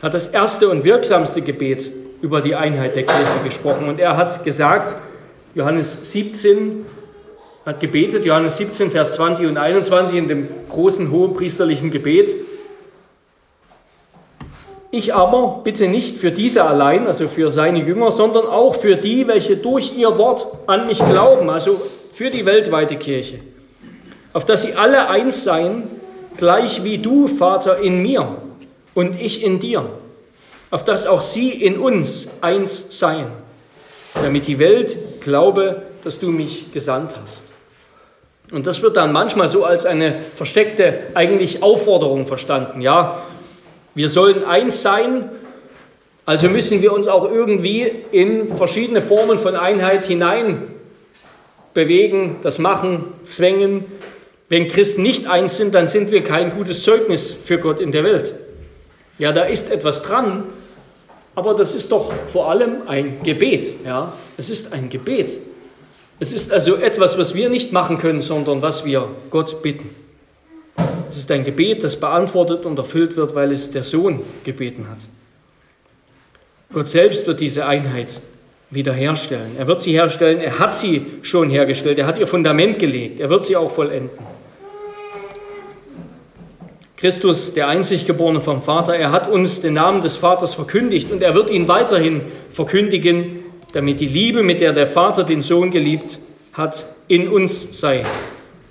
hat 0.01 0.15
das 0.15 0.29
erste 0.29 0.69
und 0.69 0.85
wirksamste 0.85 1.43
Gebet 1.43 1.91
über 2.23 2.41
die 2.41 2.55
Einheit 2.55 2.97
der 2.97 3.05
Kirche 3.05 3.45
gesprochen. 3.45 3.89
Und 3.89 3.99
er 3.99 4.17
hat 4.17 4.45
gesagt, 4.45 4.97
Johannes 5.55 6.13
17 6.13 6.87
hat 7.67 7.81
gebetet, 7.81 8.25
Johannes 8.25 8.57
17, 8.57 8.91
Vers 8.91 9.15
20 9.17 9.47
und 9.47 9.59
21 9.59 10.17
in 10.17 10.29
dem 10.29 10.49
großen 10.69 11.11
hohepriesterlichen 11.11 11.91
Gebet. 11.91 12.35
Ich 14.91 15.15
aber 15.15 15.61
bitte 15.65 15.87
nicht 15.87 16.17
für 16.17 16.31
diese 16.31 16.65
allein, 16.65 17.07
also 17.07 17.29
für 17.29 17.51
seine 17.51 17.81
Jünger, 17.81 18.11
sondern 18.11 18.47
auch 18.47 18.75
für 18.75 18.97
die, 18.97 19.27
welche 19.27 19.57
durch 19.57 19.99
ihr 19.99 20.17
Wort 20.17 20.47
an 20.67 20.87
mich 20.87 20.99
glauben, 20.99 21.51
also 21.51 21.81
für 22.15 22.31
die 22.31 22.47
weltweite 22.47 22.97
Kirche, 22.97 23.41
auf 24.33 24.47
dass 24.47 24.63
sie 24.63 24.75
alle 24.75 25.09
eins 25.09 25.45
seien, 25.45 25.98
gleich 26.39 26.83
wie 26.85 26.99
du, 26.99 27.29
Vater, 27.29 27.79
in 27.79 28.01
mir 28.01 28.37
und 28.95 29.21
ich 29.21 29.45
in 29.45 29.59
dir, 29.59 29.85
auf 30.71 30.85
dass 30.85 31.07
auch 31.07 31.21
sie 31.21 31.51
in 31.51 31.79
uns 31.79 32.31
eins 32.41 32.99
seien, 32.99 33.27
damit 34.15 34.47
die 34.47 34.59
Welt 34.59 35.21
glaube, 35.21 35.83
dass 36.03 36.19
du 36.19 36.31
mich 36.31 36.73
gesandt 36.73 37.15
hast. 37.21 37.45
Und 38.51 38.67
das 38.67 38.81
wird 38.81 38.97
dann 38.97 39.13
manchmal 39.13 39.49
so 39.49 39.65
als 39.65 39.85
eine 39.85 40.19
versteckte 40.35 40.95
eigentlich 41.13 41.63
Aufforderung 41.63 42.27
verstanden. 42.27 42.81
Ja, 42.81 43.23
wir 43.95 44.09
sollen 44.09 44.45
eins 44.45 44.81
sein, 44.81 45.29
also 46.25 46.49
müssen 46.49 46.81
wir 46.81 46.93
uns 46.93 47.09
auch 47.09 47.31
irgendwie 47.31 47.91
in 48.11 48.49
verschiedene 48.49 49.03
Formen 49.03 49.39
von 49.39 49.57
Einheit 49.57 50.07
hinein 50.07 50.69
bewegen, 51.75 52.37
das 52.43 52.59
machen, 52.59 53.05
zwängen, 53.25 53.85
wenn 54.49 54.69
Christen 54.69 55.03
nicht 55.03 55.27
eins 55.27 55.57
sind, 55.57 55.75
dann 55.75 55.89
sind 55.89 56.11
wir 56.11 56.25
kein 56.25 56.53
gutes 56.53 56.83
Zeugnis 56.83 57.35
für 57.35 57.59
Gott 57.59 57.81
in 57.81 57.93
der 57.93 58.05
Welt. 58.05 58.35
Ja, 59.19 59.33
da 59.33 59.43
ist 59.43 59.71
etwas 59.71 60.03
dran, 60.03 60.45
aber 61.35 61.55
das 61.55 61.75
ist 61.75 61.93
doch 61.93 62.13
vor 62.33 62.51
allem 62.51 62.89
ein 62.89 63.23
Gebet. 63.23 63.85
Ja, 63.85 64.15
es 64.37 64.49
ist 64.49 64.73
ein 64.73 64.89
Gebet. 64.89 65.39
Es 66.21 66.33
ist 66.33 66.53
also 66.53 66.77
etwas, 66.77 67.19
was 67.19 67.35
wir 67.35 67.49
nicht 67.49 67.73
machen 67.73 67.99
können, 67.99 68.21
sondern 68.21 68.63
was 68.63 68.85
wir 68.85 69.09
Gott 69.31 69.63
bitten. 69.63 69.91
Es 71.11 71.19
ist 71.19 71.31
ein 71.31 71.45
Gebet, 71.45 71.85
das 71.85 71.97
beantwortet 71.97 72.65
und 72.65 72.79
erfüllt 72.79 73.17
wird, 73.17 73.35
weil 73.35 73.53
es 73.53 73.71
der 73.71 73.85
Sohn 73.85 74.23
gebeten 74.45 74.89
hat. 74.89 75.07
Gott 76.73 76.89
selbst 76.89 77.27
wird 77.27 77.41
diese 77.41 77.67
Einheit 77.67 78.21
wiederherstellen. 78.71 79.57
Er 79.59 79.67
wird 79.67 79.81
sie 79.81 79.93
herstellen, 79.93 80.41
er 80.41 80.59
hat 80.59 80.75
sie 80.75 81.07
schon 81.23 81.51
hergestellt, 81.51 81.99
er 81.99 82.07
hat 82.07 82.19
ihr 82.19 82.27
Fundament 82.27 82.79
gelegt, 82.79 83.21
er 83.21 83.31
wird 83.31 83.45
sie 83.45 83.57
auch 83.57 83.71
vollenden. 83.71 84.11
Christus, 86.97 87.55
der 87.55 87.69
einzig 87.69 88.07
Geborene 88.07 88.41
vom 88.41 88.61
Vater, 88.61 88.97
er 88.97 89.13
hat 89.13 89.31
uns 89.31 89.61
den 89.61 89.75
Namen 89.75 90.01
des 90.01 90.17
Vaters 90.17 90.55
verkündigt 90.55 91.13
und 91.13 91.23
er 91.23 91.33
wird 91.35 91.49
ihn 91.49 91.69
weiterhin 91.69 92.23
verkündigen, 92.51 93.39
damit 93.73 94.01
die 94.01 94.09
Liebe, 94.09 94.43
mit 94.43 94.61
der 94.61 94.73
der 94.73 94.89
Vater 94.89 95.23
den 95.23 95.41
Sohn 95.41 95.71
geliebt 95.71 96.19
hat, 96.53 96.87
in 97.07 97.29
uns 97.29 97.79
sei. 97.79 98.03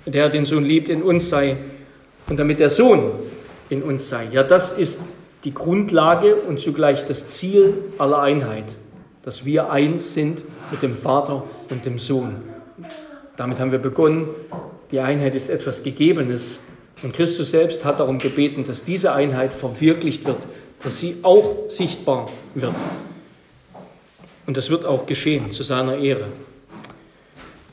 Mit 0.04 0.14
der 0.14 0.24
er 0.24 0.30
den 0.30 0.44
Sohn 0.44 0.64
liebt, 0.64 0.90
in 0.90 1.02
uns 1.02 1.30
sei. 1.30 1.56
Und 2.28 2.38
damit 2.38 2.60
der 2.60 2.68
Sohn 2.68 3.12
in 3.70 3.82
uns 3.82 4.10
sei. 4.10 4.28
Ja, 4.30 4.42
das 4.42 4.72
ist 4.72 5.00
die 5.44 5.54
Grundlage 5.54 6.34
und 6.34 6.60
zugleich 6.60 7.06
das 7.06 7.28
Ziel 7.28 7.74
aller 7.96 8.20
Einheit, 8.20 8.76
dass 9.22 9.44
wir 9.44 9.70
eins 9.70 10.14
sind 10.14 10.42
mit 10.70 10.82
dem 10.82 10.96
Vater 10.96 11.44
und 11.70 11.84
dem 11.84 11.98
Sohn. 11.98 12.36
Damit 13.36 13.60
haben 13.60 13.72
wir 13.72 13.78
begonnen. 13.78 14.28
Die 14.90 15.00
Einheit 15.00 15.34
ist 15.34 15.50
etwas 15.50 15.82
Gegebenes, 15.82 16.60
und 17.02 17.14
Christus 17.14 17.52
selbst 17.52 17.84
hat 17.84 18.00
darum 18.00 18.18
gebeten, 18.18 18.64
dass 18.64 18.82
diese 18.82 19.12
Einheit 19.12 19.54
verwirklicht 19.54 20.26
wird, 20.26 20.38
dass 20.82 20.98
sie 20.98 21.18
auch 21.22 21.68
sichtbar 21.68 22.28
wird. 22.54 22.74
Und 24.46 24.56
das 24.56 24.70
wird 24.70 24.84
auch 24.84 25.06
geschehen 25.06 25.50
zu 25.50 25.62
seiner 25.62 25.96
Ehre. 25.96 26.26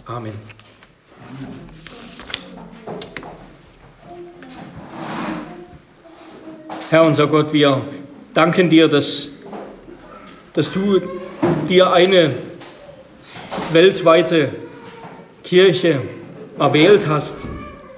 Amen. 0.05 0.33
Herr 6.91 7.03
unser 7.03 7.25
Gott, 7.25 7.51
wir 7.51 7.81
danken 8.35 8.69
dir, 8.69 8.87
dass, 8.87 9.29
dass 10.53 10.71
du 10.71 11.01
dir 11.65 11.91
eine 11.91 12.31
weltweite 13.71 14.49
Kirche 15.43 16.01
erwählt 16.57 17.07
hast, 17.07 17.47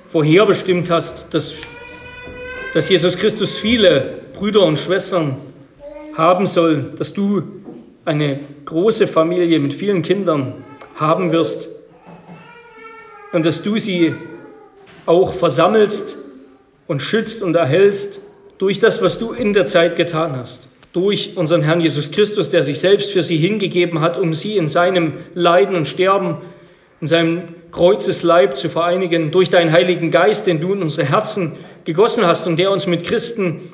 vorherbestimmt 0.07 0.89
hast, 0.89 1.33
dass, 1.33 1.53
dass 2.73 2.89
Jesus 2.89 3.17
Christus 3.17 3.57
viele 3.57 4.21
Brüder 4.33 4.63
und 4.63 4.79
Schwestern 4.79 5.37
haben 6.15 6.45
soll, 6.45 6.93
dass 6.97 7.13
du 7.13 7.43
eine 8.05 8.39
große 8.65 9.07
Familie 9.07 9.59
mit 9.59 9.73
vielen 9.73 10.01
Kindern 10.01 10.53
haben 10.95 11.31
wirst 11.31 11.69
und 13.33 13.45
dass 13.45 13.61
du 13.61 13.77
sie 13.77 14.15
auch 15.05 15.33
versammelst 15.33 16.17
und 16.87 17.01
schützt 17.01 17.41
und 17.41 17.55
erhältst 17.55 18.21
durch 18.57 18.79
das, 18.79 19.01
was 19.01 19.19
du 19.19 19.31
in 19.31 19.53
der 19.53 19.65
Zeit 19.65 19.95
getan 19.95 20.35
hast. 20.35 20.67
Durch 20.97 21.37
unseren 21.37 21.61
Herrn 21.61 21.79
Jesus 21.79 22.09
Christus, 22.09 22.49
der 22.49 22.63
sich 22.63 22.79
selbst 22.79 23.11
für 23.11 23.21
sie 23.21 23.37
hingegeben 23.37 24.01
hat, 24.01 24.17
um 24.17 24.33
sie 24.33 24.57
in 24.57 24.67
seinem 24.67 25.13
Leiden 25.35 25.75
und 25.75 25.87
Sterben, 25.87 26.37
in 26.99 27.05
seinem 27.05 27.43
Kreuzesleib 27.71 28.57
zu 28.57 28.67
vereinigen. 28.67 29.29
Durch 29.29 29.51
deinen 29.51 29.71
Heiligen 29.71 30.09
Geist, 30.09 30.47
den 30.47 30.59
du 30.59 30.73
in 30.73 30.81
unsere 30.81 31.07
Herzen 31.07 31.55
gegossen 31.85 32.25
hast 32.25 32.47
und 32.47 32.57
der 32.57 32.71
uns 32.71 32.87
mit 32.87 33.03
Christen 33.03 33.71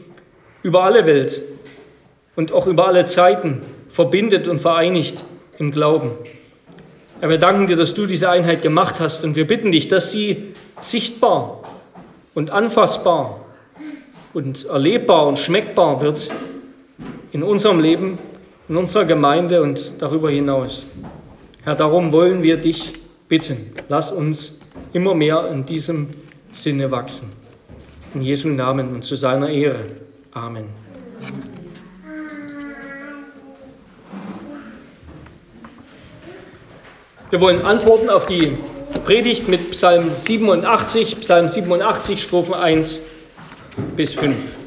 über 0.64 0.84
alle 0.84 1.06
Welt 1.06 1.42
und 2.36 2.52
auch 2.52 2.68
über 2.68 2.88
alle 2.88 3.06
Zeiten 3.06 3.62
verbindet 3.88 4.50
und 4.50 4.60
vereinigt 4.60 5.24
im 5.60 5.72
Glauben. 5.72 6.12
Herr, 7.22 7.30
wir 7.30 7.38
danken 7.38 7.68
dir, 7.68 7.78
dass 7.78 7.94
du 7.94 8.06
diese 8.06 8.30
Einheit 8.30 8.62
gemacht 8.62 9.00
hast 9.00 9.24
und 9.24 9.38
wir 9.38 9.48
bitten 9.48 9.72
dich, 9.72 9.88
dass 9.88 10.12
sie 10.12 10.52
sichtbar 10.82 11.64
und 12.34 12.52
anfassbar 12.52 13.46
und 14.34 14.66
erlebbar 14.66 15.26
und 15.28 15.40
schmeckbar 15.40 16.02
wird 16.02 16.30
in 17.34 17.42
unserem 17.42 17.80
Leben, 17.80 18.20
in 18.70 18.78
unserer 18.78 19.06
Gemeinde 19.06 19.62
und 19.62 19.96
darüber 20.00 20.30
hinaus. 20.30 20.88
Herr, 21.64 21.76
darum 21.76 22.12
wollen 22.12 22.44
wir 22.44 22.58
dich 22.58 22.94
bitten. 23.28 23.74
Lass 23.90 24.12
uns 24.12 24.60
immer 24.94 25.16
mehr 25.16 25.50
in 25.52 25.66
diesem 25.66 26.10
Sinne 26.54 26.92
wachsen. 26.92 27.34
In 28.14 28.22
Jesu 28.22 28.48
Namen 28.50 28.94
und 28.94 29.04
zu 29.04 29.16
seiner 29.16 29.50
Ehre. 29.50 29.86
Amen. 30.32 30.66
Wir 37.32 37.42
wollen 37.42 37.66
antworten 37.66 38.12
auf 38.12 38.28
die 38.28 38.54
Predigt 39.06 39.48
mit 39.48 39.72
Psalm 39.72 40.12
87, 40.16 41.22
Psalm 41.22 41.50
87, 41.50 42.22
Strophen 42.22 42.54
1 42.54 43.02
bis 43.96 44.14
5. 44.14 44.63